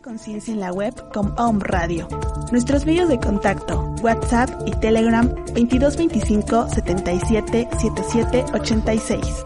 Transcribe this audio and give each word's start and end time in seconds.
Conciencia 0.00 0.52
en 0.52 0.60
la 0.60 0.72
web 0.72 0.94
con 1.12 1.34
Om 1.38 1.60
Radio. 1.60 2.08
Nuestros 2.50 2.86
medios 2.86 3.08
de 3.08 3.18
contacto, 3.18 3.94
WhatsApp 4.02 4.50
y 4.66 4.72
Telegram 4.80 5.28
2225 5.28 6.68
77 6.68 7.68
77 7.78 8.44
86. 8.54 9.44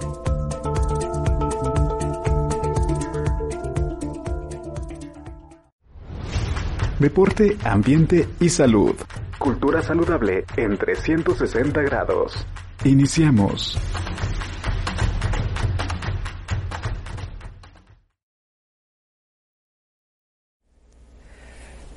Deporte, 6.98 7.58
ambiente 7.64 8.28
y 8.40 8.48
salud. 8.48 8.94
Cultura 9.38 9.82
saludable 9.82 10.44
en 10.56 10.78
360 10.78 11.82
grados. 11.82 12.46
Iniciamos. 12.84 13.78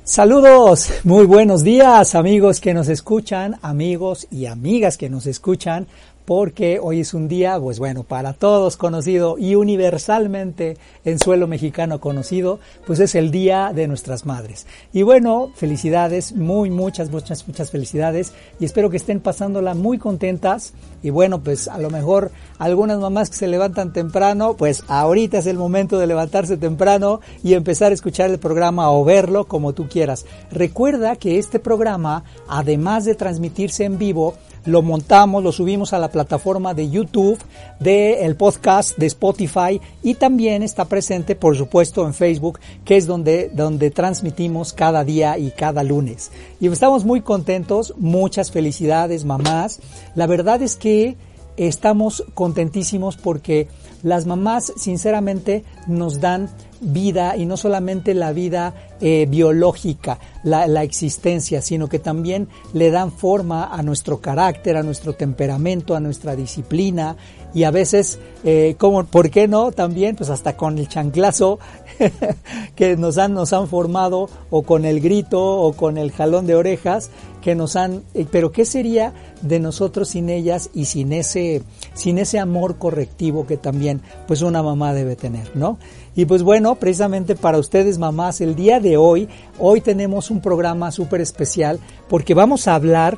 Saludos, 0.08 0.90
muy 1.04 1.26
buenos 1.26 1.62
días 1.62 2.14
amigos 2.14 2.62
que 2.62 2.72
nos 2.72 2.88
escuchan, 2.88 3.56
amigos 3.60 4.26
y 4.30 4.46
amigas 4.46 4.96
que 4.96 5.10
nos 5.10 5.26
escuchan 5.26 5.86
porque 6.28 6.78
hoy 6.78 7.00
es 7.00 7.14
un 7.14 7.26
día, 7.26 7.58
pues 7.58 7.78
bueno, 7.78 8.02
para 8.02 8.34
todos 8.34 8.76
conocido 8.76 9.38
y 9.38 9.54
universalmente 9.54 10.76
en 11.06 11.18
suelo 11.18 11.46
mexicano 11.46 12.02
conocido, 12.02 12.60
pues 12.86 13.00
es 13.00 13.14
el 13.14 13.30
Día 13.30 13.72
de 13.74 13.88
nuestras 13.88 14.26
Madres. 14.26 14.66
Y 14.92 15.00
bueno, 15.04 15.50
felicidades, 15.54 16.34
muy, 16.34 16.68
muchas, 16.68 17.10
muchas, 17.10 17.48
muchas 17.48 17.70
felicidades 17.70 18.34
y 18.60 18.66
espero 18.66 18.90
que 18.90 18.98
estén 18.98 19.20
pasándola 19.20 19.72
muy 19.72 19.96
contentas. 19.96 20.74
Y 21.02 21.08
bueno, 21.08 21.42
pues 21.42 21.66
a 21.66 21.78
lo 21.78 21.88
mejor 21.88 22.30
algunas 22.58 22.98
mamás 22.98 23.30
que 23.30 23.36
se 23.36 23.48
levantan 23.48 23.94
temprano, 23.94 24.52
pues 24.52 24.84
ahorita 24.86 25.38
es 25.38 25.46
el 25.46 25.56
momento 25.56 25.98
de 25.98 26.08
levantarse 26.08 26.58
temprano 26.58 27.22
y 27.42 27.54
empezar 27.54 27.90
a 27.90 27.94
escuchar 27.94 28.28
el 28.28 28.38
programa 28.38 28.92
o 28.92 29.02
verlo 29.02 29.46
como 29.46 29.72
tú 29.72 29.88
quieras. 29.88 30.26
Recuerda 30.50 31.16
que 31.16 31.38
este 31.38 31.58
programa, 31.58 32.24
además 32.48 33.06
de 33.06 33.14
transmitirse 33.14 33.84
en 33.84 33.96
vivo, 33.96 34.34
lo 34.64 34.82
montamos, 34.82 35.42
lo 35.42 35.52
subimos 35.52 35.92
a 35.92 35.98
la 35.98 36.10
plataforma 36.10 36.74
de 36.74 36.90
YouTube, 36.90 37.38
del 37.80 38.16
el 38.20 38.36
podcast 38.36 38.98
de 38.98 39.06
Spotify 39.06 39.80
y 40.02 40.14
también 40.14 40.62
está 40.62 40.84
presente, 40.84 41.34
por 41.36 41.56
supuesto, 41.56 42.06
en 42.06 42.14
Facebook, 42.14 42.58
que 42.84 42.96
es 42.96 43.06
donde, 43.06 43.50
donde 43.52 43.90
transmitimos 43.90 44.72
cada 44.72 45.04
día 45.04 45.38
y 45.38 45.50
cada 45.50 45.82
lunes. 45.82 46.30
Y 46.60 46.68
estamos 46.68 47.04
muy 47.04 47.20
contentos, 47.20 47.94
muchas 47.98 48.50
felicidades, 48.50 49.24
mamás. 49.24 49.80
La 50.14 50.26
verdad 50.26 50.62
es 50.62 50.76
que 50.76 51.16
estamos 51.56 52.24
contentísimos 52.34 53.16
porque 53.16 53.68
las 54.02 54.26
mamás 54.26 54.72
sinceramente 54.76 55.64
nos 55.86 56.20
dan 56.20 56.48
vida 56.80 57.36
y 57.36 57.46
no 57.46 57.56
solamente 57.56 58.14
la 58.14 58.32
vida 58.32 58.74
eh, 59.00 59.26
biológica, 59.28 60.18
la, 60.42 60.66
la, 60.66 60.82
existencia, 60.82 61.62
sino 61.62 61.88
que 61.88 61.98
también 61.98 62.48
le 62.72 62.90
dan 62.90 63.12
forma 63.12 63.64
a 63.72 63.82
nuestro 63.82 64.20
carácter, 64.20 64.76
a 64.76 64.82
nuestro 64.82 65.14
temperamento, 65.14 65.94
a 65.94 66.00
nuestra 66.00 66.36
disciplina 66.36 67.16
y 67.54 67.64
a 67.64 67.70
veces, 67.70 68.18
eh, 68.44 68.76
como, 68.78 69.04
¿por 69.04 69.30
qué 69.30 69.48
no? 69.48 69.72
También, 69.72 70.16
pues 70.16 70.30
hasta 70.30 70.56
con 70.56 70.78
el 70.78 70.88
chanclazo 70.88 71.58
que 72.76 72.96
nos 72.96 73.18
han, 73.18 73.34
nos 73.34 73.52
han 73.52 73.68
formado 73.68 74.28
o 74.50 74.62
con 74.62 74.84
el 74.84 75.00
grito 75.00 75.40
o 75.40 75.72
con 75.72 75.96
el 75.96 76.12
jalón 76.12 76.46
de 76.46 76.54
orejas 76.54 77.10
que 77.42 77.54
nos 77.54 77.76
han, 77.76 78.02
eh, 78.14 78.26
pero 78.30 78.52
¿qué 78.52 78.64
sería 78.64 79.14
de 79.40 79.60
nosotros 79.60 80.10
sin 80.10 80.28
ellas 80.28 80.70
y 80.74 80.84
sin 80.84 81.12
ese, 81.12 81.62
sin 81.94 82.18
ese 82.18 82.38
amor 82.38 82.76
correctivo 82.76 83.46
que 83.46 83.56
también 83.56 84.02
pues 84.26 84.42
una 84.42 84.62
mamá 84.62 84.92
debe 84.92 85.16
tener, 85.16 85.56
¿no? 85.56 85.78
Y 86.18 86.24
pues 86.24 86.42
bueno, 86.42 86.74
precisamente 86.74 87.36
para 87.36 87.58
ustedes 87.58 87.96
mamás, 87.96 88.40
el 88.40 88.56
día 88.56 88.80
de 88.80 88.96
hoy, 88.96 89.28
hoy 89.56 89.80
tenemos 89.80 90.32
un 90.32 90.40
programa 90.40 90.90
súper 90.90 91.20
especial 91.20 91.78
porque 92.08 92.34
vamos 92.34 92.66
a 92.66 92.74
hablar 92.74 93.16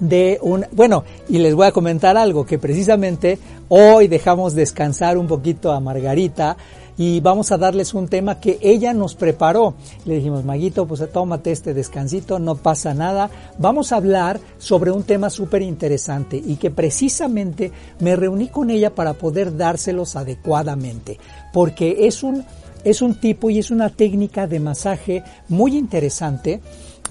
de 0.00 0.38
un, 0.40 0.64
bueno, 0.72 1.04
y 1.28 1.36
les 1.36 1.54
voy 1.54 1.66
a 1.66 1.72
comentar 1.72 2.16
algo, 2.16 2.46
que 2.46 2.58
precisamente 2.58 3.38
hoy 3.68 4.08
dejamos 4.08 4.54
descansar 4.54 5.18
un 5.18 5.26
poquito 5.26 5.70
a 5.70 5.80
Margarita 5.80 6.56
y 6.98 7.20
vamos 7.20 7.52
a 7.52 7.58
darles 7.58 7.94
un 7.94 8.08
tema 8.08 8.40
que 8.40 8.58
ella 8.60 8.92
nos 8.92 9.14
preparó. 9.14 9.74
Le 10.04 10.16
dijimos, 10.16 10.44
Maguito, 10.44 10.86
pues 10.86 11.00
tómate 11.12 11.52
este 11.52 11.72
descansito, 11.72 12.40
no 12.40 12.56
pasa 12.56 12.92
nada. 12.92 13.30
Vamos 13.56 13.92
a 13.92 13.96
hablar 13.96 14.40
sobre 14.58 14.90
un 14.90 15.04
tema 15.04 15.30
súper 15.30 15.62
interesante 15.62 16.36
y 16.44 16.56
que 16.56 16.72
precisamente 16.72 17.70
me 18.00 18.16
reuní 18.16 18.48
con 18.48 18.70
ella 18.70 18.94
para 18.94 19.14
poder 19.14 19.56
dárselos 19.56 20.16
adecuadamente, 20.16 21.18
porque 21.52 22.08
es 22.08 22.24
un, 22.24 22.44
es 22.82 23.00
un 23.00 23.14
tipo 23.14 23.48
y 23.48 23.60
es 23.60 23.70
una 23.70 23.90
técnica 23.90 24.48
de 24.48 24.58
masaje 24.58 25.22
muy 25.48 25.76
interesante 25.76 26.60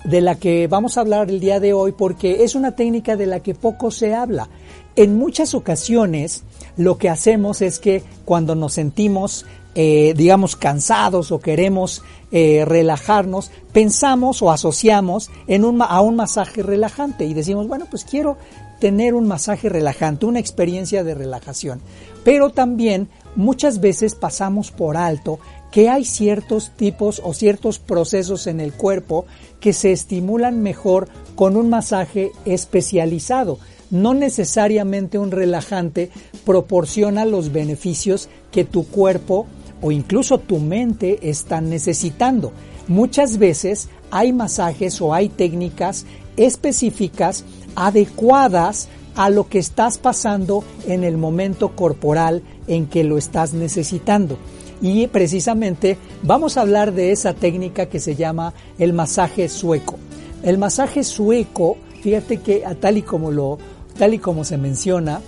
de 0.04 0.22
la 0.22 0.36
que 0.36 0.68
vamos 0.68 0.98
a 0.98 1.02
hablar 1.02 1.30
el 1.30 1.40
día 1.40 1.60
de 1.60 1.74
hoy 1.74 1.94
porque 1.94 2.44
es 2.44 2.56
una 2.56 2.76
técnica 2.76 3.16
de 3.16 3.26
la 3.26 3.40
que 3.40 3.56
poco 3.56 3.90
se 3.90 4.14
habla. 4.14 4.50
En 4.96 5.18
muchas 5.18 5.54
ocasiones 5.54 6.44
lo 6.76 6.98
que 6.98 7.10
hacemos 7.10 7.62
es 7.62 7.80
que 7.80 8.04
cuando 8.26 8.56
nos 8.56 8.74
sentimos, 8.74 9.46
eh, 9.80 10.16
digamos, 10.18 10.56
cansados 10.56 11.32
o 11.32 11.40
queremos 11.40 12.02
eh, 12.32 12.66
relajarnos, 12.66 13.52
pensamos 13.74 14.42
o 14.42 14.50
asociamos 14.50 15.30
en 15.46 15.64
un, 15.64 15.84
a 15.84 16.02
un 16.02 16.16
masaje 16.16 16.64
relajante 16.64 17.26
y 17.26 17.36
decimos, 17.36 17.68
bueno, 17.68 17.86
pues 17.88 18.04
quiero 18.04 18.38
tener 18.80 19.14
un 19.14 19.28
masaje 19.28 19.70
relajante, 19.70 20.26
una 20.26 20.40
experiencia 20.40 21.04
de 21.04 21.14
relajación. 21.14 21.80
Pero 22.24 22.50
también 22.50 23.08
muchas 23.36 23.80
veces 23.80 24.16
pasamos 24.16 24.72
por 24.72 24.98
alto 24.98 25.40
que 25.72 25.90
hay 25.90 26.06
ciertos 26.06 26.72
tipos 26.76 27.22
o 27.24 27.36
ciertos 27.36 27.78
procesos 27.78 28.48
en 28.48 28.60
el 28.60 28.74
cuerpo 28.74 29.28
que 29.60 29.74
se 29.74 29.92
estimulan 29.92 30.64
mejor 30.64 31.08
con 31.36 31.56
un 31.56 31.70
masaje 31.70 32.32
especializado. 32.46 33.60
No 33.92 34.16
necesariamente 34.16 35.20
un 35.20 35.30
relajante 35.30 36.10
proporciona 36.46 37.26
los 37.26 37.52
beneficios 37.52 38.28
que 38.52 38.66
tu 38.66 38.88
cuerpo 38.88 39.46
o 39.82 39.92
incluso 39.92 40.38
tu 40.40 40.60
mente 40.60 41.30
están 41.30 41.70
necesitando. 41.70 42.52
Muchas 42.88 43.38
veces 43.38 43.90
hay 44.12 44.34
masajes 44.34 45.02
o 45.02 45.14
hay 45.14 45.30
técnicas 45.30 46.06
específicas 46.38 47.44
adecuadas 47.76 48.88
a 49.16 49.30
lo 49.30 49.50
que 49.50 49.60
estás 49.60 49.98
pasando 49.98 50.64
en 50.88 51.04
el 51.04 51.18
momento 51.18 51.76
corporal 51.76 52.44
en 52.68 52.86
que 52.86 53.04
lo 53.04 53.18
estás 53.18 53.54
necesitando. 53.54 54.38
Y 54.80 55.08
precisamente 55.08 55.98
vamos 56.22 56.56
a 56.56 56.62
hablar 56.62 56.94
de 56.94 57.12
esa 57.12 57.34
técnica 57.34 57.88
que 57.88 58.00
se 58.00 58.16
llama 58.16 58.54
el 58.78 58.94
masaje 58.94 59.50
sueco. 59.50 59.96
El 60.44 60.60
masaje 60.60 61.04
sueco, 61.04 61.78
fíjate 62.04 62.38
que 62.38 62.64
tal 62.80 62.98
y 62.98 63.02
como 63.02 63.32
lo 63.32 63.58
tal 63.98 64.14
y 64.14 64.20
como 64.20 64.44
se 64.44 64.58
menciona, 64.58 65.22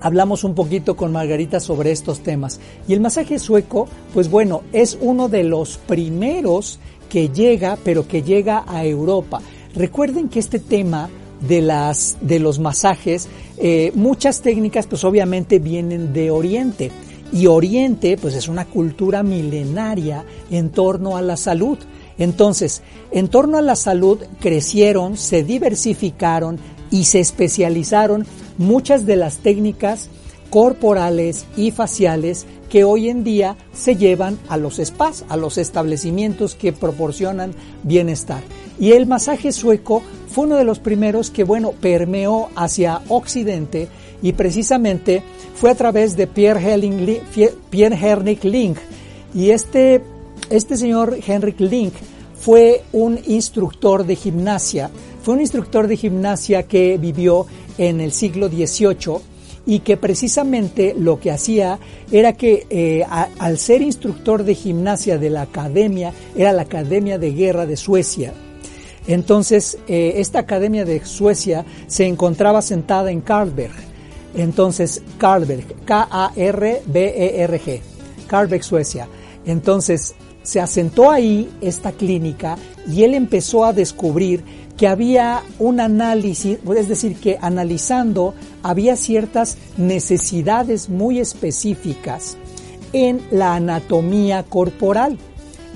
hablamos 0.00 0.44
un 0.44 0.54
poquito 0.54 0.96
con 0.96 1.12
Margarita 1.12 1.60
sobre 1.60 1.92
estos 1.92 2.20
temas. 2.20 2.60
Y 2.88 2.94
el 2.94 3.00
masaje 3.00 3.38
sueco, 3.38 3.88
pues 4.14 4.30
bueno, 4.30 4.62
es 4.72 4.98
uno 5.00 5.28
de 5.28 5.44
los 5.44 5.78
primeros 5.78 6.78
que 7.08 7.28
llega, 7.28 7.78
pero 7.84 8.06
que 8.06 8.22
llega 8.22 8.64
a 8.66 8.84
Europa. 8.84 9.40
Recuerden 9.74 10.28
que 10.28 10.38
este 10.38 10.58
tema 10.58 11.10
de, 11.40 11.62
las, 11.62 12.18
de 12.20 12.38
los 12.38 12.58
masajes, 12.58 13.28
eh, 13.58 13.92
muchas 13.94 14.40
técnicas 14.42 14.86
pues 14.86 15.04
obviamente 15.04 15.58
vienen 15.58 16.12
de 16.12 16.30
Oriente 16.30 16.90
y 17.32 17.46
Oriente 17.46 18.16
pues 18.16 18.34
es 18.34 18.48
una 18.48 18.64
cultura 18.64 19.22
milenaria 19.22 20.24
en 20.50 20.70
torno 20.70 21.16
a 21.16 21.22
la 21.22 21.36
salud. 21.36 21.78
Entonces, 22.18 22.82
en 23.10 23.28
torno 23.28 23.56
a 23.56 23.62
la 23.62 23.76
salud 23.76 24.18
crecieron, 24.40 25.16
se 25.16 25.42
diversificaron 25.42 26.58
y 26.90 27.04
se 27.04 27.20
especializaron 27.20 28.26
muchas 28.58 29.06
de 29.06 29.16
las 29.16 29.38
técnicas 29.38 30.08
corporales 30.50 31.46
y 31.56 31.70
faciales 31.70 32.46
que 32.68 32.84
hoy 32.84 33.08
en 33.08 33.24
día 33.24 33.56
se 33.72 33.96
llevan 33.96 34.38
a 34.48 34.56
los 34.56 34.76
spas, 34.76 35.24
a 35.28 35.36
los 35.36 35.58
establecimientos 35.58 36.54
que 36.54 36.72
proporcionan 36.72 37.52
bienestar. 37.82 38.42
Y 38.78 38.92
el 38.92 39.06
masaje 39.06 39.52
sueco 39.52 40.02
fue 40.28 40.46
uno 40.46 40.56
de 40.56 40.64
los 40.64 40.78
primeros 40.78 41.30
que, 41.30 41.44
bueno, 41.44 41.72
permeó 41.72 42.48
hacia 42.54 43.02
Occidente 43.08 43.88
y 44.22 44.32
precisamente 44.32 45.22
fue 45.54 45.70
a 45.70 45.74
través 45.74 46.16
de 46.16 46.26
Pierre, 46.26 46.72
Henrik 46.72 48.44
Link. 48.44 48.78
Y 49.34 49.50
este, 49.50 50.02
este 50.48 50.76
señor 50.76 51.18
Henrik 51.26 51.60
Link 51.60 51.94
fue 52.40 52.82
un 52.92 53.18
instructor 53.26 54.06
de 54.06 54.16
gimnasia, 54.16 54.90
fue 55.22 55.34
un 55.34 55.40
instructor 55.40 55.86
de 55.86 55.96
gimnasia 55.96 56.64
que 56.64 56.98
vivió 56.98 57.46
en 57.78 58.00
el 58.00 58.12
siglo 58.12 58.48
XVIII 58.48 59.18
y 59.66 59.80
que 59.80 59.96
precisamente 59.96 60.94
lo 60.96 61.20
que 61.20 61.30
hacía 61.30 61.78
era 62.10 62.32
que 62.32 62.66
eh, 62.70 63.04
al 63.38 63.58
ser 63.58 63.82
instructor 63.82 64.44
de 64.44 64.54
gimnasia 64.54 65.18
de 65.18 65.30
la 65.30 65.42
academia, 65.42 66.12
era 66.34 66.52
la 66.52 66.62
Academia 66.62 67.18
de 67.18 67.32
Guerra 67.32 67.66
de 67.66 67.76
Suecia, 67.76 68.32
entonces, 69.06 69.78
eh, 69.88 70.14
esta 70.16 70.40
Academia 70.40 70.84
de 70.84 71.04
Suecia 71.04 71.64
se 71.86 72.06
encontraba 72.06 72.62
sentada 72.62 73.10
en 73.10 73.20
Karlberg. 73.20 73.74
Entonces, 74.34 75.02
Karlberg, 75.18 75.64
K-A-R-B-E-R-G, 75.84 77.80
Karlberg, 78.28 78.62
Suecia. 78.62 79.08
Entonces, 79.44 80.14
se 80.42 80.60
asentó 80.60 81.10
ahí 81.10 81.48
esta 81.60 81.92
clínica 81.92 82.56
y 82.88 83.04
él 83.04 83.14
empezó 83.14 83.64
a 83.64 83.72
descubrir 83.72 84.42
que 84.76 84.88
había 84.88 85.42
un 85.58 85.78
análisis, 85.78 86.58
es 86.76 86.88
decir, 86.88 87.16
que 87.16 87.38
analizando 87.40 88.34
había 88.62 88.96
ciertas 88.96 89.58
necesidades 89.76 90.88
muy 90.88 91.20
específicas 91.20 92.38
en 92.92 93.20
la 93.30 93.54
anatomía 93.56 94.42
corporal. 94.42 95.18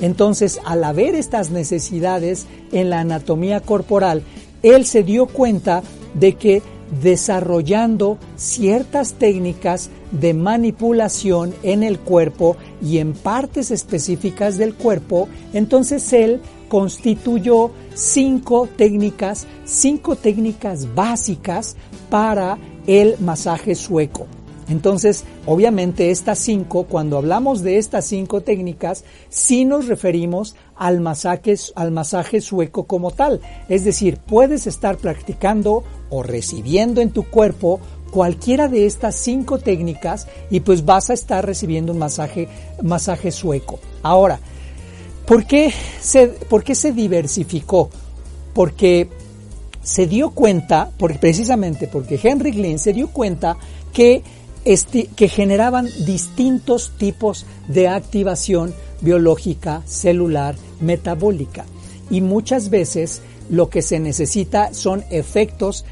Entonces, 0.01 0.59
al 0.65 0.83
haber 0.85 1.15
estas 1.15 1.51
necesidades 1.51 2.47
en 2.73 2.91
la 2.91 3.01
anatomía 3.01 3.61
corporal, 3.61 4.23
él 4.63 4.87
se 4.87 5.03
dio 5.03 5.27
cuenta 5.27 5.83
de 6.15 6.35
que 6.37 6.63
desarrollando 7.03 8.19
ciertas 8.37 9.15
técnicas 9.15 9.91
de 10.11 10.35
manipulación 10.35 11.55
en 11.63 11.83
el 11.83 11.99
cuerpo 11.99 12.57
y 12.83 12.99
en 12.99 13.13
partes 13.13 13.71
específicas 13.71 14.59
del 14.59 14.75
cuerpo, 14.75 15.29
entonces 15.53 16.13
él 16.13 16.41
constituyó 16.69 17.71
cinco 17.95 18.69
técnicas, 18.77 19.47
cinco 19.65 20.17
técnicas 20.17 20.95
básicas 20.95 21.77
para 22.11 22.59
el 22.87 23.17
masaje 23.21 23.75
sueco. 23.75 24.27
Entonces, 24.69 25.25
obviamente 25.47 26.11
estas 26.11 26.39
cinco, 26.39 26.85
cuando 26.85 27.19
hablamos 27.19 27.63
de 27.63 27.79
estas 27.79 28.07
cinco 28.07 28.41
técnicas, 28.41 29.05
sí 29.29 29.65
nos 29.65 29.87
referimos 29.89 30.57
al 30.75 31.01
masaje, 31.01 31.55
al 31.75 31.91
masaje 31.91 32.41
sueco 32.41 32.85
como 32.85 33.11
tal. 33.11 33.41
Es 33.69 33.85
decir, 33.85 34.19
puedes 34.19 34.67
estar 34.67 34.97
practicando 34.97 35.85
o 36.11 36.23
recibiendo 36.23 37.01
en 37.01 37.11
tu 37.11 37.25
cuerpo 37.25 37.81
cualquiera 38.11 38.69
de 38.69 38.87
estas 38.87 39.17
cinco 39.17 39.59
técnicas 39.59 40.29
y 40.51 40.61
pues 40.61 40.85
vas 40.85 41.11
a 41.11 41.15
estar 41.15 41.45
recibiendo 41.45 41.93
un 41.93 41.99
masaje, 41.99 42.49
masaje 42.83 43.33
sueco. 43.33 43.81
Ahora, 44.03 44.39
¿por 45.27 45.47
qué 45.47 45.73
se, 46.01 46.29
por 46.29 46.63
qué 46.63 46.75
se 46.75 46.93
diversificó? 46.93 47.91
Porque 48.53 49.09
se 49.83 50.07
dio 50.07 50.31
cuenta, 50.31 50.91
porque, 50.97 51.19
precisamente 51.19 51.89
porque 51.89 52.21
Henry 52.23 52.53
Glynn 52.53 52.79
se 52.79 52.93
dio 52.93 53.09
cuenta 53.09 53.57
que 53.93 54.23
que 55.17 55.29
generaban 55.29 55.89
distintos 56.07 56.93
tipos 56.97 57.45
de 57.69 57.89
activación 57.89 58.75
biológica, 59.03 59.83
celular, 59.85 60.57
metabólica. 60.81 61.67
Y 62.11 62.23
muchas 62.23 62.71
veces 62.71 63.21
lo 63.51 63.69
que 63.69 63.83
se 63.83 63.99
necesita 64.01 64.73
son 64.73 65.05
efectos 65.11 65.85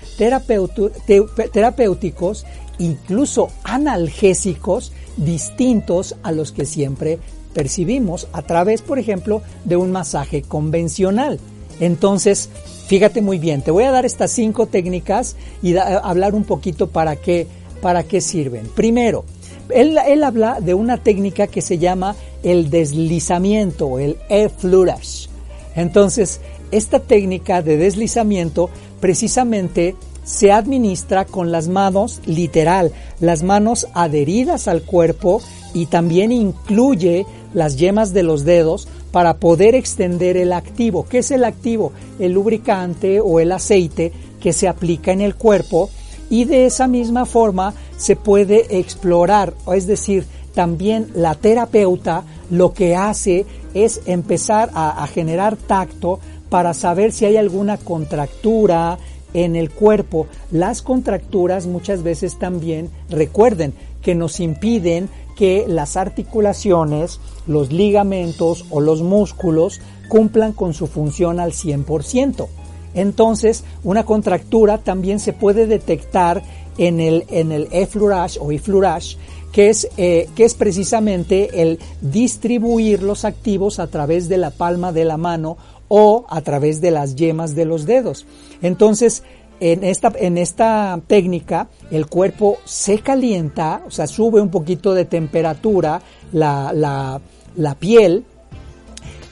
terapéuticos, 1.52 2.46
incluso 2.78 3.50
analgésicos, 3.64 4.92
distintos 5.16 6.16
a 6.22 6.32
los 6.32 6.52
que 6.52 6.64
siempre 6.64 7.18
percibimos 7.52 8.28
a 8.32 8.42
través, 8.42 8.80
por 8.82 8.98
ejemplo, 8.98 9.42
de 9.64 9.76
un 9.76 9.92
masaje 9.92 10.42
convencional. 10.42 11.38
Entonces, 11.80 12.48
fíjate 12.86 13.20
muy 13.20 13.38
bien, 13.38 13.62
te 13.62 13.70
voy 13.70 13.84
a 13.84 13.90
dar 13.90 14.06
estas 14.06 14.30
cinco 14.30 14.66
técnicas 14.66 15.36
y 15.62 15.76
hablar 15.76 16.34
un 16.34 16.44
poquito 16.44 16.88
para 16.88 17.16
qué 17.16 17.46
¿Para 17.82 18.04
qué 18.04 18.20
sirven? 18.20 18.68
Primero, 18.68 19.24
él, 19.68 19.98
habla 20.22 20.60
de 20.60 20.72
una 20.72 20.98
técnica 20.98 21.48
que 21.48 21.60
se 21.60 21.78
llama 21.78 22.14
el 22.44 22.70
deslizamiento, 22.70 23.98
el 23.98 24.18
e-flourish. 24.28 25.28
Entonces, 25.74 26.40
esta 26.72 26.98
técnica 26.98 27.62
de 27.62 27.76
deslizamiento 27.76 28.70
precisamente 29.00 29.94
se 30.24 30.52
administra 30.52 31.24
con 31.24 31.52
las 31.52 31.68
manos, 31.68 32.20
literal, 32.26 32.92
las 33.20 33.42
manos 33.42 33.88
adheridas 33.94 34.68
al 34.68 34.82
cuerpo 34.82 35.40
y 35.74 35.86
también 35.86 36.32
incluye 36.32 37.26
las 37.54 37.76
yemas 37.76 38.12
de 38.12 38.22
los 38.22 38.44
dedos 38.44 38.88
para 39.10 39.38
poder 39.38 39.74
extender 39.74 40.36
el 40.36 40.52
activo. 40.52 41.06
¿Qué 41.08 41.18
es 41.18 41.30
el 41.30 41.44
activo? 41.44 41.92
El 42.18 42.32
lubricante 42.32 43.20
o 43.20 43.40
el 43.40 43.52
aceite 43.52 44.12
que 44.40 44.52
se 44.52 44.68
aplica 44.68 45.12
en 45.12 45.20
el 45.20 45.34
cuerpo 45.34 45.90
y 46.30 46.44
de 46.44 46.66
esa 46.66 46.86
misma 46.86 47.26
forma 47.26 47.74
se 47.98 48.16
puede 48.16 48.78
explorar, 48.78 49.54
es 49.74 49.86
decir, 49.86 50.24
también 50.54 51.08
la 51.14 51.34
terapeuta 51.34 52.24
lo 52.50 52.72
que 52.72 52.96
hace 52.96 53.46
es 53.74 54.02
empezar 54.04 54.70
a, 54.74 55.06
generar 55.06 55.56
tacto 55.56 56.20
para 56.52 56.74
saber 56.74 57.12
si 57.12 57.24
hay 57.24 57.38
alguna 57.38 57.78
contractura 57.78 58.98
en 59.32 59.56
el 59.56 59.70
cuerpo. 59.70 60.26
Las 60.50 60.82
contracturas 60.82 61.66
muchas 61.66 62.02
veces 62.02 62.38
también, 62.38 62.90
recuerden, 63.08 63.72
que 64.02 64.14
nos 64.14 64.38
impiden 64.38 65.08
que 65.34 65.64
las 65.66 65.96
articulaciones, 65.96 67.20
los 67.46 67.72
ligamentos 67.72 68.66
o 68.68 68.82
los 68.82 69.00
músculos 69.00 69.80
cumplan 70.10 70.52
con 70.52 70.74
su 70.74 70.88
función 70.88 71.40
al 71.40 71.52
100%. 71.52 72.48
Entonces, 72.92 73.64
una 73.82 74.04
contractura 74.04 74.76
también 74.76 75.20
se 75.20 75.32
puede 75.32 75.66
detectar 75.66 76.42
en 76.76 77.00
el, 77.00 77.24
en 77.30 77.50
el 77.50 77.68
effleurage 77.70 78.38
o 78.38 78.52
effleurage, 78.52 79.16
que 79.52 79.70
es, 79.70 79.88
eh, 79.96 80.28
que 80.34 80.44
es 80.44 80.54
precisamente 80.54 81.62
el 81.62 81.78
distribuir 82.00 83.02
los 83.02 83.24
activos 83.24 83.78
a 83.78 83.86
través 83.86 84.28
de 84.28 84.38
la 84.38 84.50
palma 84.50 84.92
de 84.92 85.04
la 85.06 85.16
mano 85.16 85.56
o 85.94 86.24
a 86.30 86.40
través 86.40 86.80
de 86.80 86.90
las 86.90 87.16
yemas 87.16 87.54
de 87.54 87.66
los 87.66 87.84
dedos. 87.84 88.24
Entonces, 88.62 89.24
en 89.60 89.84
esta, 89.84 90.10
en 90.16 90.38
esta 90.38 90.98
técnica, 91.06 91.68
el 91.90 92.06
cuerpo 92.06 92.56
se 92.64 93.00
calienta, 93.00 93.82
o 93.86 93.90
sea, 93.90 94.06
sube 94.06 94.40
un 94.40 94.48
poquito 94.48 94.94
de 94.94 95.04
temperatura 95.04 96.00
la, 96.32 96.72
la, 96.72 97.74
piel 97.74 98.24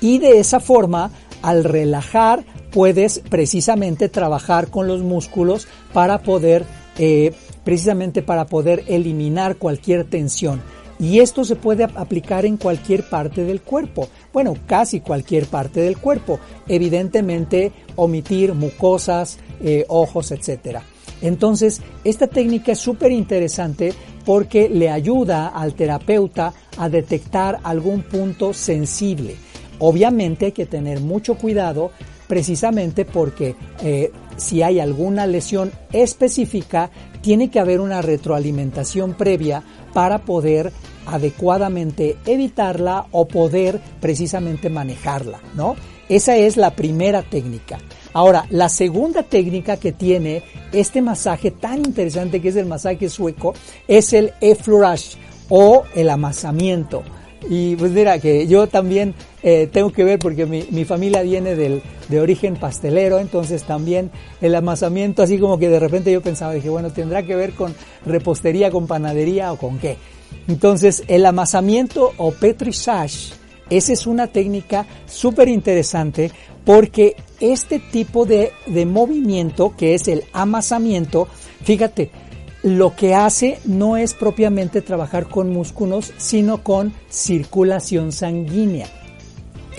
y 0.03 0.19
de 0.19 0.39
esa 0.39 0.61
forma, 0.61 1.11
al 1.41 1.65
relajar, 1.65 2.45
puedes 2.71 3.21
precisamente 3.21 4.11
trabajar 4.11 4.69
con 4.69 4.87
los 4.87 5.01
músculos 5.01 5.67
para 5.95 6.19
poder, 6.19 6.67
eh, 6.99 7.33
precisamente 7.65 8.21
para 8.21 8.45
poder 8.45 8.85
eliminar 8.87 9.57
cualquier 9.57 10.05
tensión. 10.05 10.61
Y 11.01 11.21
esto 11.21 11.45
se 11.45 11.57
puede 11.57 11.85
aplicar 11.85 12.45
en 12.45 12.59
cualquier 12.59 13.09
parte 13.09 13.43
del 13.43 13.63
cuerpo. 13.63 14.09
Bueno, 14.33 14.55
casi 14.67 15.01
cualquier 15.01 15.47
parte 15.47 15.81
del 15.81 15.97
cuerpo. 15.97 16.39
Evidentemente, 16.69 17.73
omitir 17.97 18.53
mucosas, 18.53 19.39
eh, 19.63 19.87
ojos, 19.89 20.31
etc. 20.31 20.81
Entonces, 21.23 21.81
esta 22.05 22.27
técnica 22.27 22.73
es 22.73 22.79
súper 22.79 23.13
interesante 23.13 23.95
porque 24.27 24.69
le 24.69 24.91
ayuda 24.91 25.49
al 25.49 25.75
terapeuta 25.75 26.53
a 26.77 26.89
detectar 26.91 27.59
algún 27.63 28.03
punto 28.03 28.53
sensible. 28.53 29.37
Obviamente 29.79 30.47
hay 30.47 30.53
que 30.53 30.67
tener 30.67 31.01
mucho 31.01 31.37
cuidado 31.37 31.91
precisamente 32.29 33.05
porque 33.05 33.57
eh, 33.83 34.13
si 34.37 34.63
hay 34.63 34.79
alguna 34.79 35.27
lesión 35.27 35.73
específica, 35.93 36.91
tiene 37.23 37.51
que 37.51 37.59
haber 37.59 37.81
una 37.81 38.03
retroalimentación 38.03 39.15
previa 39.15 39.63
para 39.93 40.19
poder 40.19 40.73
adecuadamente 41.15 42.17
evitarla 42.27 43.07
o 43.11 43.27
poder 43.27 43.81
precisamente 44.01 44.71
manejarla, 44.71 45.41
¿no? 45.55 45.77
Esa 46.09 46.37
es 46.37 46.57
la 46.57 46.71
primera 46.75 47.23
técnica. 47.23 47.79
Ahora, 48.13 48.47
la 48.51 48.69
segunda 48.69 49.23
técnica 49.23 49.77
que 49.77 49.93
tiene 49.93 50.43
este 50.73 51.01
masaje 51.03 51.53
tan 51.53 51.79
interesante 51.79 52.41
que 52.41 52.49
es 52.49 52.57
el 52.57 52.67
masaje 52.67 53.09
sueco 53.09 53.55
es 53.87 54.13
el 54.13 54.33
e 54.41 54.57
o 55.49 55.85
el 55.95 56.11
amasamiento. 56.11 57.03
Y 57.49 57.77
pues 57.77 57.93
mira, 57.93 58.19
que 58.19 58.47
yo 58.47 58.67
también 58.67 59.15
eh, 59.43 59.69
tengo 59.73 59.93
que 59.93 60.05
ver 60.05 60.19
porque 60.19 60.47
mi, 60.47 60.65
mi 60.71 60.85
familia 60.85 61.23
viene 61.23 61.55
del, 61.55 61.83
de 62.09 62.21
origen 62.21 62.57
pastelero, 62.57 63.19
entonces 63.19 63.63
también 63.63 64.11
el 64.41 64.55
amasamiento, 64.55 65.23
así 65.23 65.39
como 65.39 65.59
que 65.59 65.69
de 65.69 65.81
repente 65.81 66.13
yo 66.13 66.21
pensaba, 66.21 66.53
dije, 66.53 66.69
bueno, 66.69 66.91
tendrá 66.91 67.23
que 67.23 67.37
ver 67.37 67.53
con 67.53 67.75
repostería, 68.05 68.71
con 68.71 68.87
panadería 68.87 69.53
o 69.53 69.57
con 69.57 69.79
qué. 69.79 69.97
Entonces, 70.49 71.05
el 71.09 71.27
amasamiento 71.27 72.13
o 72.17 72.33
petrissage, 72.33 73.33
esa 73.69 73.93
es 73.93 74.07
una 74.07 74.27
técnica 74.27 74.87
súper 75.07 75.49
interesante 75.49 76.31
porque 76.65 77.17
este 77.41 77.79
tipo 77.79 78.27
de, 78.27 78.53
de 78.67 78.85
movimiento, 78.87 79.75
que 79.77 79.95
es 79.95 80.09
el 80.09 80.25
amasamiento, 80.33 81.29
fíjate, 81.63 82.11
lo 82.63 82.95
que 82.95 83.15
hace 83.15 83.59
no 83.65 83.97
es 83.97 84.15
propiamente 84.15 84.83
trabajar 84.83 85.29
con 85.29 85.51
músculos, 85.51 86.13
sino 86.19 86.63
con 86.63 86.93
circulación 87.09 88.13
sanguínea. 88.13 88.87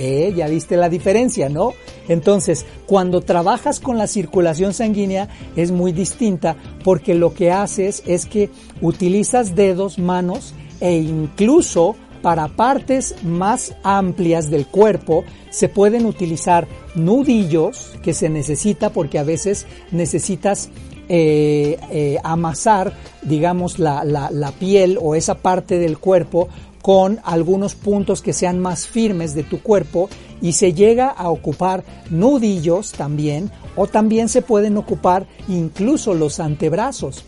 Eh, 0.03 0.34
ya 0.36 0.48
viste 0.48 0.77
la 0.77 0.89
diferencia, 0.89 1.48
¿no? 1.48 1.74
Entonces, 2.08 2.65
cuando 2.88 3.22
trabajas 3.22 3.79
con 3.79 4.00
la 4.00 4.08
circulación 4.08 4.74
sanguínea 4.74 5.29
es 5.55 5.70
muy 5.70 5.91
distinta 5.91 6.55
porque 6.84 7.13
lo 7.13 7.36
que 7.36 7.51
haces 7.51 8.01
es 8.08 8.25
que 8.25 8.50
utilizas 8.81 9.53
dedos, 9.53 10.00
manos 10.00 10.55
e 10.79 10.96
incluso 10.96 11.96
para 12.24 12.48
partes 12.48 13.13
más 13.22 13.75
amplias 13.84 14.50
del 14.50 14.65
cuerpo 14.65 15.24
se 15.51 15.70
pueden 15.70 16.08
utilizar 16.08 16.67
nudillos 16.96 17.91
que 18.01 18.15
se 18.15 18.27
necesita 18.27 18.89
porque 18.89 19.20
a 19.20 19.24
veces 19.24 19.67
necesitas 19.91 20.70
eh, 21.13 21.77
eh, 21.91 22.20
amasar, 22.24 22.94
digamos, 23.22 23.80
la, 23.80 24.06
la, 24.06 24.51
piel 24.53 24.98
o 24.98 25.13
esa 25.13 25.36
parte 25.36 25.77
del 25.77 25.98
cuerpo 25.98 26.48
con 26.82 27.20
algunos 27.25 27.75
puntos 27.75 28.22
que 28.22 28.32
sean 28.32 28.60
más 28.60 28.88
firmes 28.88 29.36
de 29.36 29.44
tu 29.44 29.62
cuerpo 29.62 30.08
y 30.41 30.53
se 30.53 30.72
llega 30.72 31.10
a 31.10 31.30
ocupar 31.30 31.84
nudillos 32.10 32.94
también 32.94 33.51
o 33.75 33.88
también 33.88 34.30
se 34.30 34.41
pueden 34.41 34.77
ocupar 34.77 35.27
incluso 35.50 36.13
los 36.13 36.39
antebrazos. 36.39 37.25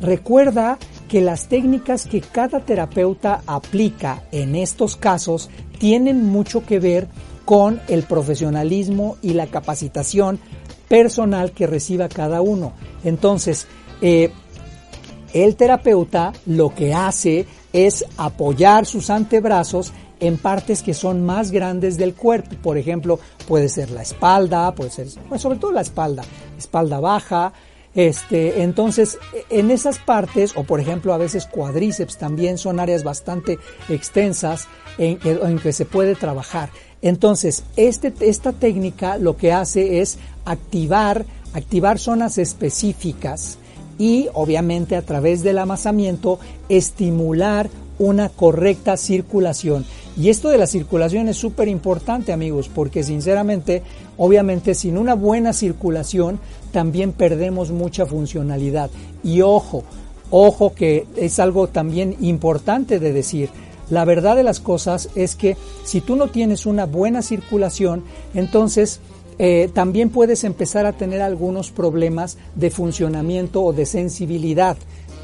Recuerda 0.00 0.78
que 1.08 1.20
las 1.20 1.48
técnicas 1.48 2.06
que 2.06 2.20
cada 2.20 2.60
terapeuta 2.60 3.42
aplica 3.48 4.22
en 4.30 4.54
estos 4.54 4.94
casos 4.94 5.50
tienen 5.80 6.24
mucho 6.24 6.64
que 6.64 6.78
ver 6.78 7.08
con 7.44 7.80
el 7.88 8.04
profesionalismo 8.04 9.16
y 9.22 9.34
la 9.34 9.48
capacitación 9.48 10.38
personal 10.88 11.52
que 11.52 11.66
reciba 11.66 12.08
cada 12.08 12.40
uno. 12.40 12.72
Entonces, 13.04 13.66
eh, 14.00 14.30
el 15.32 15.56
terapeuta 15.56 16.32
lo 16.46 16.74
que 16.74 16.94
hace 16.94 17.46
es 17.72 18.04
apoyar 18.16 18.86
sus 18.86 19.10
antebrazos 19.10 19.92
en 20.20 20.38
partes 20.38 20.82
que 20.82 20.94
son 20.94 21.24
más 21.24 21.50
grandes 21.50 21.96
del 21.96 22.14
cuerpo. 22.14 22.56
Por 22.62 22.78
ejemplo, 22.78 23.18
puede 23.46 23.68
ser 23.68 23.90
la 23.90 24.02
espalda, 24.02 24.74
puede 24.74 24.90
ser, 24.90 25.08
sobre 25.38 25.58
todo 25.58 25.72
la 25.72 25.80
espalda, 25.80 26.22
espalda 26.56 27.00
baja. 27.00 27.52
Este, 27.94 28.62
entonces, 28.62 29.18
en 29.50 29.70
esas 29.70 29.98
partes, 29.98 30.52
o 30.56 30.64
por 30.64 30.80
ejemplo, 30.80 31.12
a 31.14 31.18
veces 31.18 31.46
cuadríceps 31.46 32.18
también 32.18 32.58
son 32.58 32.80
áreas 32.80 33.04
bastante 33.04 33.58
extensas 33.88 34.66
en, 34.98 35.18
en 35.24 35.58
que 35.58 35.72
se 35.72 35.84
puede 35.84 36.14
trabajar. 36.14 36.70
Entonces, 37.04 37.64
este, 37.76 38.14
esta 38.20 38.52
técnica 38.52 39.18
lo 39.18 39.36
que 39.36 39.52
hace 39.52 40.00
es 40.00 40.16
activar, 40.46 41.26
activar 41.52 41.98
zonas 41.98 42.38
específicas 42.38 43.58
y 43.98 44.28
obviamente 44.32 44.96
a 44.96 45.02
través 45.02 45.42
del 45.42 45.58
amasamiento 45.58 46.38
estimular 46.70 47.68
una 47.98 48.30
correcta 48.30 48.96
circulación. 48.96 49.84
Y 50.16 50.30
esto 50.30 50.48
de 50.48 50.56
la 50.56 50.66
circulación 50.66 51.28
es 51.28 51.36
súper 51.36 51.68
importante 51.68 52.32
amigos, 52.32 52.70
porque 52.74 53.02
sinceramente, 53.02 53.82
obviamente 54.16 54.74
sin 54.74 54.96
una 54.96 55.14
buena 55.14 55.52
circulación 55.52 56.40
también 56.72 57.12
perdemos 57.12 57.70
mucha 57.70 58.06
funcionalidad. 58.06 58.88
Y 59.22 59.42
ojo, 59.42 59.84
ojo 60.30 60.72
que 60.74 61.06
es 61.16 61.38
algo 61.38 61.68
también 61.68 62.16
importante 62.20 62.98
de 62.98 63.12
decir. 63.12 63.50
La 63.90 64.04
verdad 64.04 64.36
de 64.36 64.42
las 64.42 64.60
cosas 64.60 65.10
es 65.14 65.34
que 65.34 65.56
si 65.84 66.00
tú 66.00 66.16
no 66.16 66.28
tienes 66.28 66.66
una 66.66 66.86
buena 66.86 67.22
circulación, 67.22 68.04
entonces 68.34 69.00
eh, 69.38 69.68
también 69.72 70.10
puedes 70.10 70.44
empezar 70.44 70.86
a 70.86 70.92
tener 70.92 71.20
algunos 71.20 71.70
problemas 71.70 72.38
de 72.54 72.70
funcionamiento 72.70 73.62
o 73.62 73.72
de 73.72 73.84
sensibilidad 73.84 74.76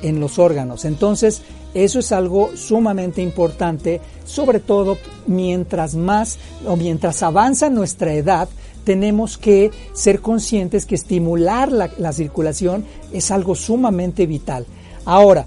en 0.03 0.19
los 0.19 0.39
órganos. 0.39 0.85
Entonces, 0.85 1.43
eso 1.75 2.01
es 2.01 2.11
algo 2.11 2.51
sumamente 2.57 3.23
importante, 3.23 4.01
sobre 4.25 4.59
todo 4.59 4.99
mientras 5.27 5.95
más 5.95 6.39
o 6.67 6.77
mientras 6.77 7.23
avanza 7.23 7.71
nuestra 7.71 8.13
edad, 8.15 8.49
tenemos 8.85 9.39
que 9.39 9.71
ser 9.93 10.21
conscientes 10.21 10.87
que 10.87 10.95
estimular 10.95 11.71
la, 11.71 11.91
la 11.99 12.13
circulación 12.13 12.85
es 13.13 13.31
algo 13.31 13.55
sumamente 13.55 14.27
vital. 14.27 14.67
Ahora, 15.05 15.47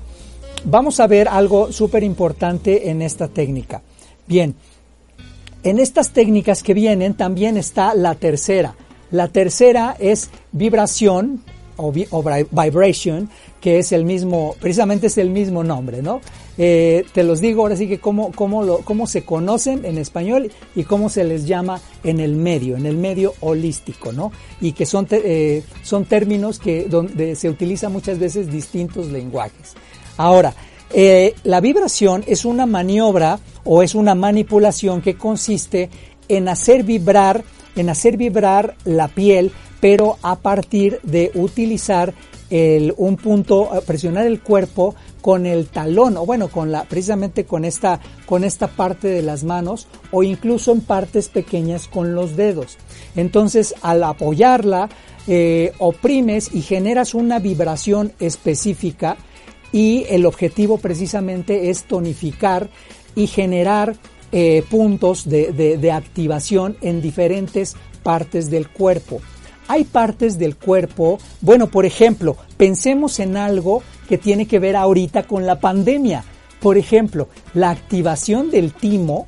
vamos 0.65 0.99
a 0.99 1.07
ver 1.07 1.27
algo 1.27 1.71
súper 1.71 2.03
importante 2.03 2.89
en 2.89 3.01
esta 3.01 3.27
técnica. 3.27 3.81
Bien, 4.27 4.55
en 5.63 5.79
estas 5.79 6.11
técnicas 6.11 6.63
que 6.63 6.73
vienen 6.73 7.13
también 7.13 7.57
está 7.57 7.93
la 7.95 8.15
tercera. 8.15 8.75
La 9.11 9.27
tercera 9.27 9.95
es 9.99 10.29
vibración 10.51 11.41
o, 11.77 11.91
vibration, 11.91 13.29
que 13.61 13.79
es 13.79 13.91
el 13.91 14.05
mismo, 14.05 14.55
precisamente 14.59 15.07
es 15.07 15.17
el 15.17 15.29
mismo 15.29 15.63
nombre, 15.63 16.01
¿no? 16.01 16.21
Eh, 16.57 17.05
te 17.13 17.23
los 17.23 17.41
digo 17.41 17.63
ahora 17.63 17.75
sí 17.75 17.87
que 17.87 17.99
cómo, 17.99 18.31
cómo, 18.31 18.63
lo, 18.63 18.79
cómo 18.79 19.07
se 19.07 19.23
conocen 19.23 19.85
en 19.85 19.97
español 19.97 20.51
y 20.75 20.83
cómo 20.83 21.09
se 21.09 21.23
les 21.23 21.47
llama 21.47 21.81
en 22.03 22.19
el 22.19 22.35
medio, 22.35 22.77
en 22.77 22.85
el 22.85 22.97
medio 22.97 23.33
holístico, 23.39 24.11
¿no? 24.11 24.31
Y 24.61 24.73
que 24.73 24.85
son, 24.85 25.07
eh, 25.09 25.63
son 25.81 26.05
términos 26.05 26.59
que 26.59 26.83
donde 26.83 27.35
se 27.35 27.49
utilizan 27.49 27.91
muchas 27.91 28.19
veces 28.19 28.51
distintos 28.51 29.07
lenguajes. 29.07 29.73
Ahora, 30.17 30.53
eh, 30.93 31.33
la 31.43 31.59
vibración 31.61 32.23
es 32.27 32.45
una 32.45 32.65
maniobra 32.65 33.39
o 33.63 33.81
es 33.81 33.95
una 33.95 34.15
manipulación 34.15 35.01
que 35.01 35.15
consiste 35.15 35.89
en 36.27 36.47
hacer 36.47 36.83
vibrar, 36.83 37.43
en 37.75 37.89
hacer 37.89 38.17
vibrar 38.17 38.75
la 38.85 39.07
piel, 39.07 39.51
pero 39.79 40.17
a 40.21 40.37
partir 40.37 40.99
de 41.03 41.31
utilizar 41.35 42.13
un 42.97 43.17
punto, 43.17 43.71
presionar 43.87 44.27
el 44.27 44.41
cuerpo 44.41 44.93
con 45.21 45.45
el 45.45 45.67
talón, 45.67 46.17
o 46.17 46.25
bueno, 46.25 46.49
con 46.49 46.71
la, 46.71 46.83
precisamente 46.83 47.45
con 47.45 47.65
esta, 47.65 47.99
con 48.25 48.43
esta 48.43 48.67
parte 48.67 49.07
de 49.07 49.21
las 49.23 49.43
manos, 49.43 49.87
o 50.11 50.21
incluso 50.21 50.71
en 50.71 50.81
partes 50.81 51.29
pequeñas 51.29 51.87
con 51.87 52.13
los 52.13 52.35
dedos. 52.35 52.77
Entonces, 53.15 53.73
al 53.81 54.03
apoyarla, 54.03 54.89
eh, 55.27 55.71
oprimes 55.79 56.53
y 56.53 56.61
generas 56.61 57.13
una 57.13 57.39
vibración 57.39 58.11
específica 58.19 59.17
y 59.73 60.05
el 60.07 60.25
objetivo 60.25 60.77
precisamente 60.77 61.69
es 61.69 61.83
tonificar 61.83 62.69
y 63.15 63.27
generar 63.27 63.97
eh, 64.31 64.63
puntos 64.69 65.27
de, 65.27 65.51
de, 65.51 65.91
activación 65.91 66.77
en 66.81 67.01
diferentes 67.01 67.75
partes 68.01 68.49
del 68.49 68.69
cuerpo. 68.69 69.19
Hay 69.67 69.83
partes 69.83 70.37
del 70.37 70.55
cuerpo, 70.55 71.17
bueno, 71.41 71.67
por 71.67 71.85
ejemplo, 71.85 72.37
pensemos 72.57 73.19
en 73.19 73.35
algo 73.35 73.83
que 74.07 74.17
tiene 74.17 74.45
que 74.45 74.59
ver 74.59 74.75
ahorita 74.75 75.23
con 75.23 75.45
la 75.45 75.59
pandemia. 75.59 76.23
Por 76.59 76.77
ejemplo, 76.77 77.27
la 77.53 77.71
activación 77.71 78.51
del 78.51 78.73
timo, 78.73 79.27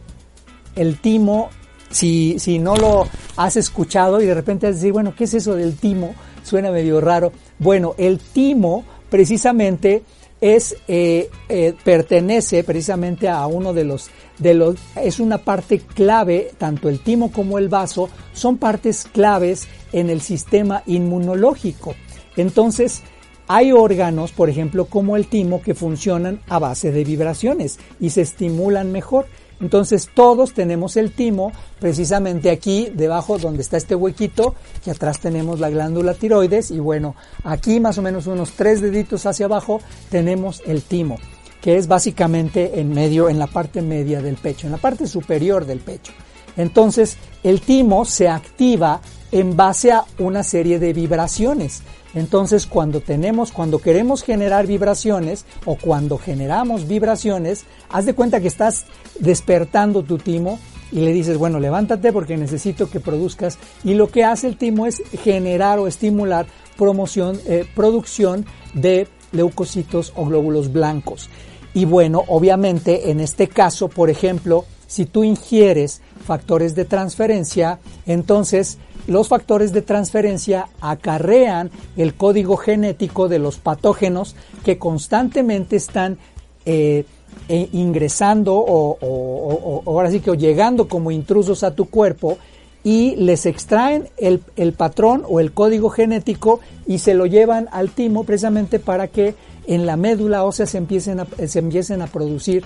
el 0.76 1.00
timo, 1.00 1.50
si, 1.90 2.38
si 2.40 2.60
no 2.60 2.76
lo 2.76 3.08
has 3.38 3.58
escuchado 3.58 4.22
y 4.22 4.26
de 4.26 4.34
repente 4.34 4.68
has 4.68 4.76
decir, 4.76 4.92
bueno, 4.92 5.14
¿qué 5.16 5.26
es 5.26 5.34
eso 5.34 5.56
del 5.56 5.76
timo? 5.76 6.16
Suena 6.44 6.72
medio 6.72 7.00
raro. 7.02 7.32
Bueno, 7.60 7.96
el 7.98 8.20
timo 8.20 8.84
precisamente 9.10 10.04
es 10.42 10.76
eh, 10.88 11.30
eh, 11.50 11.74
pertenece 11.84 12.64
precisamente 12.64 13.30
a 13.30 13.46
uno 13.48 13.74
de 13.74 13.86
los 13.86 14.10
de 14.38 14.54
los 14.54 14.76
es 14.96 15.20
una 15.20 15.38
parte 15.38 15.80
clave 15.80 16.52
tanto 16.58 16.90
el 16.90 17.00
timo 17.00 17.32
como 17.32 17.58
el 17.58 17.70
vaso 17.70 18.10
son 18.34 18.58
partes 18.58 19.06
claves 19.12 19.68
en 19.94 20.10
el 20.10 20.22
sistema 20.22 20.84
inmunológico. 20.86 21.96
Entonces 22.36 23.04
hay 23.48 23.72
órganos 23.72 24.32
por 24.34 24.50
ejemplo 24.50 24.86
como 24.86 25.16
el 25.16 25.28
timo 25.28 25.62
que 25.62 25.74
funcionan 25.74 26.42
a 26.48 26.60
base 26.60 26.92
de 26.92 27.04
vibraciones 27.04 27.80
y 28.00 28.10
se 28.10 28.22
estimulan 28.22 28.92
mejor 28.92 29.28
entonces 29.62 30.10
todos 30.14 30.54
tenemos 30.54 30.98
el 30.98 31.12
timo 31.12 31.52
precisamente 31.80 32.50
aquí 32.50 32.90
debajo 32.94 33.38
donde 33.38 33.62
está 33.62 33.78
este 33.78 33.96
huequito, 33.96 34.56
que 34.84 34.92
atrás 34.92 35.20
tenemos 35.20 35.60
la 35.60 35.70
glándula 35.70 36.14
tiroides 36.14 36.72
y 36.72 36.80
bueno, 36.80 37.16
aquí 37.44 37.80
más 37.80 37.98
o 37.98 38.02
menos 38.02 38.28
unos 38.28 38.52
tres 38.52 38.82
deditos 38.82 39.26
hacia 39.26 39.46
abajo 39.46 39.82
tenemos 40.10 40.62
el 40.66 40.82
timo, 40.82 41.18
que 41.62 41.78
es 41.78 41.88
básicamente 41.88 42.80
en 42.80 42.94
medio, 42.94 43.30
en 43.30 43.40
la 43.40 43.48
parte 43.48 43.82
media 43.82 44.22
del 44.22 44.36
pecho, 44.36 44.68
en 44.68 44.72
la 44.72 44.78
parte 44.78 45.08
superior 45.08 45.66
del 45.66 45.80
pecho. 45.80 46.12
Entonces 46.58 47.18
el 47.44 47.62
timo 47.62 48.06
se 48.06 48.30
activa 48.30 49.02
en 49.32 49.56
base 49.56 49.92
a 49.92 50.06
una 50.20 50.44
serie 50.44 50.80
de 50.80 50.94
vibraciones. 50.94 51.82
Entonces, 52.16 52.66
cuando 52.66 53.02
tenemos, 53.02 53.52
cuando 53.52 53.80
queremos 53.80 54.24
generar 54.24 54.66
vibraciones 54.66 55.46
o 55.66 55.76
cuando 55.76 56.18
generamos 56.18 56.88
vibraciones, 56.88 57.66
haz 57.90 58.06
de 58.06 58.16
cuenta 58.16 58.40
que 58.40 58.48
estás 58.48 58.86
despertando 59.20 60.02
tu 60.02 60.18
timo 60.18 60.58
y 60.92 61.02
le 61.02 61.12
dices, 61.12 61.38
bueno, 61.38 61.60
levántate 61.60 62.14
porque 62.14 62.38
necesito 62.38 62.90
que 62.90 63.02
produzcas. 63.02 63.60
Y 63.84 63.96
lo 63.96 64.08
que 64.08 64.24
hace 64.24 64.48
el 64.48 64.58
timo 64.58 64.86
es 64.86 65.04
generar 65.24 65.78
o 65.80 65.88
estimular 65.88 66.48
promoción, 66.78 67.40
eh, 67.48 67.68
producción 67.76 68.46
de 68.74 69.08
leucocitos 69.34 70.14
o 70.16 70.26
glóbulos 70.26 70.72
blancos. 70.72 71.30
Y 71.74 71.84
bueno, 71.84 72.24
obviamente 72.28 73.12
en 73.12 73.20
este 73.20 73.50
caso, 73.50 73.90
por 73.90 74.10
ejemplo, 74.10 74.64
si 74.88 75.06
tú 75.06 75.26
ingieres 75.26 76.02
factores 76.26 76.76
de 76.76 76.86
transferencia, 76.86 77.80
entonces 78.06 78.78
los 79.08 79.28
factores 79.28 79.72
de 79.72 79.82
transferencia 79.82 80.68
acarrean 80.82 81.72
el 81.98 82.16
código 82.16 82.58
genético 82.58 83.28
de 83.28 83.40
los 83.40 83.58
patógenos 83.58 84.36
que 84.64 84.78
constantemente 84.78 85.76
están 85.76 86.18
eh, 86.66 87.06
eh, 87.48 87.70
ingresando 87.74 88.56
o, 88.56 89.84
ahora 89.86 90.10
sí 90.10 90.20
que 90.20 90.32
o 90.32 90.36
llegando 90.36 90.88
como 90.88 91.12
intrusos 91.12 91.64
a 91.64 91.76
tu 91.76 91.86
cuerpo 91.86 92.38
y 92.84 93.16
les 93.18 93.46
extraen 93.46 94.10
el, 94.18 94.42
el, 94.56 94.74
patrón 94.74 95.24
o 95.28 95.40
el 95.40 95.52
código 95.52 95.90
genético 95.90 96.60
y 96.88 97.00
se 97.00 97.14
lo 97.14 97.26
llevan 97.26 97.68
al 97.72 97.90
timo 97.90 98.24
precisamente 98.24 98.80
para 98.80 99.08
que 99.08 99.36
en 99.68 99.86
la 99.86 99.98
médula 99.98 100.44
ósea 100.44 100.66
se 100.66 100.78
empiecen 100.78 101.20
a, 101.20 101.28
se 101.48 101.60
empiecen 101.60 102.02
a 102.02 102.08
producir 102.08 102.64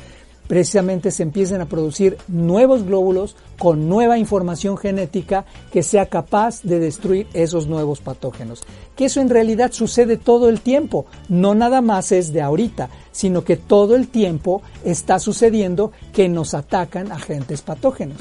precisamente 0.49 1.11
se 1.11 1.21
empiecen 1.21 1.61
a 1.61 1.67
producir 1.67 2.17
nuevos 2.27 2.83
glóbulos 2.83 3.35
con 3.59 3.87
nueva 3.87 4.17
información 4.17 4.77
genética 4.77 5.45
que 5.71 5.83
sea 5.83 6.07
capaz 6.07 6.63
de 6.63 6.79
destruir 6.79 7.27
esos 7.33 7.67
nuevos 7.67 8.01
patógenos. 8.01 8.63
Que 8.95 9.05
eso 9.05 9.21
en 9.21 9.29
realidad 9.29 9.71
sucede 9.71 10.17
todo 10.17 10.49
el 10.49 10.61
tiempo, 10.61 11.05
no 11.29 11.53
nada 11.53 11.81
más 11.81 12.11
es 12.11 12.33
de 12.33 12.41
ahorita, 12.41 12.89
sino 13.11 13.43
que 13.43 13.57
todo 13.57 13.95
el 13.95 14.07
tiempo 14.07 14.63
está 14.83 15.19
sucediendo 15.19 15.91
que 16.13 16.27
nos 16.27 16.55
atacan 16.55 17.11
agentes 17.11 17.61
patógenos. 17.61 18.17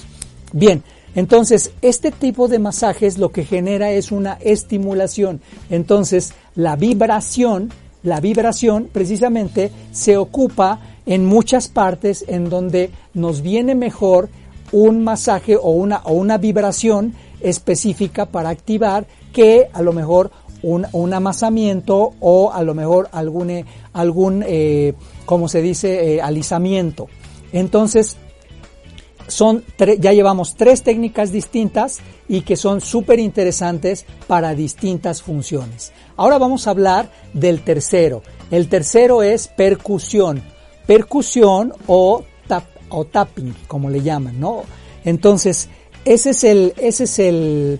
Bien, 0.52 0.82
entonces, 1.14 1.73
este 1.80 2.11
tipo 2.11 2.47
de 2.47 2.58
masajes 2.58 3.16
lo 3.16 3.30
que 3.30 3.47
genera 3.47 3.90
es 3.90 4.12
una 4.12 4.35
estimulación. 4.35 5.40
Entonces, 5.70 6.35
la 6.54 6.76
vibración, 6.76 7.70
la 8.02 8.20
vibración 8.20 8.90
precisamente 8.92 9.73
se 9.92 10.18
ocupa 10.18 10.78
en 11.09 11.25
muchas 11.25 11.69
partes 11.69 12.25
en 12.29 12.50
donde 12.50 12.91
nos 13.15 13.41
viene 13.41 13.75
mejor 13.75 14.29
un 14.71 15.03
masaje 15.03 15.57
o 15.57 15.71
una, 15.71 16.03
o 16.05 16.12
una 16.12 16.37
vibración 16.37 17.15
específica 17.41 18.27
para 18.27 18.50
activar 18.50 19.07
que 19.33 19.69
a 19.73 19.81
lo 19.81 19.95
mejor 19.95 20.31
un, 20.62 20.87
un 20.93 21.15
amasamiento 21.15 22.12
o 22.21 22.53
a 22.53 22.62
lo 22.62 22.75
mejor 22.75 23.09
algún, 23.12 23.49
eh, 23.49 23.65
algún 23.95 24.45
eh, 24.47 24.93
como 25.25 25.49
se 25.49 25.62
dice, 25.62 26.17
eh, 26.17 26.23
alisamiento. 26.23 27.09
Entonces, 27.53 28.19
son 29.29 29.65
ya 29.99 30.12
llevamos 30.12 30.57
tres 30.57 30.83
técnicas 30.83 31.33
distintas 31.33 32.00
y 32.29 32.43
que 32.43 32.57
son 32.57 32.83
súper 32.83 33.19
interesantes 33.19 34.05
para 34.27 34.55
distintas 34.55 35.23
funciones. 35.23 35.93
Ahora 36.17 36.37
vamos 36.37 36.67
a 36.67 36.71
hablar 36.71 37.11
del 37.33 37.62
tercero. 37.62 38.23
El 38.50 38.69
tercero 38.69 39.23
es 39.23 39.49
percusión 39.49 40.43
percusión 40.88 41.75
o, 41.87 42.25
tap, 42.47 42.64
o 42.88 43.04
tapping, 43.04 43.54
como 43.66 43.90
le 43.90 44.00
llaman, 44.00 44.40
¿no? 44.40 44.62
Entonces, 45.04 45.68
ese 46.07 46.30
es 46.30 46.45
el, 46.45 46.73
ese 46.78 47.04
es 47.04 47.18
el, 47.18 47.78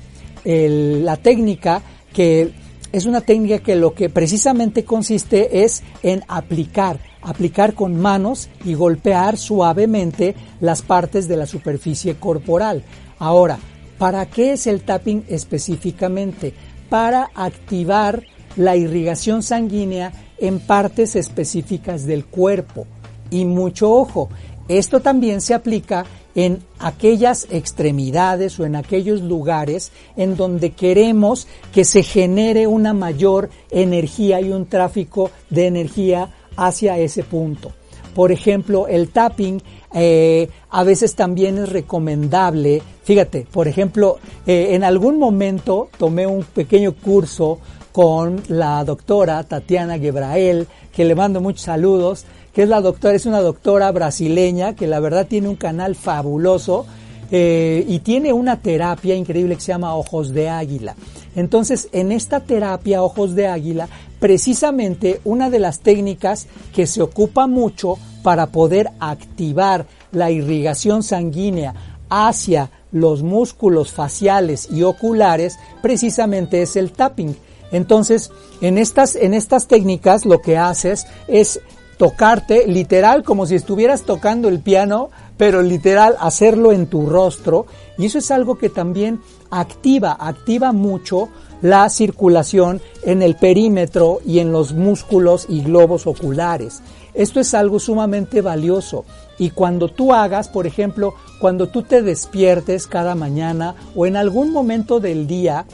la 1.05 1.17
técnica 1.17 1.81
que 2.13 2.53
es 2.93 3.07
una 3.07 3.23
técnica 3.23 3.61
que 3.61 3.77
lo 3.77 3.95
que 3.95 4.11
precisamente 4.11 4.85
consiste 4.85 5.65
es 5.65 5.83
en 6.03 6.23
aplicar, 6.29 7.01
aplicar 7.23 7.73
con 7.73 7.99
manos 7.99 8.51
y 8.63 8.75
golpear 8.75 9.39
suavemente 9.39 10.35
las 10.61 10.83
partes 10.83 11.29
de 11.29 11.39
la 11.39 11.47
superficie 11.47 12.17
corporal. 12.17 12.85
Ahora, 13.19 13.59
¿para 13.97 14.27
qué 14.27 14.53
es 14.53 14.67
el 14.67 14.83
tapping 14.83 15.25
específicamente? 15.29 16.53
Para 16.91 17.31
activar 17.35 18.23
la 18.57 18.77
irrigación 18.77 19.43
sanguínea 19.43 20.13
en 20.37 20.61
partes 20.61 21.17
específicas 21.17 22.05
del 22.05 22.27
cuerpo. 22.27 22.87
Y 23.31 23.45
mucho 23.45 23.91
ojo, 23.91 24.29
esto 24.69 25.01
también 25.01 25.41
se 25.41 25.55
aplica 25.55 26.05
en 26.35 26.63
aquellas 26.79 27.49
extremidades 27.51 28.61
o 28.61 28.65
en 28.65 28.77
aquellos 28.77 29.23
lugares 29.23 29.91
en 30.17 30.37
donde 30.37 30.71
queremos 30.71 31.49
que 31.73 31.85
se 31.85 32.03
genere 32.03 32.67
una 32.67 32.93
mayor 32.93 33.51
energía 33.71 34.41
y 34.41 34.51
un 34.51 34.67
tráfico 34.67 35.31
de 35.51 35.67
energía 35.67 36.31
hacia 36.57 36.99
ese 36.99 37.25
punto. 37.25 37.73
Por 38.15 38.31
ejemplo, 38.31 38.87
el 38.89 39.09
tapping 39.09 39.63
eh, 39.95 40.49
a 40.71 40.85
veces 40.85 41.15
también 41.15 41.59
es 41.59 41.69
recomendable. 41.71 42.83
Fíjate, 43.05 43.47
por 43.51 43.69
ejemplo, 43.69 44.19
eh, 44.47 44.69
en 44.73 44.85
algún 44.85 45.19
momento 45.19 45.89
tomé 45.99 46.27
un 46.27 46.45
pequeño 46.45 46.95
curso 46.95 47.59
con 47.93 48.43
la 48.49 48.85
doctora 48.85 49.43
Tatiana 49.45 49.99
Gebrael, 49.99 50.67
que 50.93 51.05
le 51.05 51.15
mando 51.15 51.41
muchos 51.41 51.63
saludos 51.63 52.27
que 52.59 52.65
es 52.65 52.69
la 52.69 52.81
doctora, 52.81 53.15
es 53.15 53.25
una 53.25 53.41
doctora 53.41 53.93
brasileña 53.93 54.75
que 54.75 54.89
la 54.89 54.99
verdad 54.99 55.29
tiene 55.29 55.47
un 55.47 55.55
canal 55.55 55.95
fabuloso 55.95 56.87
eh, 57.31 57.85
y 57.87 58.01
tiene 58.01 58.33
una 58.33 58.61
terapia 58.61 59.15
increíble 59.15 59.55
que 59.55 59.61
se 59.61 59.71
llama 59.71 59.95
Ojos 59.95 60.35
de 60.35 60.49
Águila. 60.49 60.97
Entonces, 61.37 61.89
en 61.93 62.11
esta 62.11 62.41
terapia 62.41 63.05
Ojos 63.05 63.37
de 63.37 63.47
Águila, 63.47 63.89
precisamente 64.19 65.21
una 65.25 65.51
de 65.51 65.61
las 65.61 65.79
técnicas 65.79 66.49
que 66.75 66.89
se 66.89 67.01
ocupa 67.01 67.47
mucho 67.47 67.97
para 68.25 68.49
poder 68.49 68.91
activar 68.99 69.87
la 70.11 70.33
irrigación 70.33 71.05
sanguínea 71.05 71.75
hacia 72.11 72.73
los 72.91 73.23
músculos 73.23 73.93
faciales 73.93 74.69
y 74.69 74.83
oculares, 74.83 75.61
precisamente 75.81 76.63
es 76.63 76.75
el 76.75 76.91
tapping. 76.91 77.37
Entonces, 77.71 78.33
en 78.61 78.79
estas, 78.79 79.15
en 79.15 79.33
estas 79.33 79.69
técnicas 79.69 80.25
lo 80.25 80.41
que 80.41 80.57
haces 80.57 81.07
es 81.29 81.61
tocarte, 81.99 82.67
literal, 82.67 83.25
como 83.25 83.45
si 83.45 83.57
estuvieras 83.57 84.03
tocando 84.03 84.49
el 84.49 84.61
piano, 84.61 85.11
pero 85.37 85.63
literal 85.63 86.17
hacerlo 86.21 86.73
en 86.73 86.87
tu 86.87 87.07
rostro. 87.07 87.67
Y 87.99 88.07
eso 88.07 88.19
es 88.19 88.31
algo 88.31 88.57
que 88.57 88.71
también 88.71 89.21
activa, 89.51 90.17
activa 90.19 90.73
mucho 90.73 91.29
la 91.61 91.89
circulación 91.91 92.81
en 93.03 93.21
el 93.21 93.35
perímetro 93.35 94.21
y 94.25 94.39
en 94.39 94.53
los 94.53 94.73
músculos 94.73 95.47
y 95.49 95.63
globos 95.63 96.07
oculares. 96.07 96.81
Esto 97.15 97.41
es 97.41 97.53
algo 97.53 97.81
sumamente 97.81 98.43
valioso. 98.43 99.05
Y 99.39 99.51
cuando 99.51 99.89
tú 99.89 100.13
hagas, 100.13 100.49
por 100.49 100.69
ejemplo, 100.69 101.15
cuando 101.41 101.69
tú 101.69 101.83
te 101.83 102.03
despiertes 102.03 102.87
cada 102.87 103.17
mañana 103.17 103.75
o 103.97 104.07
en 104.07 104.17
algún 104.17 104.53
momento 104.53 105.01
del 105.01 105.27
día, 105.27 105.67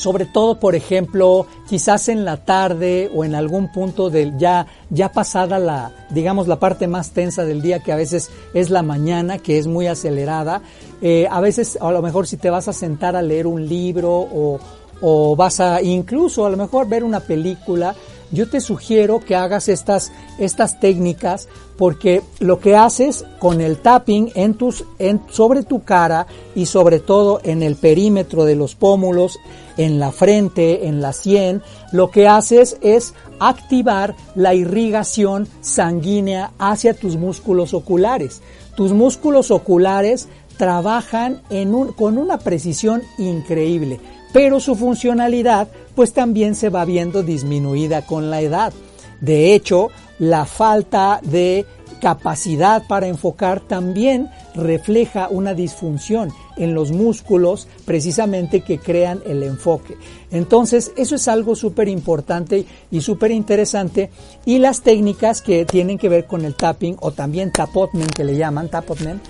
sobre 0.00 0.24
todo, 0.24 0.58
por 0.58 0.74
ejemplo, 0.74 1.46
quizás 1.68 2.08
en 2.08 2.24
la 2.24 2.38
tarde 2.38 3.10
o 3.14 3.22
en 3.22 3.34
algún 3.34 3.70
punto 3.70 4.08
del 4.08 4.38
ya 4.38 4.66
ya 4.88 5.12
pasada 5.12 5.58
la 5.58 5.92
digamos 6.08 6.48
la 6.48 6.58
parte 6.58 6.88
más 6.88 7.10
tensa 7.10 7.44
del 7.44 7.60
día 7.60 7.80
que 7.80 7.92
a 7.92 7.96
veces 7.96 8.30
es 8.54 8.70
la 8.70 8.82
mañana 8.82 9.38
que 9.38 9.58
es 9.58 9.66
muy 9.66 9.86
acelerada 9.86 10.62
eh, 11.02 11.28
a 11.30 11.40
veces 11.40 11.78
a 11.80 11.92
lo 11.92 12.00
mejor 12.00 12.26
si 12.26 12.38
te 12.38 12.48
vas 12.48 12.66
a 12.66 12.72
sentar 12.72 13.14
a 13.14 13.22
leer 13.22 13.46
un 13.46 13.68
libro 13.68 14.10
o, 14.10 14.58
o 15.02 15.36
vas 15.36 15.60
a 15.60 15.82
incluso 15.82 16.46
a 16.46 16.50
lo 16.50 16.56
mejor 16.56 16.88
ver 16.88 17.04
una 17.04 17.20
película 17.20 17.94
yo 18.32 18.48
te 18.48 18.60
sugiero 18.60 19.20
que 19.20 19.36
hagas 19.36 19.68
estas, 19.68 20.12
estas 20.38 20.78
técnicas 20.80 21.48
porque 21.76 22.22
lo 22.38 22.60
que 22.60 22.76
haces 22.76 23.24
con 23.38 23.60
el 23.60 23.78
tapping 23.78 24.32
en 24.34 24.54
tus, 24.54 24.84
en, 24.98 25.20
sobre 25.30 25.62
tu 25.62 25.82
cara 25.82 26.26
y 26.54 26.66
sobre 26.66 27.00
todo 27.00 27.40
en 27.42 27.62
el 27.62 27.76
perímetro 27.76 28.44
de 28.44 28.54
los 28.54 28.74
pómulos, 28.74 29.38
en 29.76 29.98
la 29.98 30.12
frente, 30.12 30.86
en 30.86 31.00
la 31.00 31.12
sien, 31.12 31.62
lo 31.92 32.10
que 32.10 32.28
haces 32.28 32.76
es 32.82 33.14
activar 33.38 34.14
la 34.34 34.54
irrigación 34.54 35.48
sanguínea 35.62 36.52
hacia 36.58 36.94
tus 36.94 37.16
músculos 37.16 37.72
oculares. 37.72 38.42
Tus 38.76 38.92
músculos 38.92 39.50
oculares 39.50 40.28
trabajan 40.58 41.40
en 41.48 41.74
un, 41.74 41.92
con 41.92 42.18
una 42.18 42.38
precisión 42.38 43.02
increíble 43.16 43.98
pero 44.32 44.60
su 44.60 44.74
funcionalidad 44.74 45.68
pues 45.94 46.12
también 46.12 46.54
se 46.54 46.70
va 46.70 46.84
viendo 46.84 47.22
disminuida 47.22 48.06
con 48.06 48.30
la 48.30 48.40
edad. 48.40 48.72
De 49.20 49.54
hecho, 49.54 49.90
la 50.18 50.44
falta 50.46 51.20
de 51.22 51.66
capacidad 52.00 52.86
para 52.86 53.06
enfocar 53.06 53.60
también 53.60 54.30
refleja 54.54 55.28
una 55.30 55.54
disfunción 55.54 56.30
en 56.56 56.74
los 56.74 56.90
músculos 56.90 57.68
precisamente 57.84 58.62
que 58.62 58.78
crean 58.78 59.22
el 59.26 59.42
enfoque. 59.42 59.96
Entonces, 60.30 60.92
eso 60.96 61.14
es 61.14 61.28
algo 61.28 61.54
súper 61.54 61.88
importante 61.88 62.66
y 62.90 63.00
súper 63.00 63.30
interesante. 63.30 64.10
Y 64.44 64.58
las 64.58 64.82
técnicas 64.82 65.42
que 65.42 65.64
tienen 65.64 65.98
que 65.98 66.08
ver 66.08 66.26
con 66.26 66.44
el 66.44 66.56
tapping 66.56 66.96
o 67.00 67.12
también 67.12 67.52
tapotment 67.52 68.12
que 68.12 68.24
le 68.24 68.36
llaman 68.36 68.68
tapotment, 68.68 69.22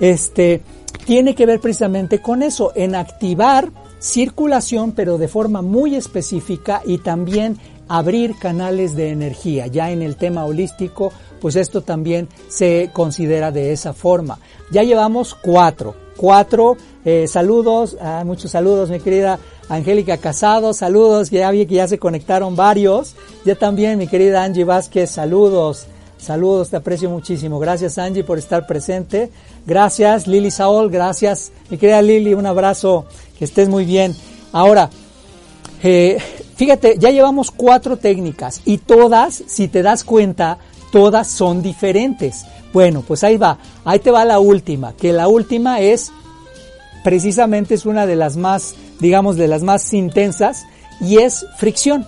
este, 0.00 0.62
tiene 1.06 1.34
que 1.34 1.46
ver 1.46 1.60
precisamente 1.60 2.20
con 2.20 2.42
eso, 2.42 2.72
en 2.74 2.94
activar 2.94 3.70
circulación, 3.98 4.92
pero 4.92 5.18
de 5.18 5.28
forma 5.28 5.62
muy 5.62 5.94
específica 5.94 6.82
y 6.84 6.98
también 6.98 7.58
abrir 7.88 8.38
canales 8.38 8.94
de 8.94 9.10
energía. 9.10 9.66
Ya 9.66 9.90
en 9.90 10.02
el 10.02 10.16
tema 10.16 10.44
holístico, 10.44 11.12
pues 11.40 11.56
esto 11.56 11.82
también 11.82 12.28
se 12.48 12.90
considera 12.92 13.50
de 13.50 13.72
esa 13.72 13.92
forma. 13.92 14.38
Ya 14.70 14.82
llevamos 14.82 15.34
cuatro, 15.34 15.94
cuatro 16.16 16.76
eh, 17.04 17.26
saludos, 17.26 17.96
ah, 18.00 18.22
muchos 18.26 18.50
saludos, 18.50 18.90
mi 18.90 19.00
querida 19.00 19.38
Angélica 19.70 20.18
Casado, 20.18 20.74
saludos, 20.74 21.30
ya 21.30 21.50
vi 21.50 21.64
que 21.66 21.76
ya 21.76 21.88
se 21.88 21.98
conectaron 21.98 22.56
varios. 22.56 23.14
Ya 23.44 23.54
también, 23.54 23.98
mi 23.98 24.08
querida 24.08 24.44
Angie 24.44 24.64
Vázquez, 24.64 25.10
saludos. 25.10 25.86
Saludos, 26.18 26.70
te 26.70 26.76
aprecio 26.76 27.08
muchísimo. 27.08 27.58
Gracias 27.58 27.96
Angie 27.96 28.24
por 28.24 28.38
estar 28.38 28.66
presente. 28.66 29.30
Gracias 29.66 30.26
Lili 30.26 30.50
Saol, 30.50 30.90
gracias 30.90 31.52
mi 31.70 31.78
querida 31.78 32.02
Lili, 32.02 32.34
un 32.34 32.46
abrazo, 32.46 33.06
que 33.38 33.44
estés 33.44 33.68
muy 33.68 33.84
bien. 33.84 34.14
Ahora, 34.52 34.90
eh, 35.82 36.18
fíjate, 36.56 36.96
ya 36.98 37.10
llevamos 37.10 37.50
cuatro 37.50 37.96
técnicas 37.96 38.60
y 38.64 38.78
todas, 38.78 39.44
si 39.46 39.68
te 39.68 39.82
das 39.82 40.04
cuenta, 40.04 40.58
todas 40.90 41.28
son 41.28 41.62
diferentes. 41.62 42.44
Bueno, 42.72 43.02
pues 43.06 43.24
ahí 43.24 43.36
va, 43.36 43.58
ahí 43.84 43.98
te 44.00 44.10
va 44.10 44.24
la 44.24 44.40
última, 44.40 44.92
que 44.94 45.12
la 45.12 45.28
última 45.28 45.80
es, 45.80 46.12
precisamente 47.04 47.74
es 47.74 47.86
una 47.86 48.06
de 48.06 48.16
las 48.16 48.36
más, 48.36 48.74
digamos, 49.00 49.36
de 49.36 49.48
las 49.48 49.62
más 49.62 49.92
intensas 49.94 50.66
y 51.00 51.18
es 51.18 51.46
fricción. 51.56 52.06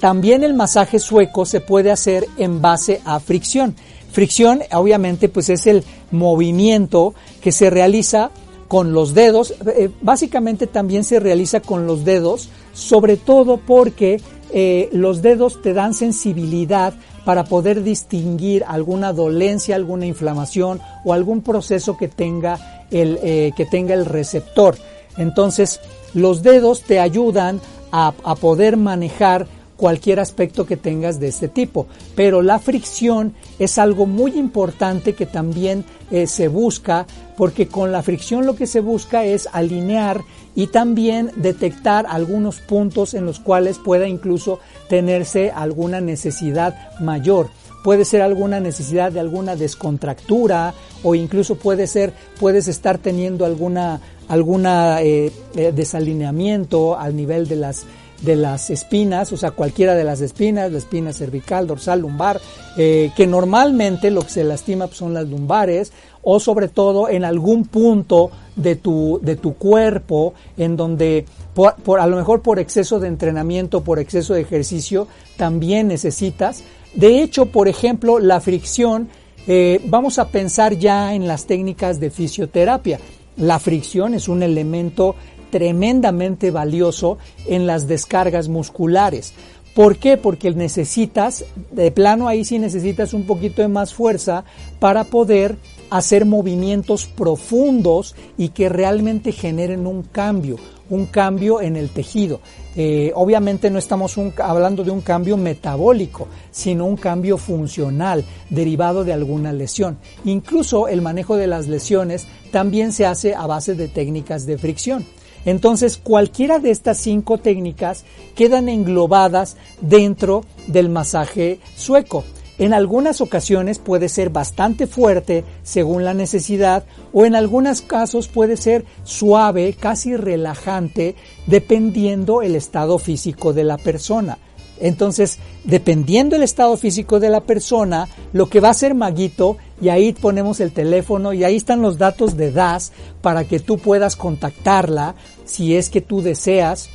También 0.00 0.44
el 0.44 0.54
masaje 0.54 0.98
sueco 0.98 1.44
se 1.44 1.60
puede 1.60 1.90
hacer 1.90 2.26
en 2.36 2.60
base 2.60 3.00
a 3.04 3.18
fricción. 3.20 3.74
Fricción, 4.12 4.62
obviamente, 4.72 5.28
pues 5.28 5.48
es 5.50 5.66
el 5.66 5.84
movimiento 6.10 7.14
que 7.40 7.52
se 7.52 7.70
realiza 7.70 8.30
con 8.68 8.92
los 8.92 9.14
dedos. 9.14 9.54
Eh, 9.66 9.90
básicamente 10.00 10.66
también 10.66 11.04
se 11.04 11.18
realiza 11.18 11.60
con 11.60 11.86
los 11.86 12.04
dedos, 12.04 12.48
sobre 12.72 13.16
todo 13.16 13.56
porque 13.56 14.20
eh, 14.52 14.88
los 14.92 15.20
dedos 15.20 15.60
te 15.62 15.72
dan 15.72 15.94
sensibilidad 15.94 16.94
para 17.24 17.44
poder 17.44 17.82
distinguir 17.82 18.64
alguna 18.66 19.12
dolencia, 19.12 19.74
alguna 19.74 20.06
inflamación 20.06 20.80
o 21.04 21.12
algún 21.12 21.42
proceso 21.42 21.96
que 21.96 22.08
tenga 22.08 22.86
el, 22.90 23.18
eh, 23.22 23.52
que 23.56 23.66
tenga 23.66 23.94
el 23.94 24.06
receptor. 24.06 24.76
Entonces, 25.18 25.80
los 26.14 26.42
dedos 26.42 26.82
te 26.82 27.00
ayudan 27.00 27.60
a, 27.90 28.14
a 28.24 28.34
poder 28.36 28.76
manejar 28.76 29.46
cualquier 29.78 30.18
aspecto 30.18 30.66
que 30.66 30.76
tengas 30.76 31.20
de 31.20 31.28
este 31.28 31.48
tipo. 31.48 31.86
Pero 32.14 32.42
la 32.42 32.58
fricción 32.58 33.32
es 33.58 33.78
algo 33.78 34.04
muy 34.04 34.32
importante 34.32 35.14
que 35.14 35.24
también 35.24 35.84
eh, 36.10 36.26
se 36.26 36.48
busca, 36.48 37.06
porque 37.36 37.68
con 37.68 37.92
la 37.92 38.02
fricción 38.02 38.44
lo 38.44 38.56
que 38.56 38.66
se 38.66 38.80
busca 38.80 39.24
es 39.24 39.48
alinear 39.52 40.20
y 40.56 40.66
también 40.66 41.30
detectar 41.36 42.06
algunos 42.08 42.58
puntos 42.58 43.14
en 43.14 43.24
los 43.24 43.38
cuales 43.38 43.78
pueda 43.78 44.08
incluso 44.08 44.58
tenerse 44.88 45.52
alguna 45.52 46.00
necesidad 46.00 46.74
mayor 47.00 47.48
puede 47.84 48.04
ser 48.04 48.22
alguna 48.22 48.58
necesidad 48.60 49.12
de 49.12 49.20
alguna 49.20 49.56
descontractura 49.56 50.74
o 51.02 51.14
incluso 51.14 51.54
puede 51.54 51.86
ser 51.86 52.12
puedes 52.40 52.66
estar 52.68 52.98
teniendo 52.98 53.44
alguna 53.44 54.00
alguna 54.28 55.00
eh, 55.00 55.32
eh, 55.54 55.72
desalineamiento 55.72 56.98
al 56.98 57.16
nivel 57.16 57.48
de 57.48 57.56
las 57.56 57.86
de 58.22 58.36
las 58.36 58.70
espinas, 58.70 59.32
o 59.32 59.36
sea, 59.36 59.52
cualquiera 59.52 59.94
de 59.94 60.04
las 60.04 60.20
espinas, 60.20 60.72
la 60.72 60.78
espina 60.78 61.12
cervical, 61.12 61.66
dorsal, 61.66 62.00
lumbar, 62.00 62.40
eh, 62.76 63.12
que 63.16 63.26
normalmente 63.26 64.10
lo 64.10 64.22
que 64.22 64.30
se 64.30 64.44
lastima 64.44 64.86
pues, 64.86 64.98
son 64.98 65.14
las 65.14 65.28
lumbares 65.28 65.92
o 66.22 66.40
sobre 66.40 66.68
todo 66.68 67.08
en 67.08 67.24
algún 67.24 67.64
punto 67.64 68.30
de 68.56 68.76
tu, 68.76 69.20
de 69.22 69.36
tu 69.36 69.54
cuerpo 69.54 70.34
en 70.56 70.76
donde 70.76 71.24
por, 71.54 72.00
a 72.00 72.06
lo 72.06 72.16
mejor 72.16 72.42
por 72.42 72.58
exceso 72.58 73.00
de 73.00 73.08
entrenamiento, 73.08 73.82
por 73.82 73.98
exceso 73.98 74.34
de 74.34 74.42
ejercicio, 74.42 75.08
también 75.36 75.88
necesitas. 75.88 76.62
De 76.94 77.22
hecho, 77.22 77.46
por 77.46 77.68
ejemplo, 77.68 78.18
la 78.18 78.40
fricción, 78.40 79.08
eh, 79.46 79.80
vamos 79.86 80.18
a 80.18 80.28
pensar 80.28 80.76
ya 80.76 81.14
en 81.14 81.26
las 81.26 81.46
técnicas 81.46 81.98
de 82.00 82.10
fisioterapia. 82.10 83.00
La 83.36 83.58
fricción 83.58 84.14
es 84.14 84.28
un 84.28 84.42
elemento 84.42 85.14
tremendamente 85.50 86.50
valioso 86.50 87.18
en 87.46 87.66
las 87.66 87.86
descargas 87.88 88.48
musculares. 88.48 89.34
¿Por 89.74 89.96
qué? 89.96 90.16
Porque 90.16 90.50
necesitas, 90.50 91.44
de 91.70 91.92
plano 91.92 92.26
ahí 92.26 92.44
sí 92.44 92.58
necesitas 92.58 93.14
un 93.14 93.24
poquito 93.24 93.62
de 93.62 93.68
más 93.68 93.94
fuerza 93.94 94.44
para 94.80 95.04
poder 95.04 95.56
hacer 95.90 96.24
movimientos 96.24 97.06
profundos 97.06 98.16
y 98.36 98.48
que 98.48 98.68
realmente 98.68 99.30
generen 99.30 99.86
un 99.86 100.02
cambio, 100.02 100.56
un 100.90 101.06
cambio 101.06 101.60
en 101.60 101.76
el 101.76 101.90
tejido. 101.90 102.40
Eh, 102.74 103.12
obviamente 103.14 103.70
no 103.70 103.78
estamos 103.78 104.16
hablando 104.38 104.84
de 104.84 104.90
un 104.90 105.00
cambio 105.00 105.36
metabólico, 105.36 106.28
sino 106.50 106.84
un 106.84 106.96
cambio 106.96 107.38
funcional 107.38 108.24
derivado 108.50 109.04
de 109.04 109.12
alguna 109.12 109.52
lesión. 109.52 109.98
Incluso 110.24 110.88
el 110.88 111.02
manejo 111.02 111.36
de 111.36 111.46
las 111.46 111.68
lesiones 111.68 112.26
también 112.50 112.92
se 112.92 113.06
hace 113.06 113.34
a 113.34 113.46
base 113.46 113.74
de 113.74 113.88
técnicas 113.88 114.44
de 114.44 114.58
fricción. 114.58 115.04
Entonces, 115.48 115.96
cualquiera 115.96 116.58
de 116.58 116.70
estas 116.70 116.98
cinco 116.98 117.38
técnicas 117.38 118.04
quedan 118.34 118.68
englobadas 118.68 119.56
dentro 119.80 120.44
del 120.66 120.90
masaje 120.90 121.58
sueco. 121.74 122.22
En 122.58 122.74
algunas 122.74 123.22
ocasiones 123.22 123.78
puede 123.78 124.10
ser 124.10 124.28
bastante 124.28 124.86
fuerte 124.86 125.44
según 125.62 126.04
la 126.04 126.12
necesidad 126.12 126.84
o 127.14 127.24
en 127.24 127.34
algunos 127.34 127.80
casos 127.80 128.28
puede 128.28 128.58
ser 128.58 128.84
suave, 129.04 129.72
casi 129.72 130.16
relajante, 130.16 131.14
dependiendo 131.46 132.42
el 132.42 132.54
estado 132.54 132.98
físico 132.98 133.54
de 133.54 133.64
la 133.64 133.78
persona. 133.78 134.36
Entonces, 134.80 135.38
dependiendo 135.64 136.36
el 136.36 136.42
estado 136.42 136.76
físico 136.76 137.20
de 137.20 137.30
la 137.30 137.40
persona, 137.40 138.06
lo 138.32 138.48
que 138.48 138.60
va 138.60 138.68
a 138.68 138.72
hacer 138.72 138.94
Maguito, 138.94 139.56
y 139.80 139.88
ahí 139.88 140.12
ponemos 140.12 140.60
el 140.60 140.72
teléfono 140.72 141.32
y 141.32 141.44
ahí 141.44 141.56
están 141.56 141.82
los 141.82 141.98
datos 141.98 142.36
de 142.36 142.50
DAS 142.50 142.92
para 143.22 143.44
que 143.44 143.60
tú 143.60 143.78
puedas 143.78 144.16
contactarla 144.16 145.14
si 145.48 145.76
es 145.76 145.90
que 145.90 146.00
tú 146.00 146.22
deseas. 146.22 146.88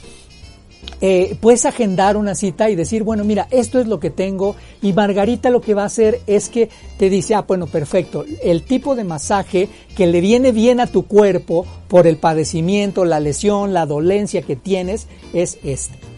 Eh, 0.99 1.37
puedes 1.39 1.65
agendar 1.65 2.17
una 2.17 2.35
cita 2.35 2.69
y 2.69 2.75
decir, 2.75 3.03
bueno, 3.03 3.23
mira, 3.23 3.47
esto 3.51 3.79
es 3.79 3.87
lo 3.87 3.99
que 3.99 4.09
tengo 4.09 4.55
y 4.81 4.93
Margarita 4.93 5.49
lo 5.49 5.61
que 5.61 5.73
va 5.73 5.83
a 5.83 5.87
hacer 5.87 6.21
es 6.27 6.49
que 6.49 6.69
te 6.97 7.09
dice, 7.09 7.35
ah, 7.35 7.45
bueno, 7.47 7.67
perfecto, 7.67 8.25
el 8.41 8.63
tipo 8.63 8.95
de 8.95 9.05
masaje 9.05 9.69
que 9.95 10.07
le 10.07 10.19
viene 10.19 10.51
bien 10.51 10.81
a 10.81 10.87
tu 10.87 11.05
cuerpo 11.05 11.65
por 11.87 12.05
el 12.05 12.17
padecimiento, 12.17 13.05
la 13.05 13.21
lesión, 13.21 13.73
la 13.73 13.85
dolencia 13.85 14.41
que 14.41 14.57
tienes 14.57 15.07
es 15.33 15.57
este 15.63 16.13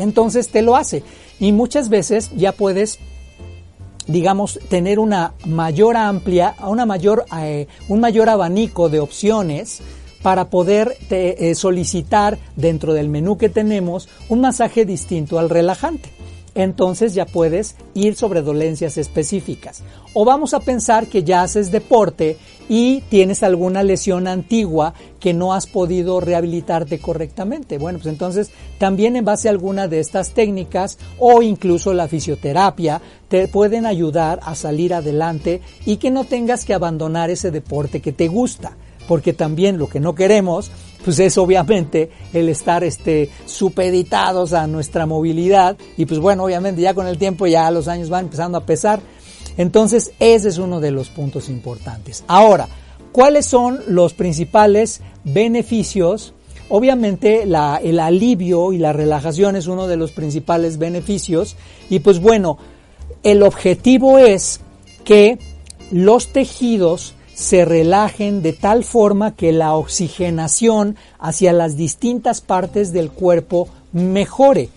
entonces 0.00 0.48
te 0.48 0.62
lo 0.62 0.76
hace. 0.76 1.02
Y 1.38 1.52
muchas 1.52 1.88
veces 1.88 2.30
ya 2.36 2.52
puedes 2.52 2.98
digamos, 4.06 4.58
tener 4.68 4.98
una 4.98 5.34
mayor 5.46 5.96
amplia, 5.96 6.56
una 6.66 6.84
mayor, 6.84 7.26
eh, 7.38 7.68
un 7.86 8.00
mayor 8.00 8.28
abanico 8.28 8.88
de 8.88 8.98
opciones 8.98 9.82
para 10.22 10.50
poder 10.50 10.96
eh, 11.10 11.54
solicitar 11.54 12.38
dentro 12.56 12.92
del 12.94 13.08
menú 13.08 13.38
que 13.38 13.48
tenemos 13.48 14.08
un 14.28 14.40
masaje 14.40 14.84
distinto 14.84 15.38
al 15.38 15.50
relajante 15.50 16.10
entonces 16.54 17.14
ya 17.14 17.26
puedes 17.26 17.76
ir 17.94 18.16
sobre 18.16 18.42
dolencias 18.42 18.98
específicas. 18.98 19.82
O 20.14 20.24
vamos 20.24 20.54
a 20.54 20.60
pensar 20.60 21.06
que 21.06 21.22
ya 21.22 21.42
haces 21.42 21.70
deporte 21.70 22.36
y 22.68 23.02
tienes 23.02 23.42
alguna 23.42 23.82
lesión 23.82 24.26
antigua 24.26 24.94
que 25.20 25.32
no 25.32 25.52
has 25.52 25.66
podido 25.66 26.20
rehabilitarte 26.20 26.98
correctamente. 26.98 27.78
Bueno, 27.78 27.98
pues 27.98 28.12
entonces 28.12 28.50
también 28.78 29.16
en 29.16 29.24
base 29.24 29.48
a 29.48 29.52
alguna 29.52 29.86
de 29.86 30.00
estas 30.00 30.30
técnicas 30.30 30.98
o 31.18 31.42
incluso 31.42 31.92
la 31.94 32.08
fisioterapia 32.08 33.00
te 33.28 33.46
pueden 33.46 33.86
ayudar 33.86 34.40
a 34.42 34.54
salir 34.54 34.94
adelante 34.94 35.60
y 35.86 35.98
que 35.98 36.10
no 36.10 36.24
tengas 36.24 36.64
que 36.64 36.74
abandonar 36.74 37.30
ese 37.30 37.50
deporte 37.50 38.00
que 38.00 38.12
te 38.12 38.28
gusta 38.28 38.76
porque 39.10 39.32
también 39.32 39.76
lo 39.76 39.88
que 39.88 39.98
no 39.98 40.14
queremos 40.14 40.70
pues 41.04 41.18
es 41.18 41.36
obviamente 41.36 42.10
el 42.32 42.48
estar 42.48 42.84
este 42.84 43.28
supeditados 43.44 44.52
a 44.52 44.68
nuestra 44.68 45.04
movilidad 45.04 45.76
y 45.96 46.06
pues 46.06 46.20
bueno, 46.20 46.44
obviamente 46.44 46.80
ya 46.80 46.94
con 46.94 47.08
el 47.08 47.18
tiempo 47.18 47.48
ya 47.48 47.68
los 47.72 47.88
años 47.88 48.08
van 48.08 48.26
empezando 48.26 48.56
a 48.56 48.64
pesar. 48.64 49.00
Entonces, 49.56 50.12
ese 50.20 50.48
es 50.48 50.58
uno 50.58 50.78
de 50.78 50.92
los 50.92 51.08
puntos 51.08 51.48
importantes. 51.48 52.22
Ahora, 52.28 52.68
¿cuáles 53.10 53.46
son 53.46 53.80
los 53.88 54.14
principales 54.14 55.00
beneficios? 55.24 56.32
Obviamente 56.68 57.46
la, 57.46 57.80
el 57.82 57.98
alivio 57.98 58.72
y 58.72 58.78
la 58.78 58.92
relajación 58.92 59.56
es 59.56 59.66
uno 59.66 59.88
de 59.88 59.96
los 59.96 60.12
principales 60.12 60.78
beneficios 60.78 61.56
y 61.88 61.98
pues 61.98 62.20
bueno, 62.20 62.58
el 63.24 63.42
objetivo 63.42 64.18
es 64.20 64.60
que 65.02 65.40
los 65.90 66.28
tejidos 66.28 67.14
se 67.34 67.64
relajen 67.64 68.42
de 68.42 68.52
tal 68.52 68.84
forma 68.84 69.34
que 69.34 69.52
la 69.52 69.74
oxigenación 69.74 70.96
hacia 71.18 71.52
las 71.52 71.76
distintas 71.76 72.40
partes 72.40 72.92
del 72.92 73.10
cuerpo 73.10 73.68
mejore. 73.92 74.68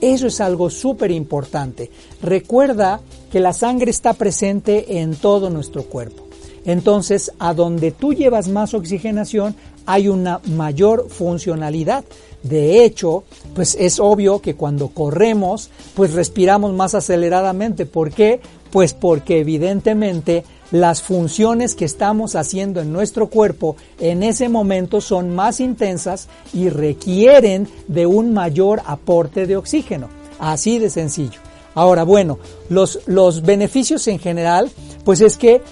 Eso 0.00 0.26
es 0.26 0.40
algo 0.40 0.70
súper 0.70 1.10
importante. 1.10 1.90
Recuerda 2.22 3.00
que 3.30 3.40
la 3.40 3.52
sangre 3.52 3.90
está 3.90 4.14
presente 4.14 5.00
en 5.00 5.14
todo 5.14 5.50
nuestro 5.50 5.84
cuerpo. 5.84 6.26
Entonces, 6.64 7.32
a 7.38 7.54
donde 7.54 7.90
tú 7.90 8.12
llevas 8.12 8.48
más 8.48 8.74
oxigenación, 8.74 9.54
hay 9.86 10.08
una 10.08 10.40
mayor 10.44 11.08
funcionalidad. 11.08 12.04
De 12.42 12.84
hecho, 12.84 13.24
pues 13.54 13.76
es 13.78 13.98
obvio 13.98 14.40
que 14.40 14.54
cuando 14.54 14.88
corremos, 14.88 15.70
pues 15.94 16.12
respiramos 16.12 16.72
más 16.72 16.94
aceleradamente. 16.94 17.86
¿Por 17.86 18.10
qué? 18.10 18.40
Pues 18.70 18.94
porque 18.94 19.40
evidentemente 19.40 20.44
las 20.70 21.02
funciones 21.02 21.74
que 21.74 21.84
estamos 21.84 22.36
haciendo 22.36 22.80
en 22.80 22.92
nuestro 22.92 23.28
cuerpo 23.28 23.76
en 23.98 24.22
ese 24.22 24.48
momento 24.48 25.00
son 25.00 25.34
más 25.34 25.60
intensas 25.60 26.28
y 26.52 26.68
requieren 26.68 27.68
de 27.88 28.06
un 28.06 28.32
mayor 28.32 28.82
aporte 28.86 29.46
de 29.46 29.56
oxígeno. 29.56 30.08
Así 30.38 30.78
de 30.78 30.90
sencillo. 30.90 31.40
Ahora, 31.74 32.04
bueno, 32.04 32.38
los, 32.68 33.00
los 33.06 33.42
beneficios 33.42 34.06
en 34.08 34.18
general, 34.18 34.70
pues 35.04 35.20
es 35.20 35.36
que 35.36 35.62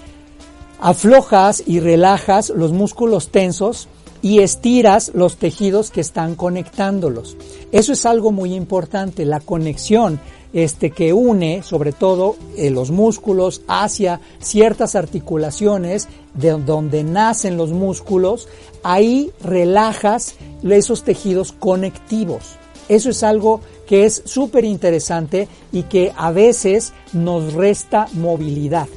aflojas 0.79 1.63
y 1.65 1.79
relajas 1.79 2.49
los 2.49 2.71
músculos 2.71 3.29
tensos 3.29 3.87
y 4.21 4.39
estiras 4.39 5.11
los 5.13 5.37
tejidos 5.37 5.91
que 5.91 6.01
están 6.01 6.35
conectándolos. 6.35 7.37
Eso 7.71 7.93
es 7.93 8.05
algo 8.05 8.31
muy 8.31 8.53
importante, 8.53 9.25
la 9.25 9.39
conexión 9.39 10.19
este, 10.53 10.91
que 10.91 11.13
une 11.13 11.63
sobre 11.63 11.91
todo 11.91 12.35
eh, 12.55 12.69
los 12.69 12.91
músculos 12.91 13.61
hacia 13.67 14.19
ciertas 14.39 14.95
articulaciones 14.95 16.07
de 16.33 16.51
donde 16.51 17.03
nacen 17.03 17.57
los 17.57 17.71
músculos, 17.71 18.47
ahí 18.83 19.31
relajas 19.41 20.35
esos 20.63 21.03
tejidos 21.03 21.51
conectivos. 21.51 22.55
Eso 22.87 23.11
es 23.11 23.23
algo 23.23 23.61
que 23.87 24.05
es 24.05 24.21
súper 24.25 24.65
interesante 24.65 25.47
y 25.71 25.83
que 25.83 26.11
a 26.15 26.31
veces 26.31 26.93
nos 27.13 27.53
resta 27.53 28.07
movilidad. 28.13 28.87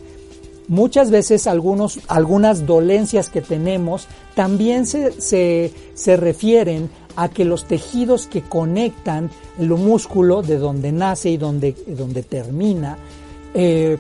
Muchas 0.69 1.11
veces 1.11 1.47
algunos, 1.47 2.01
algunas 2.09 2.67
dolencias 2.67 3.29
que 3.29 3.43
tenemos 3.43 4.07
también 4.35 4.87
se, 4.87 5.21
se, 5.21 5.73
se 5.95 6.17
refieren 6.17 6.89
a 7.17 7.29
que 7.29 7.45
los 7.45 7.65
tejidos 7.65 8.27
que 8.27 8.43
conectan 8.43 9.31
el 9.59 9.71
músculo 9.71 10.43
de 10.43 10.59
donde 10.59 10.93
nace 10.93 11.31
y 11.31 11.37
donde, 11.37 11.75
donde 11.87 12.23
termina 12.23 12.97
eh, 13.55 13.99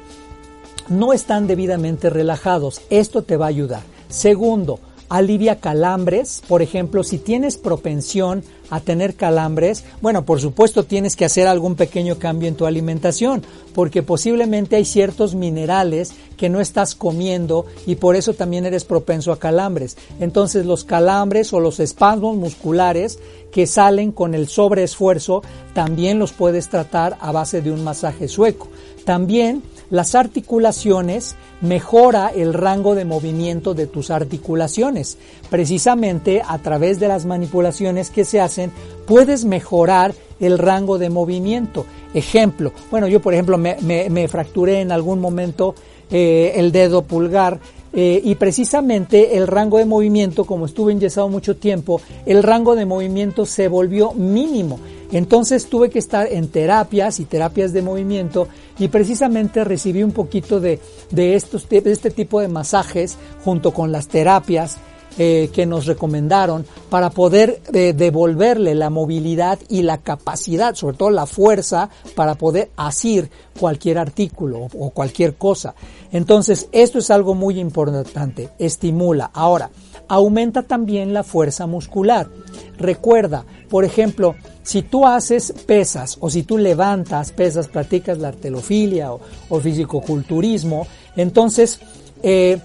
no 0.88 1.12
están 1.12 1.46
debidamente 1.46 2.10
relajados. 2.10 2.80
Esto 2.90 3.22
te 3.22 3.36
va 3.36 3.46
a 3.46 3.48
ayudar. 3.50 3.82
Segundo, 4.08 4.78
alivia 5.12 5.60
calambres. 5.60 6.42
Por 6.48 6.62
ejemplo, 6.62 7.04
si 7.04 7.18
tienes 7.18 7.58
propensión 7.58 8.42
a 8.70 8.80
tener 8.80 9.14
calambres, 9.14 9.84
bueno, 10.00 10.24
por 10.24 10.40
supuesto 10.40 10.84
tienes 10.84 11.16
que 11.16 11.26
hacer 11.26 11.46
algún 11.46 11.74
pequeño 11.74 12.18
cambio 12.18 12.48
en 12.48 12.54
tu 12.54 12.64
alimentación, 12.64 13.42
porque 13.74 14.02
posiblemente 14.02 14.76
hay 14.76 14.86
ciertos 14.86 15.34
minerales 15.34 16.14
que 16.38 16.48
no 16.48 16.60
estás 16.60 16.94
comiendo 16.94 17.66
y 17.86 17.96
por 17.96 18.16
eso 18.16 18.32
también 18.32 18.64
eres 18.64 18.84
propenso 18.84 19.32
a 19.32 19.38
calambres. 19.38 19.98
Entonces 20.18 20.64
los 20.64 20.84
calambres 20.84 21.52
o 21.52 21.60
los 21.60 21.78
espasmos 21.78 22.36
musculares 22.36 23.18
que 23.52 23.66
salen 23.66 24.12
con 24.12 24.34
el 24.34 24.48
sobreesfuerzo 24.48 25.42
también 25.74 26.18
los 26.18 26.32
puedes 26.32 26.70
tratar 26.70 27.18
a 27.20 27.32
base 27.32 27.60
de 27.60 27.70
un 27.70 27.84
masaje 27.84 28.28
sueco. 28.28 28.68
También 29.04 29.62
las 29.92 30.14
articulaciones 30.14 31.36
mejora 31.60 32.32
el 32.34 32.54
rango 32.54 32.94
de 32.94 33.04
movimiento 33.04 33.74
de 33.74 33.86
tus 33.86 34.10
articulaciones. 34.10 35.18
Precisamente 35.50 36.40
a 36.48 36.56
través 36.60 36.98
de 36.98 37.08
las 37.08 37.26
manipulaciones 37.26 38.08
que 38.08 38.24
se 38.24 38.40
hacen 38.40 38.72
puedes 39.06 39.44
mejorar 39.44 40.14
el 40.40 40.58
rango 40.58 40.96
de 40.96 41.10
movimiento. 41.10 41.84
Ejemplo, 42.14 42.72
bueno, 42.90 43.06
yo 43.06 43.20
por 43.20 43.34
ejemplo 43.34 43.58
me, 43.58 44.28
fracturé 44.28 44.80
en 44.80 44.92
algún 44.92 45.20
momento 45.20 45.74
eh, 46.10 46.54
el 46.56 46.72
dedo 46.72 47.02
pulgar 47.02 47.60
eh, 47.92 48.18
y 48.24 48.34
precisamente 48.36 49.36
el 49.36 49.46
rango 49.46 49.76
de 49.76 49.84
movimiento, 49.84 50.46
como 50.46 50.64
estuve 50.64 50.92
enyesado 50.92 51.28
mucho 51.28 51.56
tiempo, 51.56 52.00
el 52.24 52.42
rango 52.42 52.74
de 52.76 52.86
movimiento 52.86 53.44
se 53.44 53.68
volvió 53.68 54.14
mínimo. 54.14 54.78
Entonces 55.12 55.66
tuve 55.66 55.90
que 55.90 55.98
estar 55.98 56.26
en 56.26 56.48
terapias 56.48 57.20
y 57.20 57.26
terapias 57.26 57.72
de 57.72 57.82
movimiento 57.82 58.48
y 58.78 58.88
precisamente 58.88 59.62
recibí 59.62 60.02
un 60.02 60.12
poquito 60.12 60.58
de, 60.58 60.80
de, 61.10 61.36
estos, 61.36 61.68
de 61.68 61.82
este 61.92 62.10
tipo 62.10 62.40
de 62.40 62.48
masajes 62.48 63.18
junto 63.44 63.72
con 63.72 63.92
las 63.92 64.08
terapias 64.08 64.78
eh, 65.18 65.50
que 65.52 65.66
nos 65.66 65.84
recomendaron 65.84 66.64
para 66.88 67.10
poder 67.10 67.60
eh, 67.74 67.92
devolverle 67.92 68.74
la 68.74 68.88
movilidad 68.88 69.58
y 69.68 69.82
la 69.82 69.98
capacidad, 69.98 70.74
sobre 70.74 70.96
todo 70.96 71.10
la 71.10 71.26
fuerza, 71.26 71.90
para 72.14 72.34
poder 72.34 72.70
asir 72.76 73.30
cualquier 73.60 73.98
artículo 73.98 74.68
o 74.78 74.88
cualquier 74.88 75.34
cosa. 75.34 75.74
Entonces, 76.12 76.66
esto 76.72 76.98
es 76.98 77.10
algo 77.10 77.34
muy 77.34 77.60
importante, 77.60 78.48
estimula. 78.58 79.30
Ahora, 79.34 79.70
aumenta 80.12 80.62
también 80.62 81.14
la 81.14 81.22
fuerza 81.22 81.66
muscular. 81.66 82.28
Recuerda, 82.76 83.46
por 83.70 83.82
ejemplo, 83.82 84.34
si 84.62 84.82
tú 84.82 85.06
haces 85.06 85.54
pesas 85.66 86.18
o 86.20 86.28
si 86.28 86.42
tú 86.42 86.58
levantas 86.58 87.32
pesas, 87.32 87.68
practicas 87.68 88.18
la 88.18 88.28
artelofilia 88.28 89.10
o, 89.10 89.20
o 89.48 89.58
fisicoculturismo, 89.58 90.86
entonces 91.16 91.80
eh, 92.22 92.58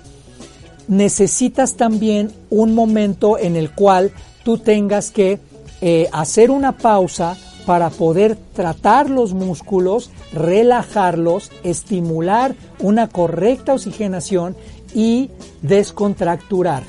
necesitas 0.89 1.75
también 1.75 2.33
un 2.49 2.75
momento 2.75 3.37
en 3.37 3.55
el 3.55 3.71
cual 3.71 4.11
tú 4.43 4.57
tengas 4.57 5.11
que 5.11 5.39
eh, 5.79 6.09
hacer 6.11 6.51
una 6.51 6.73
pausa 6.73 7.37
para 7.65 7.89
poder 7.89 8.35
tratar 8.53 9.09
los 9.09 9.33
músculos, 9.33 10.11
relajarlos, 10.33 11.49
estimular 11.63 12.55
una 12.79 13.07
correcta 13.07 13.73
oxigenación 13.73 14.57
y 14.93 15.29
descontracturar. 15.61 16.83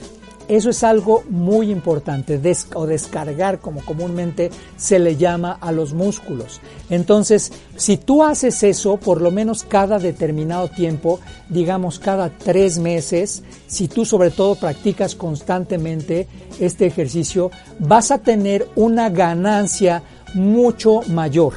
Eso 0.48 0.70
es 0.70 0.82
algo 0.82 1.24
muy 1.28 1.70
importante, 1.70 2.40
o 2.74 2.86
descargar 2.86 3.60
como 3.60 3.84
comúnmente 3.84 4.50
se 4.78 4.98
le 4.98 5.16
llama 5.16 5.58
a 5.60 5.72
los 5.72 5.92
músculos. 5.92 6.62
Entonces, 6.88 7.52
si 7.76 7.98
tú 7.98 8.24
haces 8.24 8.62
eso 8.62 8.96
por 8.96 9.20
lo 9.20 9.30
menos 9.30 9.62
cada 9.62 9.98
determinado 9.98 10.68
tiempo, 10.68 11.20
digamos 11.50 11.98
cada 11.98 12.30
tres 12.30 12.78
meses, 12.78 13.42
si 13.66 13.88
tú 13.88 14.06
sobre 14.06 14.30
todo 14.30 14.54
practicas 14.54 15.14
constantemente 15.14 16.26
este 16.58 16.86
ejercicio, 16.86 17.50
vas 17.78 18.10
a 18.10 18.18
tener 18.18 18.66
una 18.74 19.10
ganancia 19.10 20.02
mucho 20.32 21.02
mayor. 21.08 21.54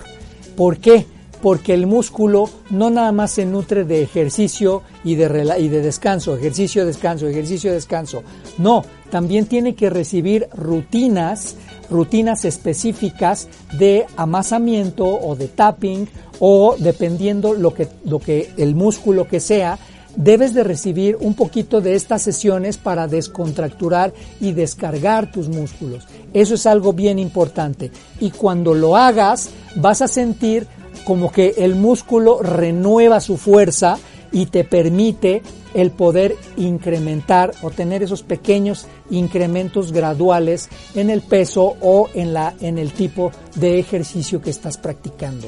¿Por 0.57 0.79
qué? 0.79 1.05
Porque 1.41 1.73
el 1.73 1.87
músculo 1.87 2.49
no 2.69 2.89
nada 2.89 3.11
más 3.11 3.31
se 3.31 3.45
nutre 3.45 3.83
de 3.83 4.01
ejercicio 4.01 4.83
y 5.03 5.15
de, 5.15 5.55
y 5.59 5.67
de 5.67 5.81
descanso, 5.81 6.35
ejercicio, 6.35 6.85
descanso, 6.85 7.27
ejercicio, 7.27 7.73
descanso. 7.73 8.23
No, 8.57 8.83
también 9.09 9.45
tiene 9.45 9.75
que 9.75 9.89
recibir 9.89 10.47
rutinas, 10.53 11.55
rutinas 11.89 12.45
específicas 12.45 13.47
de 13.73 14.05
amasamiento 14.17 15.05
o 15.05 15.35
de 15.35 15.47
tapping 15.47 16.07
o 16.39 16.75
dependiendo 16.77 17.53
lo 17.53 17.73
que, 17.73 17.87
lo 18.05 18.19
que 18.19 18.51
el 18.57 18.75
músculo 18.75 19.27
que 19.27 19.39
sea, 19.39 19.77
debes 20.15 20.53
de 20.53 20.63
recibir 20.63 21.17
un 21.19 21.35
poquito 21.35 21.81
de 21.81 21.95
estas 21.95 22.21
sesiones 22.21 22.77
para 22.77 23.07
descontracturar 23.07 24.13
y 24.39 24.51
descargar 24.51 25.31
tus 25.31 25.47
músculos. 25.47 26.05
Eso 26.33 26.55
es 26.55 26.65
algo 26.65 26.93
bien 26.93 27.19
importante. 27.19 27.91
Y 28.19 28.31
cuando 28.31 28.73
lo 28.73 28.97
hagas, 28.97 29.49
vas 29.75 30.01
a 30.01 30.07
sentir 30.07 30.67
como 31.05 31.31
que 31.31 31.55
el 31.57 31.75
músculo 31.75 32.41
renueva 32.41 33.19
su 33.19 33.37
fuerza 33.37 33.97
y 34.31 34.45
te 34.47 34.63
permite 34.63 35.41
el 35.73 35.91
poder 35.91 36.37
incrementar 36.57 37.53
o 37.61 37.69
tener 37.69 38.03
esos 38.03 38.23
pequeños 38.23 38.87
incrementos 39.09 39.91
graduales 39.91 40.69
en 40.95 41.09
el 41.09 41.21
peso 41.21 41.75
o 41.81 42.09
en, 42.13 42.33
la, 42.33 42.53
en 42.61 42.77
el 42.77 42.91
tipo 42.91 43.31
de 43.55 43.79
ejercicio 43.79 44.41
que 44.41 44.49
estás 44.49 44.77
practicando. 44.77 45.47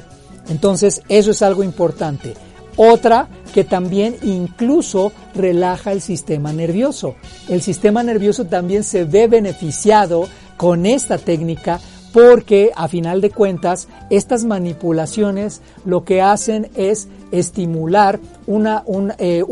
Entonces, 0.49 1.01
eso 1.07 1.31
es 1.31 1.41
algo 1.41 1.63
importante. 1.63 2.33
Otra 2.75 3.29
que 3.53 3.63
también 3.63 4.15
incluso 4.23 5.11
relaja 5.35 5.91
el 5.91 6.01
sistema 6.01 6.51
nervioso. 6.51 7.15
El 7.47 7.61
sistema 7.61 8.01
nervioso 8.03 8.45
también 8.45 8.83
se 8.83 9.03
ve 9.03 9.27
beneficiado 9.27 10.27
con 10.57 10.85
esta 10.85 11.17
técnica 11.17 11.79
porque 12.13 12.71
a 12.75 12.87
final 12.87 13.19
de 13.19 13.31
cuentas 13.31 13.87
estas 14.09 14.45
manipulaciones 14.45 15.61
lo 15.83 16.05
que 16.05 16.21
hacen 16.21 16.69
es 16.75 17.07
estimular 17.31 18.19
una, 18.45 18.83
eh, 19.17 19.43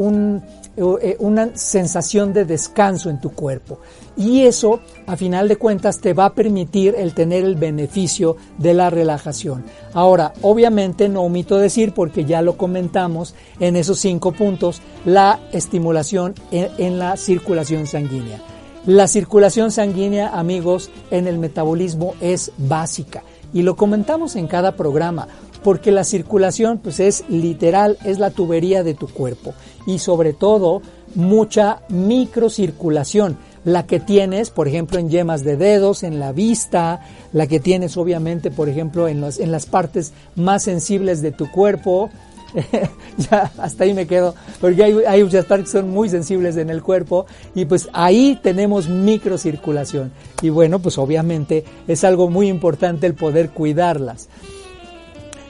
eh, 0.77 1.17
una 1.19 1.55
sensación 1.55 2.31
de 2.33 2.45
descanso 2.45 3.09
en 3.09 3.19
tu 3.19 3.31
cuerpo. 3.31 3.79
Y 4.15 4.43
eso, 4.43 4.81
a 5.07 5.17
final 5.17 5.47
de 5.47 5.55
cuentas, 5.55 5.99
te 5.99 6.13
va 6.13 6.25
a 6.25 6.35
permitir 6.35 6.93
el 6.95 7.15
tener 7.15 7.43
el 7.43 7.55
beneficio 7.55 8.37
de 8.59 8.75
la 8.75 8.91
relajación. 8.91 9.63
Ahora, 9.93 10.33
obviamente 10.43 11.09
no 11.09 11.23
omito 11.23 11.57
decir, 11.57 11.93
porque 11.93 12.25
ya 12.25 12.43
lo 12.43 12.57
comentamos 12.57 13.33
en 13.59 13.75
esos 13.75 13.99
cinco 13.99 14.33
puntos, 14.33 14.81
la 15.03 15.39
estimulación 15.51 16.35
en 16.51 16.99
la 16.99 17.17
circulación 17.17 17.87
sanguínea. 17.87 18.39
La 18.87 19.07
circulación 19.07 19.69
sanguínea, 19.71 20.29
amigos, 20.29 20.89
en 21.11 21.27
el 21.27 21.37
metabolismo 21.37 22.15
es 22.19 22.51
básica 22.57 23.21
y 23.53 23.61
lo 23.61 23.75
comentamos 23.75 24.35
en 24.35 24.47
cada 24.47 24.75
programa 24.75 25.27
porque 25.63 25.91
la 25.91 26.03
circulación 26.03 26.79
pues 26.79 26.99
es 26.99 27.23
literal, 27.29 27.99
es 28.03 28.17
la 28.17 28.31
tubería 28.31 28.83
de 28.83 28.95
tu 28.95 29.07
cuerpo 29.07 29.53
y 29.85 29.99
sobre 29.99 30.33
todo 30.33 30.81
mucha 31.13 31.81
microcirculación. 31.89 33.37
la 33.63 33.85
que 33.85 33.99
tienes, 33.99 34.49
por 34.49 34.67
ejemplo, 34.67 34.97
en 34.97 35.11
yemas 35.11 35.43
de 35.43 35.55
dedos, 35.55 36.01
en 36.01 36.19
la 36.19 36.31
vista, 36.31 37.01
la 37.31 37.45
que 37.45 37.59
tienes 37.59 37.95
obviamente, 37.95 38.49
por 38.49 38.67
ejemplo, 38.67 39.07
en, 39.07 39.23
en 39.23 39.51
las 39.51 39.67
partes 39.67 40.13
más 40.35 40.63
sensibles 40.63 41.21
de 41.21 41.31
tu 41.31 41.51
cuerpo, 41.51 42.09
ya 43.17 43.51
hasta 43.57 43.83
ahí 43.83 43.93
me 43.93 44.07
quedo, 44.07 44.35
porque 44.59 44.83
hay, 44.83 44.95
hay, 45.07 45.23
muchas 45.23 45.45
partes 45.45 45.71
que 45.71 45.79
son 45.79 45.89
muy 45.89 46.09
sensibles 46.09 46.57
en 46.57 46.69
el 46.69 46.81
cuerpo 46.81 47.25
y 47.55 47.65
pues 47.65 47.89
ahí 47.93 48.39
tenemos 48.41 48.89
microcirculación. 48.89 50.11
Y 50.41 50.49
bueno, 50.49 50.79
pues 50.79 50.97
obviamente 50.97 51.63
es 51.87 52.03
algo 52.03 52.29
muy 52.29 52.47
importante 52.47 53.07
el 53.07 53.13
poder 53.13 53.51
cuidarlas. 53.51 54.29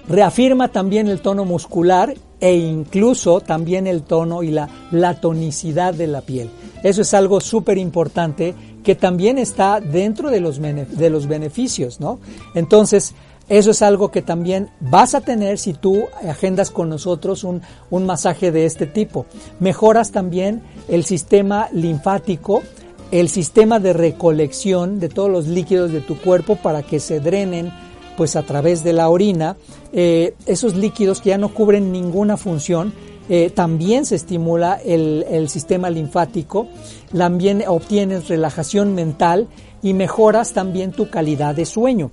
Reafirma 0.07 0.69
también 0.69 1.07
el 1.07 1.21
tono 1.21 1.45
muscular 1.45 2.13
e 2.39 2.55
incluso 2.55 3.39
también 3.39 3.87
el 3.87 4.01
tono 4.01 4.43
y 4.43 4.49
la, 4.49 4.67
la 4.91 5.21
tonicidad 5.21 5.93
de 5.93 6.07
la 6.07 6.21
piel. 6.21 6.49
Eso 6.83 7.03
es 7.03 7.13
algo 7.13 7.39
súper 7.39 7.77
importante 7.77 8.55
que 8.83 8.95
también 8.95 9.37
está 9.37 9.79
dentro 9.79 10.31
de 10.31 10.39
los, 10.39 10.59
de 10.59 11.09
los 11.09 11.27
beneficios, 11.27 11.99
¿no? 11.99 12.19
Entonces, 12.55 13.13
eso 13.51 13.71
es 13.71 13.81
algo 13.81 14.11
que 14.11 14.21
también 14.21 14.69
vas 14.79 15.13
a 15.13 15.19
tener 15.19 15.57
si 15.57 15.73
tú 15.73 16.05
agendas 16.25 16.71
con 16.71 16.87
nosotros 16.87 17.43
un, 17.43 17.61
un 17.89 18.05
masaje 18.05 18.49
de 18.49 18.65
este 18.65 18.85
tipo. 18.85 19.25
Mejoras 19.59 20.11
también 20.11 20.61
el 20.87 21.03
sistema 21.03 21.67
linfático, 21.73 22.63
el 23.11 23.27
sistema 23.27 23.81
de 23.81 23.91
recolección 23.91 25.01
de 25.01 25.09
todos 25.09 25.29
los 25.29 25.47
líquidos 25.47 25.91
de 25.91 25.99
tu 25.99 26.17
cuerpo 26.17 26.55
para 26.55 26.81
que 26.81 27.01
se 27.01 27.19
drenen 27.19 27.73
pues 28.15 28.37
a 28.37 28.43
través 28.43 28.85
de 28.85 28.93
la 28.93 29.09
orina. 29.09 29.57
Eh, 29.91 30.33
esos 30.45 30.77
líquidos 30.77 31.19
que 31.19 31.31
ya 31.31 31.37
no 31.37 31.53
cubren 31.53 31.91
ninguna 31.91 32.37
función, 32.37 32.93
eh, 33.27 33.49
también 33.49 34.05
se 34.05 34.15
estimula 34.15 34.75
el, 34.75 35.25
el, 35.29 35.49
sistema 35.49 35.89
linfático, 35.89 36.67
también 37.11 37.65
obtienes 37.67 38.29
relajación 38.29 38.95
mental 38.95 39.49
y 39.83 39.93
mejoras 39.93 40.53
también 40.53 40.93
tu 40.93 41.09
calidad 41.09 41.53
de 41.53 41.65
sueño 41.65 42.11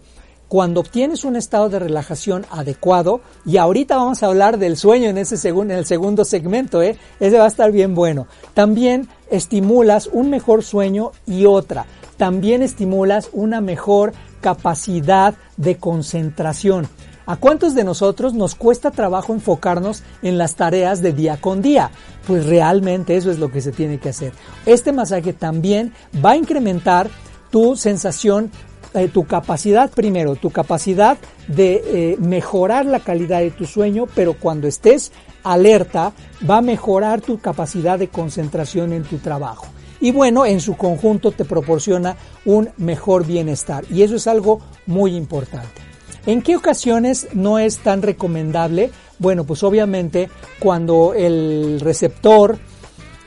cuando 0.48 0.80
obtienes 0.80 1.24
un 1.24 1.37
estado 1.37 1.68
de 1.68 1.78
relajación 1.78 2.46
adecuado, 2.50 3.20
y 3.44 3.58
ahorita 3.58 3.96
vamos 3.96 4.22
a 4.22 4.26
hablar 4.26 4.58
del 4.58 4.76
sueño 4.76 5.11
en, 5.11 5.18
ese 5.18 5.37
segundo, 5.37 5.74
en 5.74 5.80
el 5.80 5.87
segundo 5.87 6.24
segmento, 6.24 6.82
¿eh? 6.82 6.98
ese 7.20 7.38
va 7.38 7.44
a 7.44 7.48
estar 7.48 7.70
bien 7.70 7.94
bueno, 7.94 8.26
también 8.54 9.08
estimulas 9.30 10.08
un 10.11 10.30
mejor 10.30 10.64
sueño 10.64 11.12
y 11.26 11.44
otra, 11.44 11.87
también 12.16 12.62
estimulas 12.62 13.28
una 13.32 13.61
mejor 13.61 14.14
capacidad 14.40 15.34
de 15.56 15.76
concentración. 15.76 16.88
¿A 17.26 17.37
cuántos 17.37 17.74
de 17.74 17.84
nosotros 17.84 18.32
nos 18.32 18.54
cuesta 18.54 18.90
trabajo 18.90 19.34
enfocarnos 19.34 20.02
en 20.22 20.38
las 20.38 20.54
tareas 20.54 21.02
de 21.02 21.12
día 21.12 21.38
con 21.38 21.61
día? 21.61 21.90
Pues 22.26 22.46
realmente 22.46 23.18
eso 23.18 23.30
es 23.30 23.38
lo 23.38 23.52
que 23.52 23.61
se 23.61 23.70
tiene 23.70 23.98
que 23.98 24.08
hacer. 24.08 24.32
Este 24.64 24.92
masaje 24.92 25.34
también 25.34 25.92
va 26.24 26.30
a 26.30 26.37
incrementar 26.37 27.11
tu 27.50 27.76
sensación 27.76 28.50
eh, 28.94 29.09
tu 29.09 29.24
capacidad 29.24 29.90
primero, 29.90 30.37
tu 30.37 30.51
capacidad 30.51 31.18
de 31.46 31.83
eh, 31.85 32.16
mejorar 32.18 32.87
la 32.87 33.01
calidad 33.01 33.40
de 33.40 33.51
tu 33.51 33.66
sueño, 33.66 34.07
pero 34.14 34.35
cuando 34.35 34.66
estés 34.66 35.12
alerta 35.44 36.12
va 36.48 36.59
a 36.59 36.62
mejorar 36.62 37.20
tu 37.20 37.38
capacidad 37.38 37.98
de 37.98 38.09
concentración 38.09 38.92
en 38.92 39.05
tu 39.05 39.18
trabajo. 39.18 39.66
Y 40.01 40.12
bueno, 40.12 40.46
en 40.46 40.61
su 40.61 40.77
conjunto 40.77 41.33
te 41.33 41.44
proporciona 41.44 42.16
un 42.44 42.70
mejor 42.77 43.27
bienestar 43.27 43.85
y 43.90 44.03
eso 44.03 44.16
es 44.16 44.27
algo 44.27 44.61
muy 44.87 45.16
importante. 45.16 45.83
¿En 46.27 46.42
qué 46.42 46.57
ocasiones 46.57 47.29
no 47.33 47.59
es 47.59 47.79
tan 47.79 48.03
recomendable? 48.03 48.90
Bueno, 49.18 49.44
pues 49.44 49.62
obviamente 49.62 50.29
cuando 50.61 51.14
el 51.14 51.81
receptor 51.81 52.59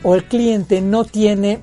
o 0.04 0.16
el 0.16 0.26
cliente 0.26 0.82
no 0.82 1.04
tiene, 1.04 1.60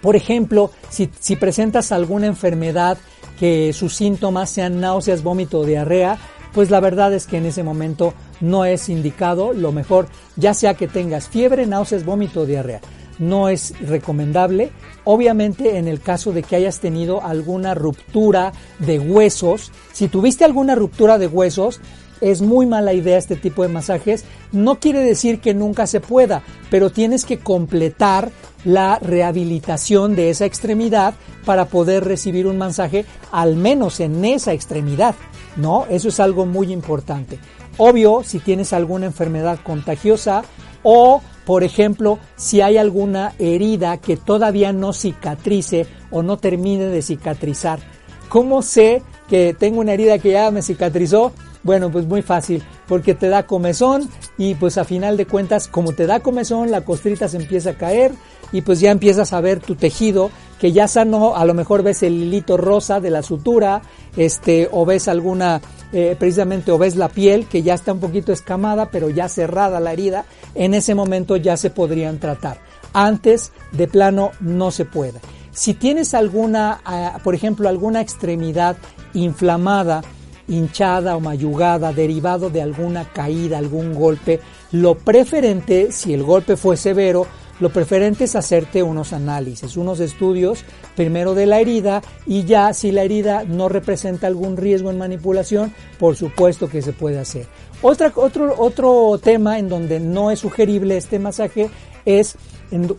por 0.00 0.14
ejemplo, 0.14 0.70
si, 0.88 1.10
si 1.18 1.36
presentas 1.36 1.90
alguna 1.90 2.26
enfermedad 2.26 2.98
que 3.38 3.72
sus 3.72 3.94
síntomas 3.94 4.50
sean 4.50 4.80
náuseas, 4.80 5.22
vómito 5.22 5.64
diarrea, 5.64 6.18
pues 6.52 6.70
la 6.70 6.80
verdad 6.80 7.12
es 7.14 7.26
que 7.26 7.36
en 7.36 7.46
ese 7.46 7.62
momento 7.62 8.14
no 8.40 8.64
es 8.64 8.88
indicado. 8.88 9.52
Lo 9.52 9.72
mejor, 9.72 10.08
ya 10.36 10.54
sea 10.54 10.74
que 10.74 10.88
tengas 10.88 11.28
fiebre, 11.28 11.66
náuseas, 11.66 12.04
vómito 12.04 12.40
o 12.40 12.46
diarrea, 12.46 12.80
no 13.18 13.48
es 13.48 13.74
recomendable. 13.80 14.70
Obviamente 15.04 15.78
en 15.78 15.88
el 15.88 16.00
caso 16.00 16.32
de 16.32 16.42
que 16.42 16.56
hayas 16.56 16.80
tenido 16.80 17.22
alguna 17.22 17.74
ruptura 17.74 18.52
de 18.78 18.98
huesos, 18.98 19.72
si 19.92 20.08
tuviste 20.08 20.44
alguna 20.44 20.74
ruptura 20.74 21.18
de 21.18 21.26
huesos, 21.26 21.80
es 22.20 22.42
muy 22.42 22.66
mala 22.66 22.92
idea 22.92 23.18
este 23.18 23.36
tipo 23.36 23.62
de 23.62 23.68
masajes. 23.68 24.24
No 24.52 24.80
quiere 24.80 25.00
decir 25.00 25.40
que 25.40 25.54
nunca 25.54 25.86
se 25.86 26.00
pueda, 26.00 26.42
pero 26.70 26.90
tienes 26.90 27.24
que 27.24 27.38
completar 27.38 28.30
la 28.64 28.98
rehabilitación 28.98 30.16
de 30.16 30.30
esa 30.30 30.44
extremidad 30.44 31.14
para 31.44 31.66
poder 31.66 32.04
recibir 32.04 32.46
un 32.46 32.58
masaje 32.58 33.04
al 33.30 33.56
menos 33.56 34.00
en 34.00 34.24
esa 34.24 34.52
extremidad. 34.52 35.14
¿No? 35.56 35.86
Eso 35.88 36.08
es 36.08 36.20
algo 36.20 36.46
muy 36.46 36.72
importante. 36.72 37.38
Obvio, 37.78 38.22
si 38.24 38.38
tienes 38.38 38.72
alguna 38.72 39.06
enfermedad 39.06 39.58
contagiosa 39.62 40.42
o, 40.82 41.20
por 41.44 41.64
ejemplo, 41.64 42.18
si 42.36 42.60
hay 42.60 42.76
alguna 42.76 43.34
herida 43.38 43.96
que 43.98 44.16
todavía 44.16 44.72
no 44.72 44.92
cicatrice 44.92 45.86
o 46.10 46.22
no 46.22 46.38
termine 46.38 46.86
de 46.86 47.02
cicatrizar. 47.02 47.80
¿Cómo 48.28 48.62
sé 48.62 49.02
que 49.28 49.54
tengo 49.58 49.80
una 49.80 49.94
herida 49.94 50.18
que 50.18 50.32
ya 50.32 50.50
me 50.50 50.62
cicatrizó? 50.62 51.32
Bueno, 51.62 51.90
pues 51.90 52.06
muy 52.06 52.22
fácil, 52.22 52.62
porque 52.86 53.14
te 53.14 53.28
da 53.28 53.44
comezón 53.44 54.08
y 54.36 54.54
pues 54.54 54.78
a 54.78 54.84
final 54.84 55.16
de 55.16 55.26
cuentas, 55.26 55.68
como 55.68 55.92
te 55.92 56.06
da 56.06 56.20
comezón, 56.20 56.70
la 56.70 56.82
costrita 56.82 57.28
se 57.28 57.36
empieza 57.36 57.70
a 57.70 57.74
caer 57.74 58.12
y 58.52 58.62
pues 58.62 58.80
ya 58.80 58.90
empiezas 58.90 59.32
a 59.32 59.40
ver 59.40 59.60
tu 59.60 59.74
tejido 59.74 60.30
que 60.58 60.72
ya 60.72 60.88
sanó, 60.88 61.36
a 61.36 61.44
lo 61.44 61.54
mejor 61.54 61.82
ves 61.82 62.02
el 62.02 62.14
hilito 62.14 62.56
rosa 62.56 63.00
de 63.00 63.10
la 63.10 63.22
sutura, 63.22 63.82
este, 64.16 64.68
o 64.72 64.84
ves 64.84 65.08
alguna, 65.08 65.60
eh, 65.92 66.16
precisamente, 66.18 66.72
o 66.72 66.78
ves 66.78 66.96
la 66.96 67.08
piel 67.08 67.46
que 67.46 67.62
ya 67.62 67.74
está 67.74 67.92
un 67.92 68.00
poquito 68.00 68.32
escamada, 68.32 68.90
pero 68.90 69.08
ya 69.08 69.28
cerrada 69.28 69.78
la 69.78 69.92
herida, 69.92 70.24
en 70.54 70.74
ese 70.74 70.94
momento 70.94 71.36
ya 71.36 71.56
se 71.56 71.70
podrían 71.70 72.18
tratar. 72.18 72.58
Antes, 72.92 73.52
de 73.72 73.86
plano, 73.86 74.32
no 74.40 74.70
se 74.70 74.84
puede. 74.84 75.20
Si 75.52 75.74
tienes 75.74 76.14
alguna, 76.14 76.80
ah, 76.84 77.20
por 77.22 77.34
ejemplo, 77.34 77.68
alguna 77.68 78.00
extremidad 78.00 78.76
inflamada, 79.14 80.02
hinchada 80.48 81.16
o 81.16 81.20
mayugada 81.20 81.92
derivado 81.92 82.50
de 82.50 82.62
alguna 82.62 83.04
caída, 83.04 83.58
algún 83.58 83.94
golpe, 83.94 84.40
lo 84.72 84.96
preferente, 84.96 85.92
si 85.92 86.14
el 86.14 86.22
golpe 86.22 86.56
fue 86.56 86.76
severo, 86.76 87.26
lo 87.60 87.70
preferente 87.70 88.24
es 88.24 88.36
hacerte 88.36 88.82
unos 88.82 89.12
análisis, 89.12 89.76
unos 89.76 89.98
estudios 89.98 90.64
primero 90.94 91.34
de 91.34 91.46
la 91.46 91.60
herida 91.60 92.02
y 92.24 92.44
ya 92.44 92.72
si 92.72 92.92
la 92.92 93.02
herida 93.02 93.44
no 93.44 93.68
representa 93.68 94.28
algún 94.28 94.56
riesgo 94.56 94.90
en 94.90 94.98
manipulación, 94.98 95.74
por 95.98 96.14
supuesto 96.14 96.68
que 96.68 96.82
se 96.82 96.92
puede 96.92 97.18
hacer. 97.18 97.46
Otra, 97.82 98.12
otro, 98.14 98.54
otro 98.58 99.18
tema 99.22 99.58
en 99.58 99.68
donde 99.68 100.00
no 100.00 100.30
es 100.30 100.40
sugerible 100.40 100.96
este 100.96 101.18
masaje 101.18 101.70
es, 102.08 102.36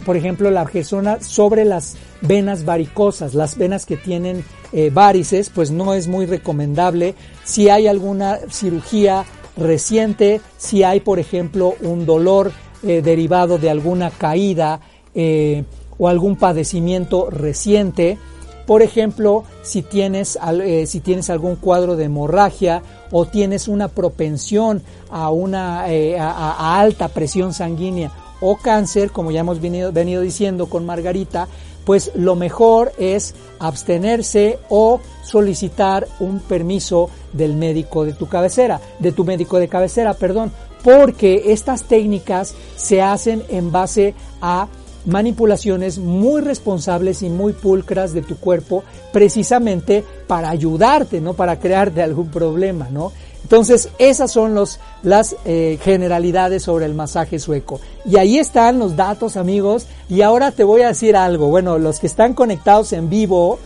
por 0.06 0.16
ejemplo, 0.16 0.52
la 0.52 0.66
persona 0.66 1.20
sobre 1.20 1.66
las 1.66 1.98
venas 2.22 2.64
varicosas, 2.64 3.34
las 3.34 3.58
venas 3.58 3.86
que 3.88 3.98
tienen 3.98 4.44
eh, 4.72 4.92
varices, 4.94 5.50
pues 5.50 5.72
no 5.72 5.96
es 5.96 6.08
muy 6.08 6.28
recomendable. 6.28 7.16
Si 7.44 7.70
hay 7.70 7.88
alguna 7.88 8.38
cirugía 8.52 9.26
reciente, 9.58 10.42
si 10.58 10.84
hay, 10.84 11.00
por 11.00 11.18
ejemplo, 11.18 11.74
un 11.82 12.06
dolor 12.06 12.52
eh, 12.84 13.02
derivado 13.02 13.58
de 13.58 13.72
alguna 13.72 14.12
caída 14.12 14.80
eh, 15.16 15.64
o 15.98 16.08
algún 16.08 16.36
padecimiento 16.36 17.32
reciente. 17.32 18.20
Por 18.68 18.84
ejemplo, 18.84 19.46
si 19.64 19.82
tienes, 19.82 20.38
si 20.86 21.00
tienes 21.00 21.32
algún 21.32 21.56
cuadro 21.56 21.96
de 21.96 22.04
hemorragia 22.04 22.84
o 23.10 23.26
tienes 23.26 23.68
una 23.68 23.88
propensión 23.88 24.84
a, 25.10 25.32
una, 25.32 25.86
a, 25.86 26.80
alta 26.80 27.08
presión 27.08 27.52
sanguínea 27.52 28.12
o 28.42 28.58
cáncer, 28.58 29.12
como 29.12 29.32
ya 29.32 29.42
hemos 29.42 29.60
venido, 29.62 29.92
diciendo 30.22 30.68
con 30.68 30.86
Margarita, 30.86 31.48
pues 31.86 32.12
lo 32.16 32.36
mejor 32.36 32.92
es 32.98 33.34
abstenerse 33.60 34.60
o 34.70 35.00
solicitar 35.24 36.08
un 36.20 36.40
permiso 36.40 37.10
del 37.34 37.56
médico 37.56 38.06
de 38.06 38.14
tu 38.14 38.28
cabecera, 38.28 38.80
de 39.00 39.12
tu 39.12 39.24
médico 39.24 39.60
de 39.60 39.68
cabecera, 39.68 40.14
perdón, 40.14 40.52
porque 40.84 41.52
estas 41.52 41.84
técnicas 41.84 42.54
se 42.76 43.02
hacen 43.02 43.44
en 43.50 43.72
base 43.72 44.14
a 44.42 44.68
manipulaciones 45.06 45.98
muy 45.98 46.42
responsables 46.42 47.22
y 47.24 47.30
muy 47.30 47.54
pulcras 47.54 48.14
de 48.14 48.22
tu 48.22 48.38
cuerpo 48.38 48.84
precisamente 49.12 50.04
para 50.28 50.50
ayudarte, 50.50 51.22
no 51.22 51.34
para 51.34 51.60
crearte 51.60 52.02
algún 52.02 52.30
problema, 52.30 52.90
¿no? 52.92 53.12
Entonces, 53.44 53.90
esas 53.98 54.32
son 54.32 54.54
los, 54.54 54.80
las 55.02 55.36
eh, 55.46 55.80
generalidades 55.82 56.64
sobre 56.64 56.86
el 56.86 56.94
masaje 56.94 57.40
sueco. 57.40 57.80
Y 58.06 58.18
ahí 58.18 58.38
están 58.38 58.80
los 58.80 58.96
datos, 58.96 59.38
amigos. 59.38 59.88
Y 60.08 60.22
ahora 60.22 60.52
te 60.52 60.64
voy 60.64 60.82
a 60.82 60.90
decir 60.90 61.16
algo. 61.16 61.48
Bueno, 61.48 61.78
los 61.78 62.00
que 62.00 62.08
están 62.08 62.34
conectados 62.34 62.94
en 62.94 63.10
vivo, 63.10 63.60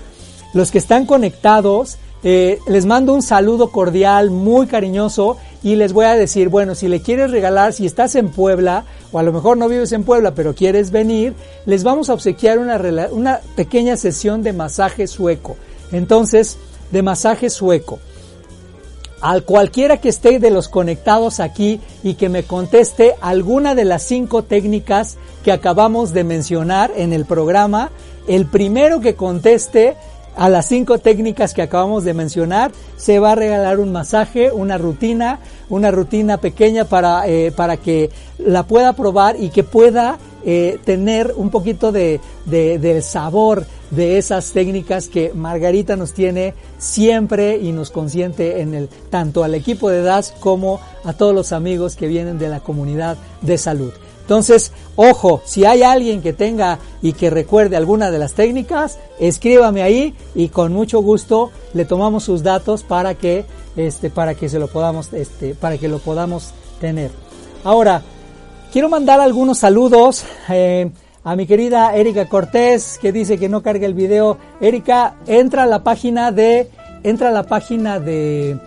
los 0.54 0.72
que 0.72 0.78
están 0.78 1.06
conectados, 1.06 1.98
Eh, 2.26 2.60
les 2.68 2.86
mando 2.86 3.14
un 3.14 3.22
saludo 3.22 3.68
cordial, 3.68 4.32
muy 4.32 4.66
cariñoso 4.66 5.36
y 5.62 5.76
les 5.76 5.92
voy 5.92 6.06
a 6.06 6.16
decir, 6.16 6.48
bueno, 6.48 6.74
si 6.74 6.88
le 6.88 7.02
quieres 7.02 7.32
regalar, 7.32 7.74
si 7.74 7.86
estás 7.86 8.16
en 8.16 8.30
Puebla 8.30 8.86
o 9.12 9.20
a 9.20 9.24
lo 9.24 9.34
mejor 9.34 9.58
no 9.58 9.68
vives 9.68 9.92
en 9.92 10.06
Puebla 10.06 10.32
pero 10.32 10.56
quieres 10.56 10.90
venir, 10.90 11.34
les 11.66 11.84
vamos 11.84 12.10
a 12.10 12.14
obsequiar 12.14 12.60
una, 12.60 12.80
una 13.12 13.42
pequeña 13.58 13.98
sesión 13.98 14.42
de 14.42 14.54
masaje 14.54 15.06
sueco. 15.08 15.58
Entonces, 15.92 16.58
de 16.92 17.02
masaje 17.02 17.50
sueco. 17.50 18.00
Al 19.24 19.46
cualquiera 19.46 20.02
que 20.02 20.10
esté 20.10 20.38
de 20.40 20.52
los 20.52 20.68
conectados 20.68 21.40
aquí 21.40 21.80
y 22.04 22.16
que 22.16 22.28
me 22.28 22.44
conteste 22.44 23.16
alguna 23.22 23.74
de 23.74 23.86
las 23.86 24.04
cinco 24.04 24.44
técnicas 24.44 25.18
que 25.46 25.54
acabamos 25.54 26.12
de 26.12 26.26
mencionar 26.26 26.92
en 26.98 27.14
el 27.14 27.24
programa, 27.24 27.90
el 28.28 28.48
primero 28.48 29.00
que 29.00 29.16
conteste 29.16 29.96
a 30.36 30.50
las 30.50 30.66
cinco 30.66 30.98
técnicas 30.98 31.54
que 31.54 31.62
acabamos 31.62 32.04
de 32.04 32.14
mencionar, 32.14 32.74
se 32.98 33.20
va 33.20 33.32
a 33.32 33.36
regalar 33.36 33.80
un 33.80 33.94
masaje, 33.94 34.52
una 34.52 34.78
rutina, 34.78 35.40
una 35.70 35.90
rutina 35.90 36.40
pequeña 36.40 36.84
para, 36.84 37.26
eh, 37.26 37.54
para 37.56 37.78
que 37.78 38.10
la 38.40 38.64
pueda 38.64 38.92
probar 38.92 39.38
y 39.40 39.52
que 39.52 39.64
pueda 39.64 40.18
eh, 40.46 40.80
tener 40.84 41.34
un 41.38 41.50
poquito 41.50 41.92
de, 41.92 42.20
de, 42.46 43.02
sabor 43.02 43.66
de 43.92 44.18
esas 44.18 44.52
técnicas 44.52 45.08
que 45.08 45.34
Margarita 45.34 45.96
nos 45.96 46.14
tiene 46.14 46.54
siempre 46.78 47.58
y 47.58 47.72
nos 47.72 47.92
consiente 47.92 48.62
en 48.62 48.74
el, 48.74 48.90
tanto 49.10 49.44
al 49.44 49.56
equipo 49.56 49.90
de 49.90 50.02
DAS 50.02 50.34
como 50.40 50.80
a 51.04 51.14
todos 51.14 51.34
los 51.34 51.52
amigos 51.52 51.96
que 51.96 52.08
vienen 52.08 52.40
de 52.40 52.50
la 52.50 52.60
comunidad 52.60 53.18
de 53.42 53.58
salud. 53.58 53.94
Entonces, 54.22 54.72
ojo, 54.96 55.42
si 55.46 55.66
hay 55.66 55.84
alguien 55.84 56.22
que 56.22 56.32
tenga 56.32 56.80
y 57.02 57.14
que 57.14 57.30
recuerde 57.30 57.76
alguna 57.76 58.10
de 58.10 58.20
las 58.20 58.34
técnicas, 58.34 58.98
escríbame 59.20 59.84
ahí 59.84 60.16
y 60.34 60.48
con 60.48 60.72
mucho 60.72 61.02
gusto 61.02 61.52
le 61.74 61.84
tomamos 61.84 62.24
sus 62.24 62.42
datos 62.42 62.84
para 62.84 63.16
que 63.16 63.46
este 63.76 64.10
para 64.10 64.36
que 64.36 64.50
se 64.50 64.60
lo 64.60 64.68
podamos 64.68 65.12
este 65.14 65.56
para 65.56 65.78
que 65.78 65.90
lo 65.90 66.00
podamos 66.00 66.52
tener. 66.80 67.12
Ahora, 67.66 68.02
quiero 68.74 68.90
mandar 68.90 69.22
algunos 69.22 69.60
saludos 69.60 70.26
eh, 70.50 70.90
a 71.24 71.36
mi 71.36 71.46
querida 71.46 71.96
Erika 71.96 72.26
Cortés 72.28 72.98
que 73.00 73.12
dice 73.12 73.38
que 73.38 73.48
no 73.48 73.62
carga 73.62 73.86
el 73.86 73.94
video. 73.94 74.40
Erika, 74.60 75.16
entra 75.28 75.64
a 75.64 75.66
la 75.68 75.84
página 75.84 76.32
de 76.32 76.72
entra 77.04 77.30
a 77.30 77.32
la 77.32 77.44
página 77.44 78.00
de 78.00 78.58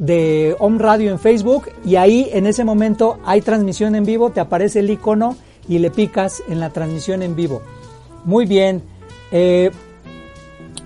de 0.00 0.56
Home 0.58 0.80
Radio 0.80 1.12
en 1.12 1.20
Facebook 1.20 1.68
y 1.84 1.94
ahí 1.94 2.28
en 2.32 2.46
ese 2.46 2.64
momento 2.64 3.20
hay 3.24 3.40
transmisión 3.40 3.94
en 3.94 4.04
vivo, 4.04 4.30
te 4.30 4.40
aparece 4.40 4.80
el 4.80 4.90
icono 4.90 5.36
y 5.68 5.78
le 5.78 5.92
picas 5.92 6.42
en 6.48 6.58
la 6.58 6.70
transmisión 6.70 7.22
en 7.22 7.36
vivo. 7.36 7.62
Muy 8.24 8.46
bien. 8.46 8.82
Eh, 9.30 9.70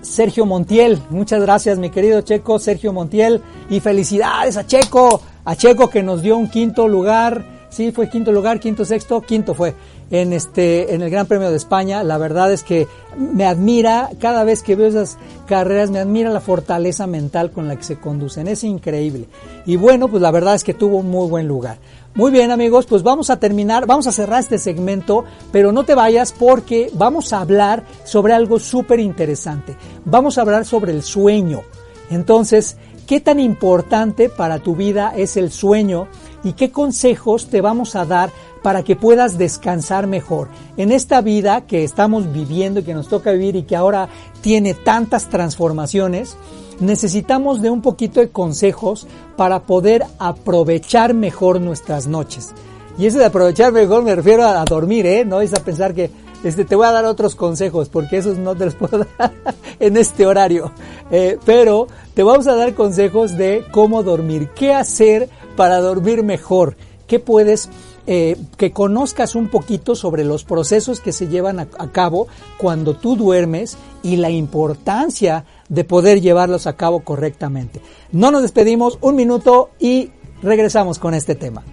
Sergio 0.01 0.45
Montiel, 0.45 1.01
muchas 1.09 1.41
gracias 1.41 1.79
mi 1.79 1.89
querido 1.89 2.21
Checo, 2.21 2.59
Sergio 2.59 2.93
Montiel, 2.93 3.41
y 3.71 3.79
felicidades 3.79 4.55
a 4.55 4.67
Checo, 4.67 5.19
a 5.43 5.55
Checo 5.55 5.89
que 5.89 6.03
nos 6.03 6.21
dio 6.21 6.37
un 6.37 6.47
quinto 6.47 6.87
lugar, 6.87 7.54
sí, 7.75 7.91
fue 7.91 8.09
quinto 8.09 8.31
lugar, 8.31 8.59
quinto, 8.59 8.85
sexto, 8.85 9.21
quinto 9.21 9.53
fue 9.53 9.75
en 10.09 10.33
este 10.33 10.93
en 10.93 11.01
el 11.01 11.09
Gran 11.09 11.25
Premio 11.25 11.49
de 11.49 11.57
España. 11.57 12.03
La 12.03 12.17
verdad 12.17 12.51
es 12.51 12.63
que 12.63 12.87
me 13.17 13.45
admira 13.45 14.09
cada 14.19 14.43
vez 14.43 14.63
que 14.63 14.75
veo 14.75 14.87
esas 14.87 15.17
carreras, 15.45 15.91
me 15.91 15.99
admira 15.99 16.29
la 16.29 16.39
fortaleza 16.39 17.05
mental 17.05 17.51
con 17.51 17.67
la 17.67 17.75
que 17.75 17.83
se 17.83 17.97
conducen. 17.97 18.47
Es 18.47 18.63
increíble. 18.63 19.27
Y 19.65 19.75
bueno, 19.75 20.07
pues 20.07 20.21
la 20.21 20.31
verdad 20.31 20.55
es 20.55 20.63
que 20.63 20.73
tuvo 20.73 20.97
un 20.97 21.09
muy 21.09 21.27
buen 21.27 21.47
lugar. 21.47 21.77
Muy 22.13 22.31
bien 22.31 22.49
amigos, 22.51 22.85
pues 22.85 23.03
vamos 23.03 23.29
a 23.29 23.39
terminar, 23.39 23.85
vamos 23.85 24.07
a 24.07 24.13
cerrar 24.13 24.39
este 24.39 24.57
segmento, 24.57 25.25
pero 25.51 25.73
no 25.73 25.83
te 25.83 25.95
vayas 25.95 26.31
porque 26.31 26.89
vamos 26.93 27.33
a 27.33 27.41
hablar 27.41 27.83
sobre 28.05 28.31
algo 28.31 28.57
súper 28.57 29.01
interesante. 29.01 29.75
Vamos 30.05 30.37
a 30.37 30.41
hablar 30.41 30.65
sobre 30.65 30.93
el 30.93 31.03
sueño. 31.03 31.63
Entonces, 32.09 32.77
¿qué 33.05 33.19
tan 33.19 33.41
importante 33.41 34.29
para 34.29 34.59
tu 34.59 34.77
vida 34.77 35.13
es 35.17 35.35
el 35.35 35.51
sueño 35.51 36.07
y 36.45 36.53
qué 36.53 36.71
consejos 36.71 37.47
te 37.47 37.59
vamos 37.59 37.95
a 37.97 38.05
dar 38.05 38.29
para 38.61 38.83
que 38.83 38.95
puedas 38.95 39.37
descansar 39.37 40.07
mejor. 40.07 40.47
En 40.77 40.91
esta 40.91 41.19
vida 41.21 41.61
que 41.61 41.83
estamos 41.83 42.31
viviendo 42.31 42.79
y 42.79 42.83
que 42.83 42.93
nos 42.93 43.09
toca 43.09 43.31
vivir 43.31 43.55
y 43.57 43.63
que 43.63 43.75
ahora 43.75 44.07
tiene 44.41 44.75
tantas 44.75 45.27
transformaciones, 45.29 46.37
necesitamos 46.79 47.61
de 47.61 47.71
un 47.71 47.81
poquito 47.81 48.19
de 48.19 48.29
consejos 48.29 49.07
para 49.35 49.63
poder 49.63 50.05
aprovechar 50.19 51.13
mejor 51.13 51.59
nuestras 51.59 52.07
noches. 52.07 52.53
Y 52.97 53.07
ese 53.07 53.19
de 53.19 53.25
aprovechar 53.25 53.73
mejor 53.73 54.03
me 54.03 54.15
refiero 54.15 54.43
a, 54.43 54.63
dormir, 54.63 55.05
¿eh? 55.05 55.25
No 55.25 55.41
es 55.41 55.53
a 55.53 55.63
pensar 55.63 55.93
que 55.93 56.11
este, 56.43 56.63
te 56.63 56.75
voy 56.75 56.85
a 56.85 56.91
dar 56.91 57.05
otros 57.05 57.35
consejos, 57.35 57.89
porque 57.89 58.17
esos 58.17 58.37
no 58.37 58.55
te 58.55 58.65
los 58.65 58.75
puedo 58.75 59.05
dar 59.17 59.33
en 59.79 59.97
este 59.97 60.25
horario. 60.25 60.71
Eh, 61.11 61.37
pero 61.43 61.87
te 62.13 62.23
vamos 62.23 62.47
a 62.47 62.55
dar 62.55 62.73
consejos 62.75 63.35
de 63.35 63.65
cómo 63.71 64.03
dormir, 64.03 64.49
qué 64.55 64.73
hacer 64.73 65.29
para 65.55 65.79
dormir 65.79 66.23
mejor, 66.23 66.77
qué 67.07 67.19
puedes 67.19 67.69
eh, 68.07 68.37
que 68.57 68.71
conozcas 68.71 69.33
un 69.33 69.47
poquito 69.47 69.95
sobre 69.95 70.23
los 70.23 70.43
procesos 70.43 70.99
que 70.99 71.11
se 71.11 71.27
llevan 71.27 71.59
a, 71.59 71.67
cabo 71.91 72.27
cuando 72.57 72.95
tú 72.95 73.15
duermes 73.15 73.77
y 74.03 74.17
la 74.17 74.29
importancia 74.29 75.45
de 75.69 75.83
poder 75.85 76.21
llevarlos 76.21 76.67
a 76.67 76.75
cabo 76.75 76.99
correctamente. 76.99 77.81
No 78.11 78.29
nos 78.29 78.43
despedimos, 78.43 78.99
un 79.01 79.15
minuto 79.15 79.71
y 79.79 80.11
regresamos 80.43 80.99
con 80.99 81.15
este 81.15 81.33
tema. 81.33 81.63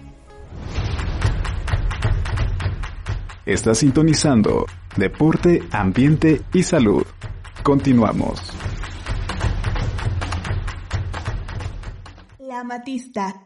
Está 3.45 3.75
sintonizando 3.75 4.65
Deporte, 4.97 5.61
Ambiente 5.71 6.41
y 6.51 6.63
Salud. 6.63 7.03
Continuamos. 7.61 8.41
La 12.39 12.61
amatista. 12.61 13.45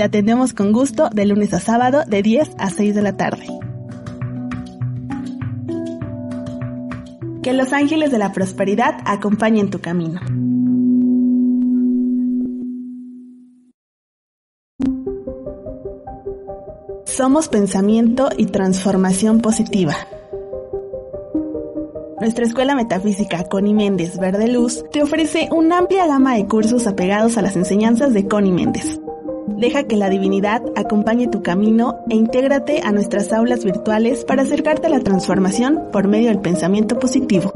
Te 0.00 0.04
atendemos 0.04 0.54
con 0.54 0.72
gusto 0.72 1.10
de 1.10 1.26
lunes 1.26 1.52
a 1.52 1.60
sábado 1.60 2.04
de 2.06 2.22
10 2.22 2.52
a 2.56 2.70
6 2.70 2.94
de 2.94 3.02
la 3.02 3.18
tarde. 3.18 3.44
Que 7.42 7.52
los 7.52 7.74
ángeles 7.74 8.10
de 8.10 8.16
la 8.16 8.32
prosperidad 8.32 8.94
acompañen 9.04 9.68
tu 9.68 9.82
camino. 9.82 10.18
Somos 17.04 17.48
pensamiento 17.50 18.30
y 18.38 18.46
transformación 18.46 19.42
positiva. 19.42 19.94
Nuestra 22.20 22.46
escuela 22.46 22.74
metafísica 22.74 23.44
Connie 23.44 23.74
Méndez 23.74 24.18
Verde 24.18 24.48
Luz 24.48 24.82
te 24.92 25.02
ofrece 25.02 25.50
una 25.52 25.76
amplia 25.76 26.06
gama 26.06 26.36
de 26.36 26.46
cursos 26.46 26.86
apegados 26.86 27.36
a 27.36 27.42
las 27.42 27.54
enseñanzas 27.54 28.14
de 28.14 28.26
Connie 28.26 28.52
Méndez 28.52 28.98
Deja 29.56 29.84
que 29.84 29.96
la 29.96 30.08
divinidad 30.08 30.62
acompañe 30.76 31.28
tu 31.28 31.42
camino 31.42 32.00
e 32.08 32.14
intégrate 32.14 32.80
a 32.82 32.92
nuestras 32.92 33.32
aulas 33.32 33.64
virtuales 33.64 34.24
para 34.24 34.42
acercarte 34.42 34.86
a 34.86 34.90
la 34.90 35.00
transformación 35.00 35.88
por 35.92 36.08
medio 36.08 36.28
del 36.28 36.40
pensamiento 36.40 36.98
positivo. 36.98 37.52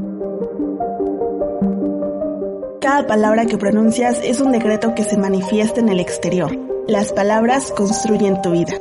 Cada 2.81 3.07
palabra 3.07 3.45
que 3.45 3.57
pronuncias 3.57 4.19
es 4.23 4.39
un 4.39 4.51
decreto 4.51 4.93
que 4.93 5.03
se 5.03 5.17
manifiesta 5.17 5.79
en 5.79 5.89
el 5.89 5.99
exterior. 5.99 6.55
Las 6.87 7.11
palabras 7.13 7.71
construyen 7.71 8.41
tu 8.41 8.51
vida. 8.51 8.73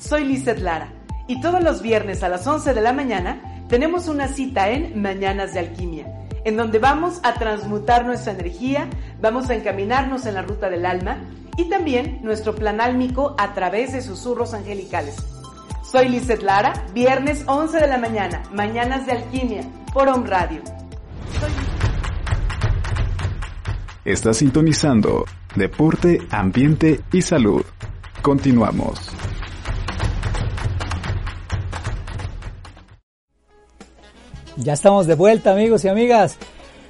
Soy 0.00 0.24
Lizeth 0.24 0.58
Lara 0.58 0.92
y 1.28 1.40
todos 1.40 1.62
los 1.62 1.82
viernes 1.82 2.22
a 2.22 2.28
las 2.28 2.46
11 2.46 2.74
de 2.74 2.80
la 2.80 2.92
mañana 2.92 3.64
tenemos 3.68 4.08
una 4.08 4.28
cita 4.28 4.70
en 4.70 5.00
Mañanas 5.00 5.54
de 5.54 5.60
Alquimia 5.60 6.21
en 6.44 6.56
donde 6.56 6.78
vamos 6.78 7.20
a 7.22 7.34
transmutar 7.34 8.04
nuestra 8.04 8.32
energía, 8.32 8.88
vamos 9.20 9.50
a 9.50 9.54
encaminarnos 9.54 10.26
en 10.26 10.34
la 10.34 10.42
ruta 10.42 10.70
del 10.70 10.86
alma 10.86 11.18
y 11.56 11.68
también 11.68 12.20
nuestro 12.22 12.54
plan 12.54 12.80
álmico 12.80 13.34
a 13.38 13.54
través 13.54 13.92
de 13.92 14.02
susurros 14.02 14.54
angelicales. 14.54 15.16
Soy 15.82 16.08
Lizeth 16.08 16.42
Lara, 16.42 16.72
viernes 16.94 17.44
11 17.46 17.78
de 17.78 17.86
la 17.86 17.98
mañana, 17.98 18.42
Mañanas 18.52 19.06
de 19.06 19.12
Alquimia, 19.12 19.62
por 19.92 20.08
Radio. 20.28 20.62
Está 24.04 24.32
sintonizando 24.32 25.26
Deporte, 25.54 26.26
Ambiente 26.30 27.02
y 27.12 27.22
Salud. 27.22 27.62
Continuamos. 28.22 29.10
Ya 34.56 34.74
estamos 34.74 35.06
de 35.06 35.14
vuelta 35.14 35.52
amigos 35.52 35.84
y 35.84 35.88
amigas. 35.88 36.36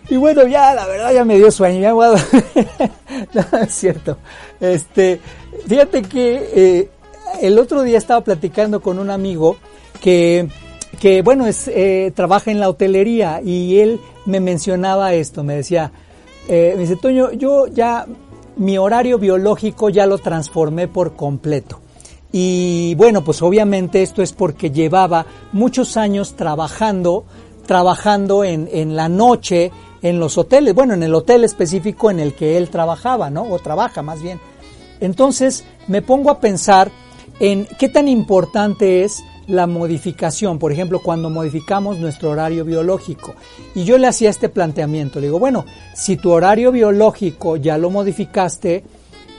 y 0.08 0.16
bueno, 0.16 0.46
ya 0.46 0.74
la 0.74 0.86
verdad 0.86 1.12
ya 1.12 1.24
me 1.24 1.36
dio 1.36 1.50
sueño, 1.50 1.80
ya 1.80 1.92
no, 3.34 3.58
es 3.58 3.74
cierto. 3.74 4.18
Este, 4.60 5.20
fíjate 5.66 6.02
que 6.02 6.50
eh, 6.54 6.90
el 7.40 7.58
otro 7.58 7.82
día 7.82 7.98
estaba 7.98 8.22
platicando 8.22 8.80
con 8.80 8.98
un 8.98 9.10
amigo 9.10 9.56
que, 10.00 10.48
que 11.00 11.22
bueno, 11.22 11.46
es, 11.46 11.68
eh, 11.68 12.12
trabaja 12.14 12.50
en 12.50 12.60
la 12.60 12.68
hotelería 12.68 13.40
y 13.42 13.78
él 13.78 14.00
me 14.26 14.40
mencionaba 14.40 15.14
esto, 15.14 15.44
me 15.44 15.54
decía, 15.54 15.92
eh, 16.48 16.72
me 16.74 16.82
dice, 16.82 16.96
Toño, 16.96 17.32
yo 17.32 17.66
ya 17.68 18.06
mi 18.56 18.78
horario 18.78 19.18
biológico 19.18 19.88
ya 19.88 20.06
lo 20.06 20.18
transformé 20.18 20.88
por 20.88 21.14
completo. 21.14 21.80
Y 22.32 22.94
bueno, 22.94 23.22
pues 23.22 23.42
obviamente 23.42 24.02
esto 24.02 24.22
es 24.22 24.32
porque 24.32 24.70
llevaba 24.70 25.26
muchos 25.52 25.98
años 25.98 26.34
trabajando, 26.34 27.24
trabajando 27.72 28.44
en, 28.44 28.68
en 28.70 28.96
la 28.96 29.08
noche, 29.08 29.72
en 30.02 30.20
los 30.20 30.36
hoteles, 30.36 30.74
bueno, 30.74 30.92
en 30.92 31.02
el 31.02 31.14
hotel 31.14 31.42
específico 31.42 32.10
en 32.10 32.20
el 32.20 32.34
que 32.34 32.58
él 32.58 32.68
trabajaba, 32.68 33.30
¿no? 33.30 33.44
O 33.44 33.58
trabaja 33.60 34.02
más 34.02 34.20
bien. 34.20 34.38
Entonces 35.00 35.64
me 35.88 36.02
pongo 36.02 36.28
a 36.28 36.38
pensar 36.38 36.90
en 37.40 37.66
qué 37.78 37.88
tan 37.88 38.08
importante 38.08 39.04
es 39.04 39.24
la 39.46 39.66
modificación, 39.66 40.58
por 40.58 40.70
ejemplo, 40.70 40.98
cuando 40.98 41.30
modificamos 41.30 41.98
nuestro 41.98 42.28
horario 42.28 42.66
biológico. 42.66 43.32
Y 43.74 43.84
yo 43.84 43.96
le 43.96 44.06
hacía 44.06 44.28
este 44.28 44.50
planteamiento, 44.50 45.18
le 45.18 45.28
digo, 45.28 45.38
bueno, 45.38 45.64
si 45.94 46.18
tu 46.18 46.30
horario 46.30 46.72
biológico 46.72 47.56
ya 47.56 47.78
lo 47.78 47.88
modificaste, 47.88 48.84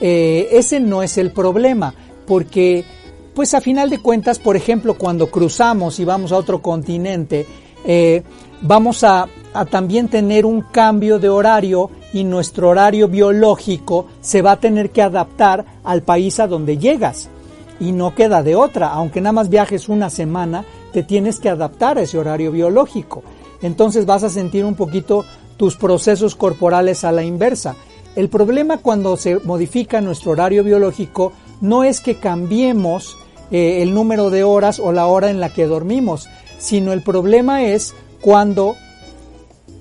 eh, 0.00 0.48
ese 0.50 0.80
no 0.80 1.04
es 1.04 1.18
el 1.18 1.30
problema, 1.30 1.94
porque 2.26 2.84
pues 3.32 3.54
a 3.54 3.60
final 3.60 3.90
de 3.90 4.00
cuentas, 4.00 4.40
por 4.40 4.56
ejemplo, 4.56 4.94
cuando 4.94 5.28
cruzamos 5.28 6.00
y 6.00 6.04
vamos 6.04 6.32
a 6.32 6.36
otro 6.36 6.60
continente, 6.60 7.46
eh, 7.84 8.22
vamos 8.60 9.04
a, 9.04 9.28
también 9.70 10.08
tener 10.08 10.46
un 10.46 10.62
cambio 10.62 11.18
de 11.18 11.28
horario 11.28 11.90
y 12.12 12.24
nuestro 12.24 12.70
horario 12.70 13.08
biológico 13.08 14.06
se 14.20 14.42
va 14.42 14.52
a 14.52 14.60
tener 14.60 14.90
que 14.90 15.02
adaptar 15.02 15.64
al 15.84 16.02
país 16.02 16.40
a 16.40 16.48
donde 16.48 16.76
llegas 16.78 17.28
y 17.78 17.92
no 17.92 18.14
queda 18.14 18.42
de 18.42 18.56
otra, 18.56 18.88
aunque 18.88 19.20
nada 19.20 19.32
más 19.32 19.48
viajes 19.48 19.88
una 19.88 20.10
semana, 20.10 20.64
te 20.92 21.02
tienes 21.02 21.38
que 21.38 21.48
adaptar 21.48 21.98
a 21.98 22.02
ese 22.02 22.18
horario 22.18 22.50
biológico. 22.52 23.22
Entonces 23.62 24.06
vas 24.06 24.24
a 24.24 24.30
sentir 24.30 24.64
un 24.64 24.74
poquito 24.74 25.24
tus 25.56 25.76
procesos 25.76 26.34
corporales 26.34 27.04
a 27.04 27.12
la 27.12 27.22
inversa. 27.22 27.76
El 28.16 28.28
problema 28.28 28.78
cuando 28.78 29.16
se 29.16 29.38
modifica 29.40 30.00
nuestro 30.00 30.32
horario 30.32 30.62
biológico 30.62 31.32
no 31.60 31.84
es 31.84 32.00
que 32.00 32.16
cambiemos 32.16 33.16
eh, 33.50 33.82
el 33.82 33.94
número 33.94 34.30
de 34.30 34.44
horas 34.44 34.78
o 34.78 34.92
la 34.92 35.06
hora 35.06 35.30
en 35.30 35.40
la 35.40 35.52
que 35.52 35.66
dormimos, 35.66 36.28
sino 36.64 36.94
el 36.94 37.02
problema 37.02 37.62
es 37.64 37.92
cuando 38.22 38.74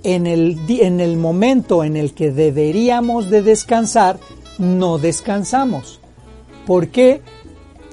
en 0.04 0.28
el, 0.28 0.60
en 0.68 1.00
el 1.00 1.16
momento 1.16 1.86
en 1.86 1.96
el 1.96 2.14
que 2.14 2.32
deberíamos 2.32 3.30
de 3.30 3.42
descansar, 3.42 4.20
no 4.58 4.98
descansamos. 4.98 6.02
¿Por 6.66 6.90
qué? 6.90 7.22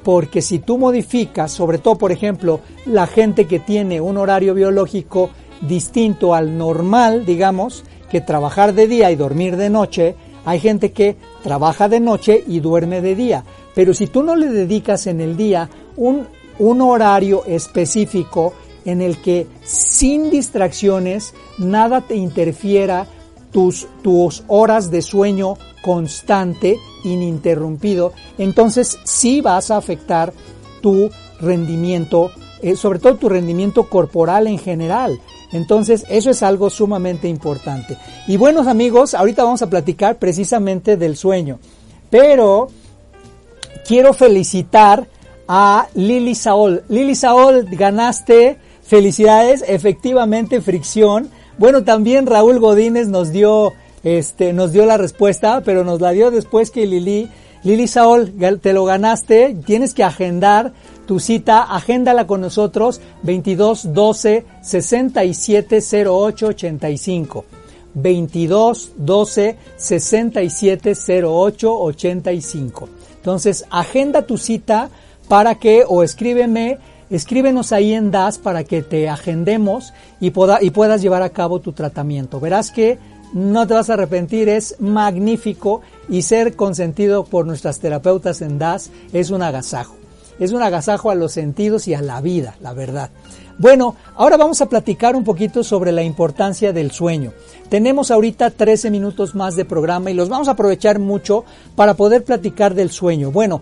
porque 0.03 0.41
si 0.41 0.59
tú 0.59 0.79
modificas, 0.79 1.53
sobre 1.53 1.79
todo 1.79 1.97
por 1.97 2.11
ejemplo, 2.11 2.61
la 2.87 3.07
gente 3.07 3.47
que 3.47 3.61
tiene 3.61 4.01
un 4.01 4.17
horario 4.17 4.55
biológico 4.55 5.31
distinto 5.61 6.35
al 6.35 6.57
normal, 6.57 7.27
digamos, 7.27 7.85
que 8.11 8.21
trabajar 8.21 8.75
de 8.75 8.89
día 8.89 9.11
y 9.11 9.17
dormir 9.17 9.57
de 9.57 9.71
noche, 9.71 10.17
hay 10.45 10.59
gente 10.59 10.91
que 10.91 11.17
trabaja 11.43 11.89
de 11.89 12.01
noche 12.01 12.43
y 12.49 12.61
duerme 12.61 13.03
de 13.03 13.15
día. 13.15 13.45
Pero 13.75 13.93
si 13.93 14.07
tú 14.07 14.23
no 14.23 14.35
le 14.35 14.49
dedicas 14.49 15.07
en 15.07 15.21
el 15.21 15.37
día 15.37 15.69
un, 15.97 16.27
un 16.59 16.81
horario 16.81 17.45
específico 17.45 18.55
en 18.85 19.03
el 19.03 19.19
que 19.19 19.47
sin 19.63 20.31
distracciones 20.31 21.35
nada 21.59 22.01
te 22.03 22.17
interfiera 22.17 23.07
tus, 23.53 23.87
tus 24.03 24.45
horas 24.47 24.91
de 24.91 25.03
sueño 25.03 25.57
constante, 25.83 26.79
ininterrumpido, 27.05 28.13
entonces 28.39 28.99
sí 29.05 29.41
vas 29.41 29.71
a 29.71 29.77
afectar 29.77 30.33
tu 30.81 31.11
rendimiento, 31.41 32.31
eh, 32.63 32.77
sobre 32.77 32.99
todo 32.99 33.17
tu 33.17 33.29
rendimiento 33.29 33.89
corporal 33.89 34.47
en 34.47 34.59
general. 34.59 35.21
Entonces, 35.53 36.07
eso 36.09 36.31
es 36.31 36.43
algo 36.43 36.71
sumamente 36.71 37.29
importante. 37.29 37.97
Y 38.29 38.37
buenos 38.37 38.67
amigos, 38.67 39.15
ahorita 39.15 39.43
vamos 39.43 39.63
a 39.63 39.71
platicar 39.71 40.19
precisamente 40.19 40.97
del 40.97 41.17
sueño. 41.17 41.59
Pero 42.09 42.69
quiero 43.87 44.13
felicitar 44.13 45.09
a 45.49 45.89
Lili 45.95 46.35
Saol. 46.37 46.85
Lili 46.89 47.17
Saol, 47.17 47.65
ganaste. 47.65 48.59
Felicidades, 48.91 49.65
efectivamente, 49.69 50.61
fricción. 50.61 51.31
Bueno, 51.59 51.85
también 51.85 52.27
Raúl 52.27 52.59
Godínez 52.59 53.07
nos 53.07 53.31
dio 53.31 53.73
este, 54.03 54.53
nos 54.53 54.73
dio 54.73 54.85
la 54.85 54.97
respuesta, 54.97 55.63
pero 55.65 55.85
nos 55.85 56.01
la 56.01 56.11
dio 56.11 56.33
después 56.33 56.73
que 56.73 56.87
Lili, 56.87 57.29
Lili 57.63 57.87
Saol, 57.87 58.33
te 58.61 58.73
lo 58.73 58.85
ganaste, 58.85 59.57
tienes 59.65 59.95
que 59.95 60.03
agendar 60.03 60.73
tu 61.07 61.21
cita, 61.21 61.63
agéndala 61.63 62.27
con 62.27 62.41
nosotros, 62.41 63.01
22 63.23 63.95
12 63.95 64.45
67 64.61 65.79
08 66.09 66.47
85. 66.49 67.45
22 67.95 68.93
12 68.97 69.57
67 69.77 70.95
08 71.25 71.79
85. 71.79 72.89
Entonces, 73.19 73.67
agenda 73.71 74.23
tu 74.23 74.37
cita 74.37 74.91
para 75.29 75.55
que, 75.55 75.85
o 75.87 76.03
escríbeme, 76.03 76.79
escríbenos 77.11 77.73
ahí 77.73 77.93
en 77.93 78.11
DAS 78.11 78.39
para 78.39 78.65
que 78.65 78.83
te 78.83 79.09
agendemos 79.09 79.93
y, 80.21 80.31
poda, 80.31 80.59
y 80.63 80.71
puedas 80.71 81.03
llevar 81.03 81.23
a 81.23 81.31
cabo 81.31 81.61
tu 81.61 81.73
tratamiento. 81.73 82.41
Verás 82.41 82.71
que 82.71 82.99
no 83.33 83.67
te 83.67 83.75
vas 83.75 83.91
a 83.91 83.95
arrepentir, 83.95 84.49
es 84.49 84.77
magnífico 84.81 85.83
y 86.09 86.23
ser 86.23 86.57
consentido 86.57 87.25
por 87.25 87.47
nuestras 87.47 87.79
terapeutas 87.79 88.43
en 88.43 88.59
DAS 88.59 88.91
es 89.13 89.31
un 89.31 89.43
agasajo. 89.43 89.95
Es 90.41 90.53
un 90.53 90.63
agasajo 90.63 91.11
a 91.11 91.15
los 91.15 91.33
sentidos 91.33 91.87
y 91.87 91.95
a 91.95 92.01
la 92.01 92.21
vida, 92.23 92.57
la 92.61 92.73
verdad. 92.73 93.11
Bueno, 93.59 93.95
ahora 94.17 94.39
vamos 94.39 94.63
a 94.63 94.71
platicar 94.71 95.15
un 95.15 95.23
poquito 95.23 95.63
sobre 95.63 95.93
la 95.93 96.03
importancia 96.03 96.73
del 96.73 96.93
sueño. 96.93 97.35
Tenemos 97.69 98.11
ahorita 98.11 98.51
13 98.51 98.91
minutos 98.91 99.35
más 99.35 99.55
de 99.55 99.67
programa 99.67 100.11
y 100.11 100.15
los 100.15 100.31
vamos 100.31 100.49
a 100.49 100.53
aprovechar 100.53 100.99
mucho 100.99 101.45
para 101.77 101.93
poder 101.93 102.25
platicar 102.25 102.75
del 102.75 102.91
sueño. 102.91 103.31
Bueno, 103.31 103.61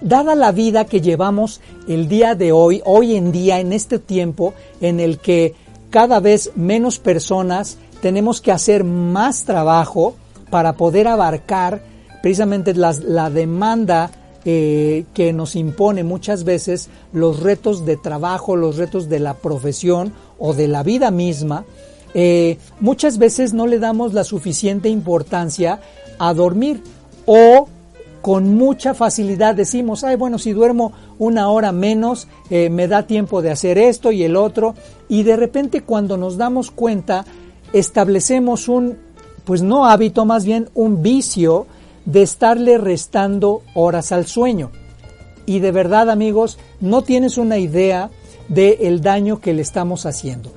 dada 0.00 0.34
la 0.34 0.52
vida 0.52 0.84
que 0.84 1.00
llevamos 1.00 1.60
el 1.88 2.08
día 2.08 2.34
de 2.34 2.52
hoy, 2.52 2.82
hoy 2.84 3.16
en 3.16 3.32
día, 3.32 3.60
en 3.60 3.72
este 3.72 3.98
tiempo 3.98 4.54
en 4.80 5.00
el 5.00 5.18
que 5.18 5.54
cada 5.90 6.20
vez 6.20 6.52
menos 6.54 6.98
personas 6.98 7.78
tenemos 8.00 8.40
que 8.40 8.52
hacer 8.52 8.84
más 8.84 9.44
trabajo 9.44 10.14
para 10.50 10.74
poder 10.74 11.08
abarcar 11.08 11.82
precisamente 12.22 12.74
la 12.74 13.30
demanda 13.30 14.10
eh, 14.44 15.04
que 15.14 15.32
nos 15.32 15.54
impone 15.54 16.02
muchas 16.02 16.42
veces 16.42 16.88
los 17.12 17.38
retos 17.40 17.86
de 17.86 17.96
trabajo, 17.96 18.56
los 18.56 18.76
retos 18.76 19.08
de 19.08 19.20
la 19.20 19.34
profesión 19.34 20.12
o 20.36 20.52
de 20.52 20.66
la 20.66 20.82
vida 20.82 21.12
misma. 21.12 21.64
Eh, 22.12 22.58
muchas 22.80 23.18
veces 23.18 23.54
no 23.54 23.68
le 23.68 23.78
damos 23.78 24.14
la 24.14 24.24
suficiente 24.24 24.88
importancia 24.88 25.80
a 26.18 26.34
dormir 26.34 26.82
o 27.24 27.68
con 28.22 28.54
mucha 28.54 28.94
facilidad 28.94 29.56
decimos, 29.56 30.04
ay, 30.04 30.16
bueno, 30.16 30.38
si 30.38 30.52
duermo 30.52 30.92
una 31.18 31.50
hora 31.50 31.72
menos, 31.72 32.28
eh, 32.50 32.70
me 32.70 32.86
da 32.86 33.06
tiempo 33.06 33.42
de 33.42 33.50
hacer 33.50 33.78
esto 33.78 34.12
y 34.12 34.22
el 34.22 34.36
otro, 34.36 34.76
y 35.08 35.24
de 35.24 35.36
repente 35.36 35.82
cuando 35.82 36.16
nos 36.16 36.36
damos 36.36 36.70
cuenta, 36.70 37.24
establecemos 37.72 38.68
un, 38.68 38.96
pues 39.44 39.62
no 39.62 39.86
hábito, 39.86 40.24
más 40.24 40.44
bien 40.44 40.70
un 40.74 41.02
vicio 41.02 41.66
de 42.04 42.22
estarle 42.22 42.78
restando 42.78 43.62
horas 43.74 44.12
al 44.12 44.26
sueño. 44.26 44.70
Y 45.44 45.58
de 45.58 45.72
verdad, 45.72 46.08
amigos, 46.08 46.58
no 46.80 47.02
tienes 47.02 47.38
una 47.38 47.58
idea 47.58 48.10
del 48.48 49.00
daño 49.00 49.40
que 49.40 49.52
le 49.52 49.62
estamos 49.62 50.06
haciendo. 50.06 50.52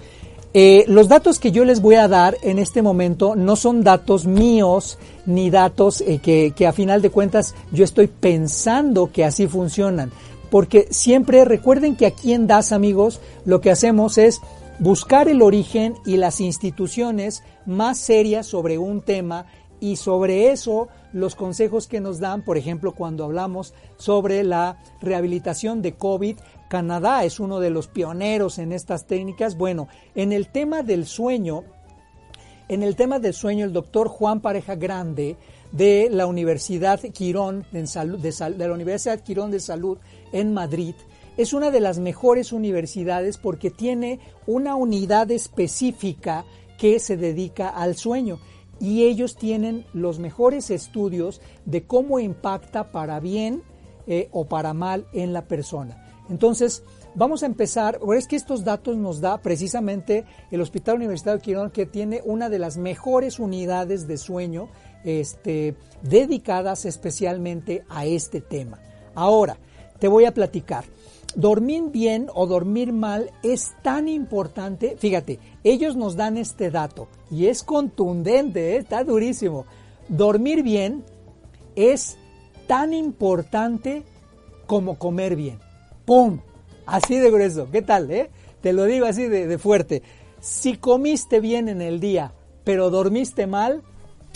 Eh, 0.58 0.86
los 0.88 1.10
datos 1.10 1.38
que 1.38 1.52
yo 1.52 1.66
les 1.66 1.82
voy 1.82 1.96
a 1.96 2.08
dar 2.08 2.38
en 2.42 2.60
este 2.60 2.82
momento 2.82 3.36
no 3.36 3.58
son 3.58 3.84
datos 3.84 4.26
míos 4.26 4.98
ni 5.26 5.50
datos 5.50 6.00
eh, 6.00 6.20
que, 6.20 6.54
que 6.56 6.66
a 6.66 6.72
final 6.72 7.02
de 7.02 7.10
cuentas 7.10 7.54
yo 7.74 7.84
estoy 7.84 8.08
pensando 8.08 9.12
que 9.12 9.26
así 9.26 9.48
funcionan. 9.48 10.14
Porque 10.50 10.88
siempre 10.92 11.44
recuerden 11.44 11.98
que 11.98 12.06
aquí 12.06 12.32
en 12.32 12.48
DAS, 12.48 12.72
amigos, 12.72 13.20
lo 13.44 13.60
que 13.60 13.70
hacemos 13.70 14.18
es 14.18 14.40
buscar 14.80 15.28
el 15.28 15.42
origen 15.42 15.96
y 16.06 16.16
las 16.16 16.40
instituciones 16.40 17.44
más 17.66 17.98
serias 17.98 18.48
sobre 18.48 18.78
un 18.78 19.02
tema 19.02 19.48
y 19.80 19.98
sobre 19.98 20.52
eso 20.52 20.88
los 21.14 21.36
consejos 21.36 21.88
que 21.88 22.02
nos 22.02 22.20
dan, 22.20 22.44
por 22.44 22.58
ejemplo, 22.58 22.94
cuando 22.94 23.24
hablamos 23.24 23.74
sobre 23.98 24.44
la 24.44 24.82
rehabilitación 25.02 25.82
de 25.82 25.94
COVID, 25.94 26.38
Canadá 26.70 27.24
es 27.24 27.40
uno 27.40 27.60
de 27.60 27.70
los 27.70 27.88
pioneros 27.88 28.58
en 28.58 28.72
estas 28.72 29.06
técnicas. 29.06 29.58
Bueno, 29.58 29.88
en 30.16 30.34
el 30.34 30.48
tema 30.50 30.84
del 30.84 31.06
sueño, 31.06 31.64
en 32.68 32.84
el 32.84 32.96
tema 32.96 33.20
del 33.20 33.34
sueño, 33.34 33.66
el 33.66 33.74
doctor 33.74 34.08
Juan 34.08 34.42
Pareja 34.42 34.76
Grande 34.76 35.38
de 35.72 36.10
la 36.12 36.26
Universidad 36.26 37.00
Quirón 37.00 37.66
de, 37.72 37.84
de 37.84 38.68
la 38.68 38.74
Universidad 38.74 39.20
Quirón 39.22 39.52
de 39.52 39.60
Salud 39.60 39.98
en 40.32 40.54
Madrid 40.54 40.96
es 41.38 41.54
una 41.54 41.70
de 41.70 41.82
las 41.82 42.00
mejores 42.00 42.54
universidades 42.54 43.38
porque 43.38 43.70
tiene 43.70 44.20
una 44.48 44.76
unidad 44.76 45.30
específica 45.32 46.46
que 46.78 47.00
se 47.00 47.18
dedica 47.18 47.70
al 47.70 47.96
sueño 47.96 48.40
y 48.80 49.04
ellos 49.04 49.36
tienen 49.36 49.86
los 49.94 50.20
mejores 50.20 50.70
estudios 50.70 51.42
de 51.66 51.86
cómo 51.86 52.20
impacta 52.20 52.92
para 52.92 53.20
bien 53.20 53.64
eh, 54.08 54.30
o 54.32 54.46
para 54.46 54.74
mal 54.74 55.08
en 55.14 55.34
la 55.34 55.48
persona. 55.48 56.02
Entonces, 56.30 56.84
vamos 57.14 57.44
a 57.44 57.46
empezar, 57.46 58.00
es 58.16 58.28
que 58.28 58.36
estos 58.36 58.64
datos 58.64 58.98
nos 58.98 59.22
da 59.22 59.42
precisamente 59.42 60.26
el 60.52 60.62
Hospital 60.62 60.96
Universitario 60.96 61.38
de 61.38 61.44
Quirón, 61.44 61.72
que 61.72 61.86
tiene 61.86 62.22
una 62.26 62.50
de 62.50 62.60
las 62.60 62.78
mejores 62.78 63.40
unidades 63.40 64.08
de 64.08 64.18
sueño 64.18 64.70
este, 65.04 65.76
dedicadas 66.02 66.86
especialmente 66.86 67.84
a 67.90 68.06
este 68.06 68.42
tema. 68.42 68.80
Ahora, 69.14 69.58
te 70.00 70.08
voy 70.08 70.26
a 70.26 70.34
platicar. 70.34 70.86
Dormir 71.36 71.92
bien 71.92 72.28
o 72.34 72.48
dormir 72.48 72.94
mal 72.94 73.32
es 73.44 73.74
tan 73.84 74.08
importante. 74.08 74.96
Fíjate, 74.98 75.40
ellos 75.64 75.98
nos 75.98 76.16
dan 76.16 76.38
este 76.38 76.72
dato 76.72 77.10
y 77.30 77.48
es 77.48 77.64
contundente, 77.64 78.74
¿eh? 78.74 78.78
está 78.78 79.04
durísimo. 79.04 79.66
Dormir 80.08 80.64
bien 80.64 81.04
es 81.76 82.18
tan 82.68 82.94
importante 82.94 84.04
como 84.66 84.98
comer 84.98 85.36
bien. 85.36 85.60
¡Pum! 86.06 86.40
Así 86.86 87.18
de 87.18 87.30
grueso. 87.30 87.70
¿Qué 87.70 87.82
tal? 87.82 88.10
Eh? 88.12 88.30
Te 88.62 88.72
lo 88.72 88.86
digo 88.86 89.06
así 89.06 89.28
de, 89.28 89.48
de 89.48 89.58
fuerte. 89.58 90.04
Si 90.40 90.78
comiste 90.78 91.42
bien 91.42 91.68
en 91.68 91.82
el 91.82 92.00
día, 92.00 92.34
pero 92.64 92.90
dormiste 92.90 93.46
mal, 93.46 93.84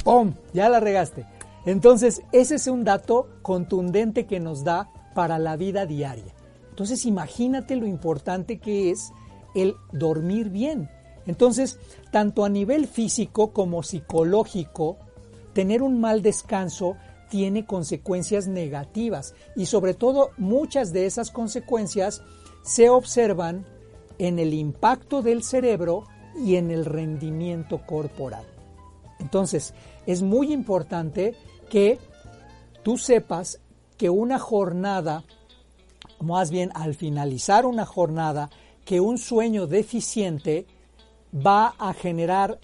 ¡pum! 0.04 0.34
Ya 0.54 0.68
la 0.68 0.82
regaste. 0.82 1.26
Entonces, 1.66 2.24
ese 2.32 2.56
es 2.56 2.68
un 2.68 2.84
dato 2.84 3.28
contundente 3.41 4.26
que 4.26 4.39
nos 4.39 4.64
da 4.64 4.89
para 5.14 5.39
la 5.39 5.56
vida 5.56 5.86
diaria. 5.86 6.34
Entonces 6.80 7.05
imagínate 7.05 7.75
lo 7.75 7.86
importante 7.86 8.57
que 8.59 8.89
es 8.89 9.11
el 9.53 9.75
dormir 9.91 10.49
bien. 10.49 10.89
Entonces, 11.25 11.77
tanto 12.09 12.45
a 12.45 12.49
nivel 12.49 12.88
físico 12.88 13.51
como 13.51 13.84
psicológico, 13.84 14.97
tener 15.51 15.84
un 15.84 15.99
mal 15.99 16.21
descanso 16.21 16.95
tiene 17.30 17.65
consecuencias 17.65 18.47
negativas 18.47 19.36
y 19.57 19.65
sobre 19.65 19.93
todo 19.93 20.30
muchas 20.38 20.93
de 20.93 21.05
esas 21.05 21.32
consecuencias 21.32 22.23
se 22.63 22.88
observan 22.88 23.65
en 24.17 24.39
el 24.39 24.53
impacto 24.53 25.21
del 25.21 25.43
cerebro 25.43 26.05
y 26.41 26.55
en 26.55 26.71
el 26.71 26.86
rendimiento 26.86 27.86
corporal. 27.86 28.45
Entonces, 29.19 29.73
es 30.05 30.21
muy 30.21 30.53
importante 30.53 31.36
que 31.69 31.99
tú 32.84 32.97
sepas 32.97 33.59
que 33.97 34.09
una 34.09 34.39
jornada 34.39 35.25
más 36.22 36.51
bien 36.51 36.72
al 36.76 36.95
finalizar 36.95 37.65
una 37.65 37.86
jornada, 37.86 38.49
que 38.86 38.99
un 38.99 39.17
sueño 39.17 39.67
deficiente 39.67 40.65
va 41.34 41.76
a 41.78 41.93
generar 41.93 42.59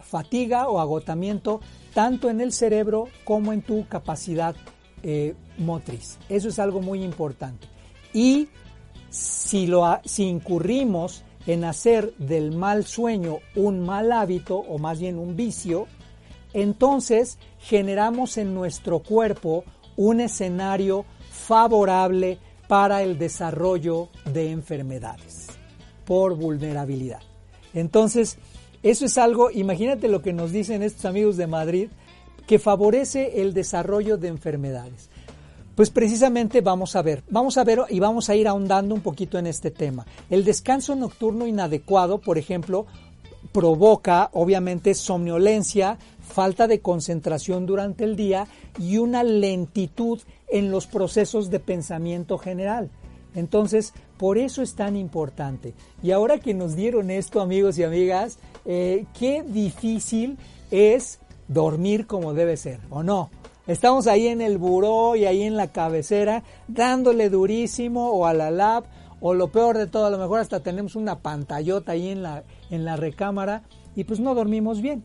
fatiga 0.00 0.68
o 0.68 0.80
agotamiento 0.80 1.60
tanto 1.94 2.28
en 2.28 2.40
el 2.40 2.52
cerebro 2.52 3.08
como 3.24 3.52
en 3.52 3.62
tu 3.62 3.86
capacidad 3.88 4.54
eh, 5.02 5.34
motriz. 5.58 6.18
Eso 6.28 6.48
es 6.48 6.58
algo 6.58 6.80
muy 6.80 7.02
importante. 7.02 7.66
Y 8.12 8.48
si, 9.10 9.66
lo, 9.66 10.00
si 10.04 10.24
incurrimos 10.24 11.24
en 11.46 11.64
hacer 11.64 12.14
del 12.18 12.52
mal 12.52 12.84
sueño 12.84 13.38
un 13.56 13.80
mal 13.80 14.12
hábito 14.12 14.58
o 14.58 14.78
más 14.78 15.00
bien 15.00 15.18
un 15.18 15.36
vicio, 15.36 15.86
entonces 16.52 17.38
generamos 17.58 18.36
en 18.36 18.54
nuestro 18.54 19.00
cuerpo 19.00 19.64
un 19.96 20.20
escenario 20.20 21.04
favorable 21.30 22.38
para 22.72 23.02
el 23.02 23.18
desarrollo 23.18 24.08
de 24.32 24.50
enfermedades 24.50 25.48
por 26.06 26.34
vulnerabilidad. 26.38 27.20
Entonces, 27.74 28.38
eso 28.82 29.04
es 29.04 29.18
algo, 29.18 29.50
imagínate 29.50 30.08
lo 30.08 30.22
que 30.22 30.32
nos 30.32 30.52
dicen 30.52 30.82
estos 30.82 31.04
amigos 31.04 31.36
de 31.36 31.46
Madrid, 31.46 31.88
que 32.46 32.58
favorece 32.58 33.42
el 33.42 33.52
desarrollo 33.52 34.16
de 34.16 34.28
enfermedades. 34.28 35.10
Pues 35.74 35.90
precisamente 35.90 36.62
vamos 36.62 36.96
a 36.96 37.02
ver, 37.02 37.22
vamos 37.28 37.58
a 37.58 37.64
ver 37.64 37.80
y 37.90 38.00
vamos 38.00 38.30
a 38.30 38.36
ir 38.36 38.48
ahondando 38.48 38.94
un 38.94 39.02
poquito 39.02 39.38
en 39.38 39.48
este 39.48 39.70
tema. 39.70 40.06
El 40.30 40.42
descanso 40.42 40.94
nocturno 40.94 41.46
inadecuado, 41.46 42.22
por 42.22 42.38
ejemplo, 42.38 42.86
provoca 43.52 44.30
obviamente 44.32 44.94
somnolencia, 44.94 45.98
falta 46.22 46.66
de 46.66 46.80
concentración 46.80 47.66
durante 47.66 48.04
el 48.04 48.16
día 48.16 48.46
y 48.78 48.98
una 48.98 49.22
lentitud 49.22 50.20
en 50.48 50.70
los 50.70 50.86
procesos 50.86 51.50
de 51.50 51.60
pensamiento 51.60 52.38
general. 52.38 52.90
Entonces, 53.34 53.92
por 54.18 54.38
eso 54.38 54.62
es 54.62 54.74
tan 54.74 54.96
importante. 54.96 55.74
Y 56.02 56.10
ahora 56.10 56.38
que 56.38 56.54
nos 56.54 56.76
dieron 56.76 57.10
esto, 57.10 57.40
amigos 57.40 57.78
y 57.78 57.84
amigas, 57.84 58.38
eh, 58.64 59.06
qué 59.18 59.42
difícil 59.42 60.38
es 60.70 61.18
dormir 61.48 62.06
como 62.06 62.34
debe 62.34 62.56
ser, 62.56 62.80
¿o 62.90 63.02
no? 63.02 63.30
Estamos 63.66 64.06
ahí 64.06 64.26
en 64.26 64.40
el 64.40 64.58
buró 64.58 65.14
y 65.14 65.24
ahí 65.24 65.42
en 65.42 65.56
la 65.56 65.68
cabecera, 65.68 66.42
dándole 66.66 67.30
durísimo 67.30 68.10
o 68.10 68.26
a 68.26 68.34
la 68.34 68.50
lab, 68.50 68.84
o 69.20 69.34
lo 69.34 69.52
peor 69.52 69.78
de 69.78 69.86
todo, 69.86 70.06
a 70.06 70.10
lo 70.10 70.18
mejor 70.18 70.40
hasta 70.40 70.60
tenemos 70.60 70.96
una 70.96 71.20
pantallota 71.20 71.92
ahí 71.92 72.08
en 72.08 72.24
la, 72.24 72.42
en 72.70 72.84
la 72.84 72.96
recámara 72.96 73.62
y 73.94 74.02
pues 74.02 74.18
no 74.18 74.34
dormimos 74.34 74.82
bien. 74.82 75.04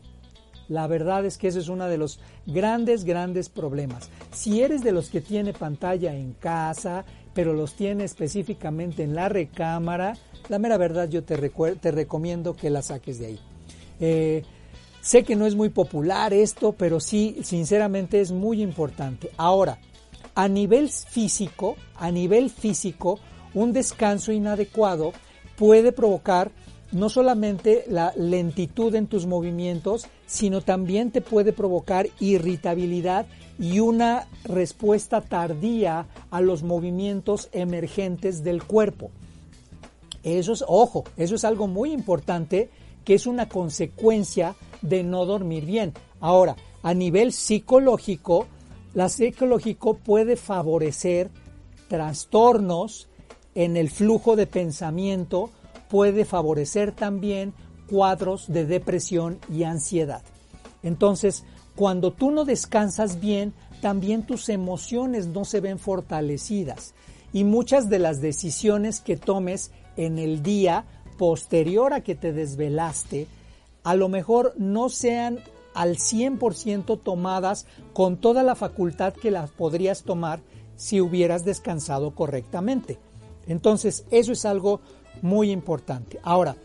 La 0.68 0.86
verdad 0.86 1.24
es 1.24 1.38
que 1.38 1.48
ese 1.48 1.60
es 1.60 1.68
uno 1.68 1.86
de 1.86 1.98
los 1.98 2.20
grandes, 2.46 3.04
grandes 3.04 3.48
problemas. 3.48 4.10
Si 4.32 4.62
eres 4.62 4.82
de 4.82 4.92
los 4.92 5.08
que 5.08 5.20
tiene 5.20 5.52
pantalla 5.52 6.14
en 6.14 6.34
casa, 6.34 7.04
pero 7.34 7.54
los 7.54 7.74
tiene 7.74 8.04
específicamente 8.04 9.02
en 9.02 9.14
la 9.14 9.28
recámara, 9.28 10.14
la 10.48 10.58
mera 10.58 10.76
verdad 10.76 11.08
yo 11.08 11.24
te, 11.24 11.36
te 11.80 11.90
recomiendo 11.90 12.54
que 12.54 12.70
la 12.70 12.82
saques 12.82 13.18
de 13.18 13.26
ahí. 13.26 13.40
Eh, 14.00 14.42
sé 15.00 15.24
que 15.24 15.36
no 15.36 15.46
es 15.46 15.54
muy 15.54 15.70
popular 15.70 16.32
esto, 16.34 16.72
pero 16.72 17.00
sí, 17.00 17.38
sinceramente 17.42 18.20
es 18.20 18.30
muy 18.30 18.62
importante. 18.62 19.30
Ahora, 19.36 19.78
a 20.34 20.48
nivel 20.48 20.88
físico, 20.90 21.76
a 21.96 22.10
nivel 22.10 22.50
físico, 22.50 23.18
un 23.54 23.72
descanso 23.72 24.32
inadecuado 24.32 25.12
puede 25.56 25.92
provocar 25.92 26.52
no 26.92 27.08
solamente 27.08 27.84
la 27.88 28.12
lentitud 28.16 28.94
en 28.94 29.06
tus 29.06 29.26
movimientos, 29.26 30.06
sino 30.26 30.60
también 30.60 31.10
te 31.10 31.20
puede 31.20 31.52
provocar 31.52 32.08
irritabilidad 32.20 33.26
y 33.58 33.80
una 33.80 34.26
respuesta 34.44 35.20
tardía 35.20 36.06
a 36.30 36.40
los 36.40 36.62
movimientos 36.62 37.48
emergentes 37.52 38.42
del 38.42 38.62
cuerpo. 38.62 39.10
Eso 40.22 40.52
es, 40.52 40.64
ojo, 40.66 41.04
eso 41.16 41.34
es 41.34 41.44
algo 41.44 41.66
muy 41.66 41.92
importante 41.92 42.70
que 43.04 43.14
es 43.14 43.26
una 43.26 43.48
consecuencia 43.48 44.54
de 44.82 45.02
no 45.02 45.24
dormir 45.24 45.64
bien. 45.64 45.94
Ahora, 46.20 46.56
a 46.82 46.94
nivel 46.94 47.32
psicológico, 47.32 48.46
la 48.94 49.08
psicológico 49.08 49.94
puede 49.94 50.36
favorecer 50.36 51.30
trastornos 51.88 53.08
en 53.54 53.76
el 53.76 53.90
flujo 53.90 54.36
de 54.36 54.46
pensamiento, 54.46 55.50
puede 55.88 56.24
favorecer 56.24 56.92
también 56.92 57.54
cuadros 57.88 58.46
de 58.48 58.66
depresión 58.66 59.38
y 59.52 59.64
ansiedad. 59.64 60.22
Entonces, 60.82 61.44
cuando 61.74 62.12
tú 62.12 62.30
no 62.30 62.44
descansas 62.44 63.20
bien, 63.20 63.52
también 63.80 64.26
tus 64.26 64.48
emociones 64.48 65.26
no 65.26 65.44
se 65.44 65.60
ven 65.60 65.78
fortalecidas 65.78 66.94
y 67.32 67.44
muchas 67.44 67.88
de 67.88 67.98
las 67.98 68.20
decisiones 68.20 69.00
que 69.00 69.16
tomes 69.16 69.70
en 69.96 70.18
el 70.18 70.42
día 70.42 70.84
posterior 71.18 71.92
a 71.92 72.00
que 72.02 72.14
te 72.14 72.32
desvelaste, 72.32 73.26
a 73.84 73.94
lo 73.94 74.08
mejor 74.08 74.54
no 74.56 74.88
sean 74.88 75.40
al 75.74 75.96
100% 75.96 77.00
tomadas 77.02 77.66
con 77.92 78.16
toda 78.16 78.42
la 78.42 78.54
facultad 78.54 79.12
que 79.12 79.30
las 79.30 79.50
podrías 79.50 80.02
tomar 80.02 80.40
si 80.76 81.00
hubieras 81.00 81.44
descansado 81.44 82.14
correctamente. 82.14 82.98
Entonces, 83.46 84.04
eso 84.10 84.32
es 84.32 84.44
algo 84.44 84.80
muy 85.22 85.50
importante. 85.50 86.20
Ahora, 86.22 86.56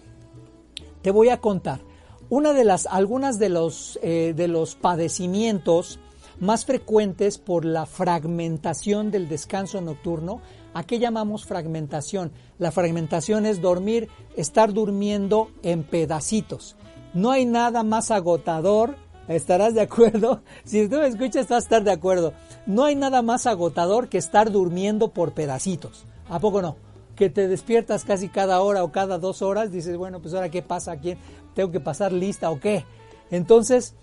te 1.02 1.12
voy 1.12 1.30
a 1.30 1.40
contar 1.40 1.82
una 2.30 2.54
de 2.54 2.64
las, 2.64 2.88
algunas 2.88 3.38
de 3.38 3.50
los, 3.50 4.00
eh, 4.02 4.34
de 4.36 4.48
los 4.48 4.76
padecimientos 4.76 6.00
más 6.40 6.66
frecuentes 6.66 7.38
por 7.38 7.64
la 7.64 7.86
fragmentación 7.86 9.12
del 9.12 9.30
descanso 9.30 9.82
nocturno. 9.82 10.42
¿A 10.74 10.84
qué 10.84 10.98
llamamos 10.98 11.46
fragmentación? 11.46 12.32
La 12.58 12.72
fragmentación 12.72 13.46
es 13.46 13.62
dormir, 13.62 14.10
estar 14.36 14.74
durmiendo 14.74 15.50
en 15.62 15.84
pedacitos. 15.84 16.76
No 17.14 17.30
hay 17.32 17.46
nada 17.46 17.84
más 17.84 18.10
agotador, 18.10 18.96
estarás 19.28 19.76
de 19.76 19.82
acuerdo. 19.82 20.42
Si 20.64 20.88
tú 20.88 20.98
me 20.98 21.08
escuchas, 21.08 21.48
vas 21.48 21.64
a 21.64 21.66
estar 21.66 21.84
de 21.84 21.92
acuerdo. 21.92 22.34
No 22.66 22.86
hay 22.86 22.96
nada 22.96 23.22
más 23.22 23.46
agotador 23.46 24.10
que 24.10 24.18
estar 24.18 24.52
durmiendo 24.52 25.10
por 25.10 25.34
pedacitos. 25.34 26.06
¿A 26.30 26.40
poco 26.40 26.62
no? 26.62 26.78
Que 27.16 27.30
te 27.30 27.48
despiertas 27.48 28.04
casi 28.04 28.30
cada 28.30 28.62
hora 28.62 28.84
o 28.84 28.92
cada 28.92 29.18
dos 29.18 29.42
horas, 29.42 29.72
dices, 29.72 29.98
bueno, 29.98 30.22
pues 30.22 30.34
ahora 30.34 30.50
qué 30.50 30.62
pasa 30.62 30.92
aquí, 30.92 31.16
tengo 31.54 31.72
que 31.72 31.80
pasar 31.80 32.12
lista 32.12 32.50
o 32.50 32.60
qué. 32.60 32.86
Entonces, 33.30 33.96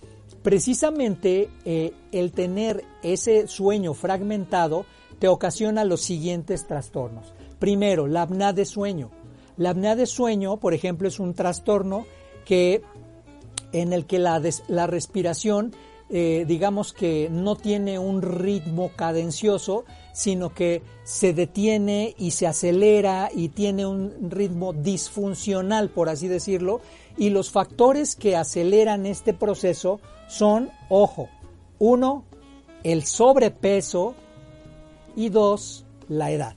precisamente 0.43 1.49
eh, 1.65 1.93
el 2.11 2.31
tener 2.31 2.83
ese 3.03 3.47
sueño 3.47 3.93
fragmentado 3.93 4.85
te 5.19 5.27
ocasiona 5.27 5.85
los 5.85 6.01
siguientes 6.01 6.65
trastornos. 6.65 7.33
Primero, 7.59 8.07
la 8.07 8.23
apnea 8.23 8.53
de 8.53 8.65
sueño. 8.65 9.11
La 9.57 9.71
apnea 9.71 9.95
de 9.95 10.05
sueño, 10.05 10.57
por 10.57 10.73
ejemplo, 10.73 11.07
es 11.07 11.19
un 11.19 11.33
trastorno 11.33 12.05
que 12.45 12.81
en 13.71 13.93
el 13.93 14.05
que 14.05 14.19
la, 14.19 14.41
la 14.67 14.87
respiración 14.87 15.73
eh, 16.13 16.43
digamos 16.45 16.91
que 16.91 17.29
no 17.31 17.55
tiene 17.55 17.97
un 17.97 18.21
ritmo 18.21 18.91
cadencioso, 18.97 19.85
sino 20.13 20.53
que 20.53 20.81
se 21.05 21.33
detiene 21.33 22.15
y 22.17 22.31
se 22.31 22.47
acelera 22.47 23.29
y 23.33 23.47
tiene 23.47 23.85
un 23.85 24.29
ritmo 24.29 24.73
disfuncional, 24.73 25.89
por 25.89 26.09
así 26.09 26.27
decirlo, 26.27 26.81
y 27.17 27.29
los 27.29 27.49
factores 27.49 28.17
que 28.17 28.35
aceleran 28.35 29.05
este 29.05 29.33
proceso 29.33 30.01
son, 30.27 30.69
ojo, 30.89 31.29
uno, 31.79 32.25
el 32.83 33.05
sobrepeso 33.05 34.13
y 35.15 35.29
dos, 35.29 35.85
la 36.09 36.31
edad. 36.31 36.55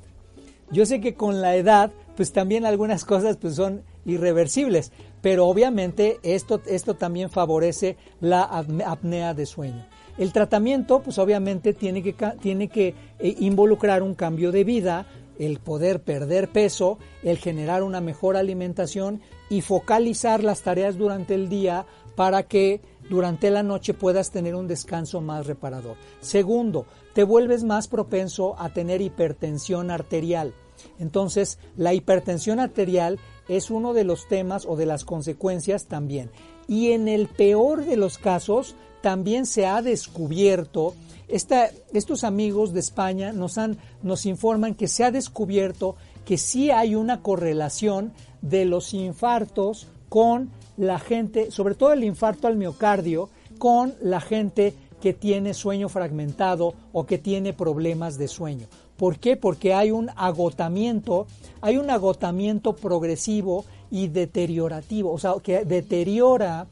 Yo 0.73 0.85
sé 0.85 1.01
que 1.01 1.15
con 1.15 1.41
la 1.41 1.55
edad, 1.55 1.93
pues 2.17 2.33
también 2.33 2.67
algunas 2.67 3.05
cosas 3.05 3.37
pues 3.37 3.55
son 3.55 3.85
irreversibles, 4.05 4.91
pero 5.25 5.47
obviamente 5.47 6.20
esto, 6.22 6.61
esto 6.66 6.97
también 6.97 7.31
favorece 7.31 7.97
la 8.20 8.43
apnea 8.43 9.33
de 9.33 9.47
sueño. 9.47 9.87
El 10.18 10.35
tratamiento, 10.35 11.01
pues 11.01 11.16
obviamente 11.16 11.72
tiene 11.72 12.03
que, 12.03 12.12
tiene 12.43 12.68
que 12.68 12.89
eh, 13.18 13.35
involucrar 13.39 14.03
un 14.03 14.14
cambio 14.14 14.53
de 14.53 14.64
vida, 14.64 15.07
el 15.39 15.61
poder 15.61 16.03
perder 16.03 16.51
peso, 16.51 16.99
el 17.22 17.39
generar 17.39 17.83
una 17.83 18.03
mejor 18.03 18.37
alimentación 18.37 19.22
y 19.49 19.62
focalizar 19.62 20.45
las 20.45 20.61
tareas 20.61 20.99
durante 20.99 21.35
el 21.35 21.49
día 21.49 21.87
para 22.16 22.43
que 22.43 22.83
durante 23.09 23.51
la 23.51 23.62
noche 23.62 23.95
puedas 23.95 24.31
tener 24.31 24.55
un 24.55 24.68
descanso 24.68 25.22
más 25.22 25.47
reparador. 25.47 25.97
Segundo, 26.20 26.85
te 27.14 27.25
vuelves 27.25 27.64
más 27.64 27.89
propenso 27.89 28.57
a 28.61 28.75
tener 28.75 29.01
hipertensión 29.01 29.91
arterial. 29.91 30.53
Entonces, 30.99 31.59
la 31.77 31.95
hipertensión 31.95 32.61
arterial 32.61 33.18
es 33.49 33.71
uno 33.71 33.93
de 33.93 34.05
los 34.05 34.29
temas 34.29 34.67
o 34.67 34.77
de 34.77 34.87
las 34.87 35.05
consecuencias 35.05 35.87
también. 35.87 36.31
Y 36.67 36.93
en 36.93 37.09
el 37.09 37.29
peor 37.29 37.85
de 37.85 37.97
los 37.97 38.19
casos, 38.19 38.75
también 39.03 39.45
se 39.45 39.67
ha 39.67 39.83
descubierto, 39.83 40.95
estos 41.29 42.25
amigos 42.25 42.73
de 42.73 42.81
España 42.81 43.33
nos, 43.33 43.59
han, 43.59 43.77
nos 44.03 44.25
informan 44.25 44.75
que 44.75 44.89
se 44.89 45.05
ha 45.05 45.11
descubierto 45.11 45.97
que 46.25 46.39
sí 46.39 46.71
hay 46.71 46.95
una 46.95 47.21
correlación 47.21 48.13
de 48.41 48.65
los 48.65 48.95
infartos 48.95 49.89
con 50.09 50.51
la 50.77 50.99
gente, 50.99 51.51
sobre 51.51 51.75
todo 51.75 51.93
el 51.93 52.05
infarto 52.05 52.47
al 52.47 52.57
miocardio, 52.57 53.29
con 53.59 53.95
la 54.01 54.21
gente 54.21 54.75
que 55.01 55.13
tiene 55.13 55.53
sueño 55.53 55.91
fragmentado 55.91 56.73
o 56.93 57.05
que 57.05 57.19
tiene 57.19 57.53
problemas 57.53 58.17
de 58.17 58.27
sueño. 58.27 58.69
¿Por 58.97 59.19
qué? 59.19 59.37
Porque 59.37 59.75
hay 59.75 59.91
un 59.91 60.11
agotamiento, 60.17 61.27
hay 61.61 61.77
un 61.77 61.91
agotamiento 61.91 62.75
progresivo 62.77 63.65
y 63.91 64.09
deteriorativo, 64.09 65.13
o 65.13 65.19
sea, 65.19 65.35
que 65.43 65.65
deteriora 65.65 66.67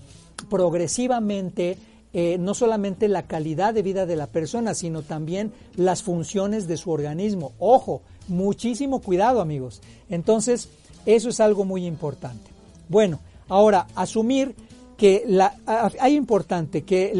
progresivamente 0.48 1.78
eh, 2.14 2.36
no 2.38 2.52
solamente 2.52 3.08
la 3.08 3.26
calidad 3.26 3.72
de 3.72 3.82
vida 3.82 4.04
de 4.04 4.16
la 4.16 4.26
persona, 4.26 4.74
sino 4.74 5.02
también 5.02 5.52
las 5.76 6.02
funciones 6.02 6.68
de 6.68 6.76
su 6.76 6.90
organismo. 6.90 7.52
Ojo, 7.58 8.02
muchísimo 8.28 9.00
cuidado 9.00 9.40
amigos. 9.40 9.80
Entonces, 10.10 10.68
eso 11.06 11.30
es 11.30 11.40
algo 11.40 11.64
muy 11.64 11.86
importante. 11.86 12.50
Bueno, 12.88 13.18
ahora, 13.48 13.86
asumir 13.94 14.54
que 15.02 15.24
la, 15.26 15.56
hay 15.98 16.14
importante 16.14 16.82
que 16.82 17.12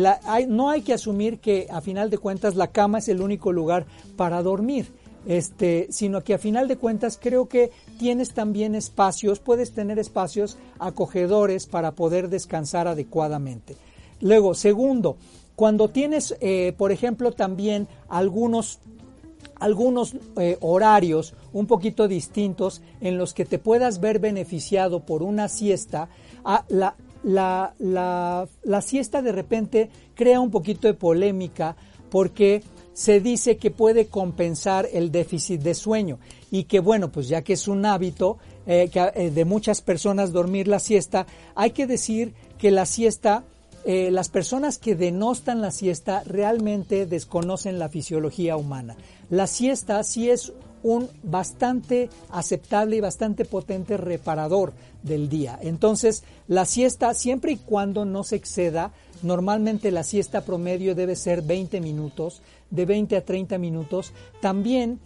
no 0.47 0.71
hay 0.71 0.83
que 0.83 0.93
asumir 0.93 1.41
que 1.41 1.67
a 1.69 1.81
final 1.81 2.11
de 2.11 2.19
cuentas 2.19 2.55
la 2.55 2.69
cama 2.69 2.99
es 2.99 3.09
el 3.09 3.21
único 3.21 3.51
lugar 3.51 3.87
para 4.17 4.41
dormir, 4.41 4.93
este, 5.27 5.89
sino 5.91 6.23
que 6.23 6.35
a 6.35 6.39
final 6.39 6.69
de 6.69 6.77
cuentas 6.77 7.19
creo 7.21 7.49
que 7.49 7.73
tienes 7.99 8.35
también 8.35 8.77
espacios, 8.77 9.41
puedes 9.41 9.73
tener 9.73 9.99
espacios 9.99 10.59
acogedores 10.79 11.67
para 11.67 11.91
poder 11.91 12.29
descansar 12.29 12.87
adecuadamente. 12.87 13.75
Luego, 14.21 14.55
segundo, 14.55 15.17
cuando 15.57 15.89
tienes, 15.89 16.37
eh, 16.41 16.75
por 16.79 16.93
ejemplo, 16.93 17.33
también 17.33 17.89
algunos 18.09 18.79
algunos 19.59 20.15
eh, 20.37 20.57
horarios 20.61 21.35
un 21.53 21.67
poquito 21.67 22.07
distintos 22.07 22.81
en 23.01 23.19
los 23.19 23.35
que 23.35 23.45
te 23.45 23.59
puedas 23.59 24.01
ver 24.01 24.21
beneficiado 24.21 25.01
por 25.01 25.23
una 25.25 25.49
siesta, 25.49 26.09
la, 26.69 26.97
la, 27.23 27.75
la, 27.79 28.81
siesta 28.81 29.23
de 29.23 29.33
repente 29.33 29.91
crea 30.15 30.41
un 30.41 30.51
poquito 30.51 30.89
de 30.89 30.95
polémica 30.95 31.77
porque 32.11 32.63
se 32.93 33.21
dice 33.21 33.57
que 33.57 33.71
puede 33.71 34.07
compensar 34.07 34.89
el 34.93 35.11
déficit 35.11 35.63
de 35.63 35.75
sueño 35.75 36.19
y 36.51 36.65
que 36.65 36.81
bueno, 36.81 37.11
pues 37.11 37.29
ya 37.29 37.43
que 37.43 37.55
es 37.55 37.69
un 37.69 37.87
hábito 37.87 38.39
eh, 38.67 38.91
eh, 38.95 39.31
de 39.31 39.45
muchas 39.45 39.81
personas 39.81 40.33
dormir 40.33 40.69
la 40.69 40.79
siesta, 40.79 41.27
hay 41.55 41.71
que 41.71 41.87
decir 41.87 42.35
que 42.59 42.71
la 42.71 42.87
siesta, 42.87 43.45
eh, 43.85 44.11
las 44.11 44.29
personas 44.29 44.79
que 44.79 44.95
denostan 44.95 45.61
la 45.61 45.71
siesta 45.71 46.23
realmente 46.27 47.07
desconocen 47.07 47.79
la 47.79 47.89
fisiología 47.89 48.57
humana. 48.57 48.97
La 49.31 49.47
siesta 49.47 50.03
sí 50.05 50.29
es 50.29 50.53
un 50.83 51.09
bastante 51.23 52.11
aceptable 52.31 52.97
y 52.97 53.01
bastante 53.01 53.45
potente 53.45 53.97
reparador 53.97 54.73
del 55.03 55.29
día. 55.29 55.59
Entonces, 55.63 56.25
la 56.49 56.65
siesta, 56.65 57.15
siempre 57.15 57.53
y 57.53 57.57
cuando 57.57 58.05
no 58.05 58.25
se 58.25 58.37
exceda, 58.37 58.93
normalmente 59.23 59.91
la 59.91 60.05
siesta 60.05 60.45
promedio 60.45 60.95
debe 60.95 61.17
ser 61.17 61.43
20 61.43 61.81
minutos, 61.81 62.43
de 62.71 62.87
20 62.87 63.17
a 63.17 63.25
30 63.25 63.59
minutos. 63.59 64.13
También 64.41 65.01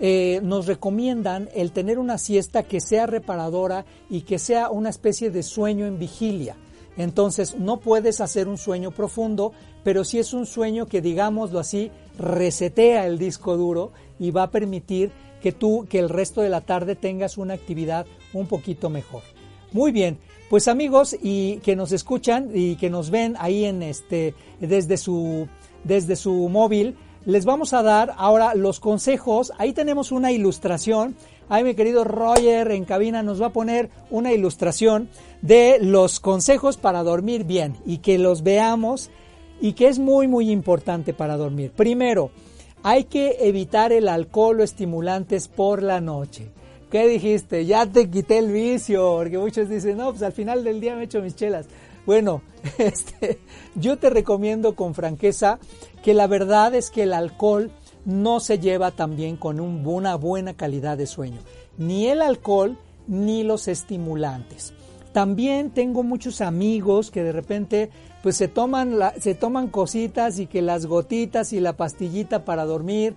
eh, 0.00 0.40
nos 0.42 0.66
recomiendan 0.66 1.48
el 1.54 1.72
tener 1.72 1.98
una 1.98 2.18
siesta 2.18 2.62
que 2.62 2.80
sea 2.80 3.06
reparadora 3.06 3.84
y 4.10 4.22
que 4.22 4.38
sea 4.38 4.70
una 4.70 4.90
especie 4.90 5.30
de 5.30 5.42
sueño 5.42 5.86
en 5.86 5.98
vigilia. 5.98 6.56
Entonces, 6.96 7.56
no 7.56 7.80
puedes 7.80 8.20
hacer 8.20 8.48
un 8.48 8.58
sueño 8.58 8.90
profundo, 8.90 9.52
pero 9.82 10.04
si 10.04 10.18
es 10.18 10.34
un 10.34 10.46
sueño 10.46 10.86
que, 10.86 11.00
digámoslo 11.00 11.58
así, 11.58 11.90
resetea 12.18 13.06
el 13.06 13.18
disco 13.18 13.56
duro 13.56 13.92
y 14.18 14.30
va 14.30 14.44
a 14.44 14.50
permitir 14.50 15.10
que 15.42 15.52
tú, 15.52 15.86
que 15.88 15.98
el 15.98 16.08
resto 16.08 16.40
de 16.40 16.48
la 16.48 16.60
tarde 16.60 16.94
tengas 16.94 17.36
una 17.36 17.54
actividad 17.54 18.06
un 18.32 18.46
poquito 18.46 18.90
mejor. 18.90 19.22
Muy 19.72 19.90
bien, 19.90 20.18
pues 20.48 20.68
amigos 20.68 21.16
y 21.20 21.56
que 21.58 21.76
nos 21.76 21.92
escuchan 21.92 22.50
y 22.54 22.76
que 22.76 22.90
nos 22.90 23.10
ven 23.10 23.36
ahí 23.38 23.64
en 23.64 23.82
este 23.82 24.34
desde 24.60 24.96
su 24.96 25.48
desde 25.82 26.14
su 26.14 26.48
móvil, 26.48 26.96
les 27.24 27.44
vamos 27.44 27.72
a 27.72 27.82
dar 27.82 28.14
ahora 28.16 28.54
los 28.54 28.78
consejos. 28.78 29.52
Ahí 29.58 29.72
tenemos 29.72 30.12
una 30.12 30.30
ilustración. 30.30 31.16
Ahí 31.48 31.64
mi 31.64 31.74
querido 31.74 32.04
Roger 32.04 32.70
en 32.70 32.84
cabina 32.84 33.22
nos 33.22 33.40
va 33.40 33.46
a 33.46 33.52
poner 33.52 33.90
una 34.10 34.32
ilustración 34.32 35.08
de 35.40 35.78
los 35.80 36.20
consejos 36.20 36.76
para 36.76 37.02
dormir 37.02 37.44
bien 37.44 37.76
y 37.84 37.98
que 37.98 38.18
los 38.18 38.42
veamos 38.42 39.10
y 39.60 39.72
que 39.74 39.88
es 39.88 39.98
muy 39.98 40.28
muy 40.28 40.50
importante 40.50 41.14
para 41.14 41.36
dormir. 41.36 41.72
Primero, 41.72 42.30
hay 42.82 43.04
que 43.04 43.36
evitar 43.40 43.92
el 43.92 44.08
alcohol 44.08 44.60
o 44.60 44.62
estimulantes 44.64 45.48
por 45.48 45.82
la 45.82 46.00
noche. 46.00 46.48
¿Qué 46.90 47.06
dijiste? 47.08 47.64
Ya 47.64 47.86
te 47.86 48.10
quité 48.10 48.38
el 48.38 48.52
vicio, 48.52 49.14
porque 49.16 49.38
muchos 49.38 49.68
dicen, 49.68 49.96
no, 49.96 50.10
pues 50.10 50.22
al 50.22 50.32
final 50.32 50.62
del 50.62 50.80
día 50.80 50.94
me 50.94 51.04
echo 51.04 51.22
mis 51.22 51.36
chelas. 51.36 51.66
Bueno, 52.04 52.42
este, 52.78 53.38
yo 53.74 53.96
te 53.98 54.10
recomiendo 54.10 54.74
con 54.74 54.94
franqueza 54.94 55.58
que 56.02 56.12
la 56.12 56.26
verdad 56.26 56.74
es 56.74 56.90
que 56.90 57.04
el 57.04 57.14
alcohol 57.14 57.70
no 58.04 58.40
se 58.40 58.58
lleva 58.58 58.90
tan 58.90 59.16
bien 59.16 59.36
con 59.36 59.60
una 59.60 60.16
buena 60.16 60.54
calidad 60.54 60.98
de 60.98 61.06
sueño. 61.06 61.38
Ni 61.78 62.08
el 62.08 62.20
alcohol 62.20 62.76
ni 63.06 63.44
los 63.44 63.68
estimulantes. 63.68 64.74
También 65.12 65.70
tengo 65.70 66.02
muchos 66.02 66.40
amigos 66.40 67.10
que 67.10 67.22
de 67.22 67.32
repente 67.32 67.90
pues 68.22 68.36
se 68.36 68.48
toman, 68.48 68.98
se 69.18 69.34
toman 69.34 69.68
cositas 69.68 70.38
y 70.38 70.46
que 70.46 70.62
las 70.62 70.86
gotitas 70.86 71.52
y 71.52 71.60
la 71.60 71.76
pastillita 71.76 72.44
para 72.44 72.64
dormir, 72.64 73.14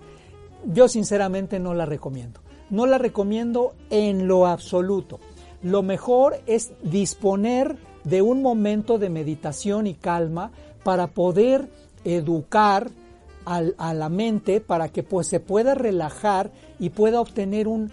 yo 0.64 0.88
sinceramente 0.88 1.60
no 1.60 1.74
la 1.74 1.86
recomiendo. 1.86 2.40
No 2.70 2.86
la 2.86 2.98
recomiendo 2.98 3.74
en 3.90 4.26
lo 4.26 4.46
absoluto. 4.46 5.20
Lo 5.62 5.82
mejor 5.82 6.40
es 6.46 6.72
disponer 6.82 7.76
de 8.04 8.22
un 8.22 8.42
momento 8.42 8.98
de 8.98 9.08
meditación 9.08 9.86
y 9.86 9.94
calma 9.94 10.50
para 10.82 11.08
poder 11.08 11.68
educar 12.04 12.90
a 13.44 13.94
la 13.94 14.08
mente 14.08 14.60
para 14.60 14.88
que 14.88 15.04
pues, 15.04 15.28
se 15.28 15.38
pueda 15.38 15.74
relajar 15.74 16.50
y 16.80 16.90
pueda 16.90 17.20
obtener 17.20 17.68
un 17.68 17.90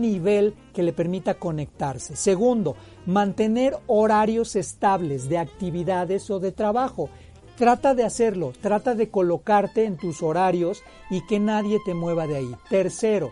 nivel 0.00 0.54
que 0.74 0.82
le 0.82 0.92
permita 0.92 1.34
conectarse. 1.34 2.16
Segundo, 2.16 2.74
mantener 3.06 3.78
horarios 3.86 4.56
estables 4.56 5.28
de 5.28 5.38
actividades 5.38 6.28
o 6.30 6.40
de 6.40 6.52
trabajo. 6.52 7.08
Trata 7.56 7.94
de 7.94 8.04
hacerlo, 8.04 8.52
trata 8.60 8.94
de 8.94 9.08
colocarte 9.08 9.84
en 9.84 9.96
tus 9.96 10.22
horarios 10.22 10.82
y 11.08 11.24
que 11.26 11.40
nadie 11.40 11.78
te 11.86 11.94
mueva 11.94 12.26
de 12.26 12.36
ahí. 12.36 12.54
Tercero, 12.68 13.30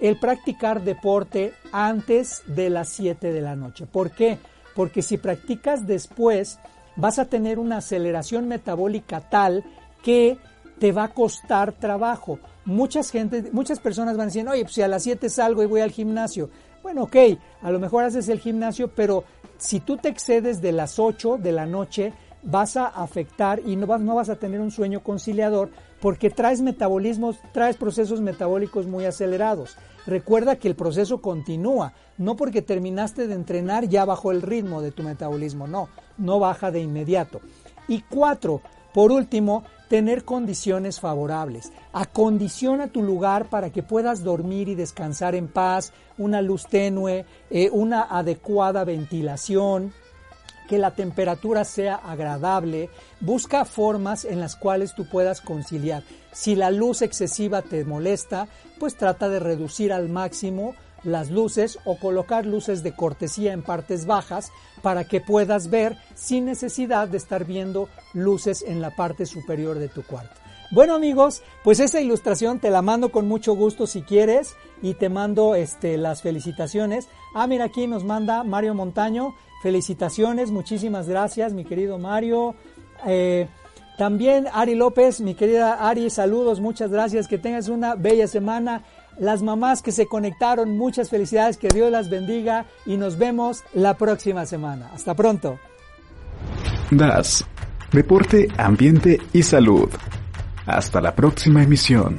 el 0.00 0.18
practicar 0.18 0.82
deporte 0.82 1.52
antes 1.70 2.42
de 2.46 2.70
las 2.70 2.88
7 2.90 3.32
de 3.32 3.40
la 3.42 3.56
noche. 3.56 3.86
¿Por 3.86 4.12
qué? 4.12 4.38
Porque 4.74 5.02
si 5.02 5.18
practicas 5.18 5.86
después, 5.86 6.58
vas 6.96 7.18
a 7.18 7.26
tener 7.26 7.58
una 7.58 7.78
aceleración 7.78 8.48
metabólica 8.48 9.20
tal 9.20 9.64
que 10.02 10.38
te 10.78 10.92
va 10.92 11.04
a 11.04 11.14
costar 11.14 11.72
trabajo. 11.72 12.38
Muchas 12.64 13.10
gente, 13.10 13.50
muchas 13.52 13.80
personas 13.80 14.16
van 14.16 14.28
diciendo, 14.28 14.52
oye, 14.52 14.62
pues 14.62 14.74
si 14.74 14.82
a 14.82 14.88
las 14.88 15.02
7 15.02 15.28
salgo 15.28 15.62
y 15.62 15.66
voy 15.66 15.80
al 15.80 15.90
gimnasio. 15.90 16.48
Bueno, 16.82 17.04
ok, 17.04 17.16
a 17.62 17.70
lo 17.70 17.78
mejor 17.78 18.04
haces 18.04 18.28
el 18.28 18.40
gimnasio, 18.40 18.88
pero 18.88 19.24
si 19.58 19.80
tú 19.80 19.96
te 19.96 20.08
excedes 20.08 20.62
de 20.62 20.72
las 20.72 20.98
8 20.98 21.38
de 21.38 21.52
la 21.52 21.66
noche, 21.66 22.12
vas 22.42 22.76
a 22.76 22.86
afectar 22.86 23.60
y 23.66 23.76
no 23.76 23.86
vas, 23.86 24.00
no 24.00 24.14
vas 24.14 24.28
a 24.28 24.36
tener 24.36 24.60
un 24.60 24.70
sueño 24.70 25.02
conciliador 25.02 25.70
porque 26.00 26.30
traes 26.30 26.60
metabolismos, 26.60 27.38
traes 27.52 27.76
procesos 27.76 28.20
metabólicos 28.20 28.86
muy 28.86 29.04
acelerados. 29.04 29.76
Recuerda 30.06 30.56
que 30.56 30.68
el 30.68 30.76
proceso 30.76 31.20
continúa, 31.20 31.92
no 32.16 32.36
porque 32.36 32.62
terminaste 32.62 33.26
de 33.26 33.34
entrenar 33.34 33.88
ya 33.88 34.04
bajó 34.04 34.30
el 34.30 34.42
ritmo 34.42 34.80
de 34.80 34.92
tu 34.92 35.02
metabolismo, 35.02 35.66
no, 35.66 35.88
no 36.16 36.38
baja 36.38 36.70
de 36.70 36.80
inmediato. 36.80 37.40
Y 37.88 38.02
cuatro, 38.02 38.62
por 38.94 39.10
último, 39.10 39.64
tener 39.88 40.24
condiciones 40.24 41.00
favorables. 41.00 41.72
Acondiciona 41.92 42.88
tu 42.88 43.02
lugar 43.02 43.48
para 43.48 43.70
que 43.70 43.82
puedas 43.82 44.22
dormir 44.22 44.68
y 44.68 44.74
descansar 44.74 45.34
en 45.34 45.48
paz, 45.48 45.92
una 46.18 46.42
luz 46.42 46.66
tenue, 46.66 47.24
eh, 47.50 47.70
una 47.72 48.02
adecuada 48.02 48.84
ventilación, 48.84 49.92
que 50.68 50.78
la 50.78 50.94
temperatura 50.94 51.64
sea 51.64 51.96
agradable, 51.96 52.90
busca 53.20 53.64
formas 53.64 54.24
en 54.26 54.38
las 54.38 54.54
cuales 54.54 54.94
tú 54.94 55.08
puedas 55.08 55.40
conciliar. 55.40 56.02
Si 56.30 56.54
la 56.54 56.70
luz 56.70 57.00
excesiva 57.00 57.62
te 57.62 57.84
molesta, 57.84 58.48
pues 58.78 58.94
trata 58.94 59.30
de 59.30 59.40
reducir 59.40 59.92
al 59.92 60.10
máximo 60.10 60.74
las 61.04 61.30
luces 61.30 61.78
o 61.84 61.96
colocar 61.96 62.46
luces 62.46 62.82
de 62.82 62.94
cortesía 62.94 63.52
en 63.52 63.62
partes 63.62 64.06
bajas 64.06 64.50
para 64.82 65.04
que 65.04 65.20
puedas 65.20 65.70
ver 65.70 65.96
sin 66.14 66.44
necesidad 66.44 67.08
de 67.08 67.18
estar 67.18 67.44
viendo 67.44 67.88
luces 68.14 68.64
en 68.66 68.80
la 68.80 68.94
parte 68.94 69.26
superior 69.26 69.78
de 69.78 69.88
tu 69.88 70.02
cuarto. 70.02 70.34
Bueno 70.70 70.94
amigos, 70.94 71.42
pues 71.64 71.80
esa 71.80 72.00
ilustración 72.00 72.58
te 72.58 72.70
la 72.70 72.82
mando 72.82 73.10
con 73.10 73.26
mucho 73.26 73.54
gusto 73.54 73.86
si 73.86 74.02
quieres 74.02 74.54
y 74.82 74.94
te 74.94 75.08
mando 75.08 75.54
este, 75.54 75.96
las 75.96 76.20
felicitaciones. 76.20 77.08
Ah, 77.34 77.46
mira 77.46 77.64
aquí 77.64 77.86
nos 77.86 78.04
manda 78.04 78.44
Mario 78.44 78.74
Montaño, 78.74 79.34
felicitaciones, 79.62 80.50
muchísimas 80.50 81.08
gracias 81.08 81.54
mi 81.54 81.64
querido 81.64 81.98
Mario. 81.98 82.54
Eh, 83.06 83.48
también 83.98 84.46
Ari 84.52 84.76
López, 84.76 85.20
mi 85.20 85.34
querida 85.34 85.88
Ari, 85.88 86.08
saludos, 86.08 86.60
muchas 86.60 86.90
gracias, 86.90 87.26
que 87.26 87.36
tengas 87.36 87.68
una 87.68 87.96
bella 87.96 88.28
semana. 88.28 88.84
Las 89.18 89.42
mamás 89.42 89.82
que 89.82 89.92
se 89.92 90.06
conectaron, 90.06 90.76
muchas 90.78 91.10
felicidades, 91.10 91.56
que 91.56 91.68
Dios 91.68 91.90
las 91.90 92.08
bendiga 92.08 92.66
y 92.86 92.96
nos 92.96 93.18
vemos 93.18 93.64
la 93.74 93.94
próxima 93.98 94.46
semana. 94.46 94.90
Hasta 94.94 95.14
pronto. 95.14 95.58
DAS, 96.90 97.44
Deporte, 97.92 98.48
Ambiente 98.56 99.20
y 99.32 99.42
Salud. 99.42 99.90
Hasta 100.66 101.00
la 101.00 101.14
próxima 101.14 101.62
emisión. 101.62 102.18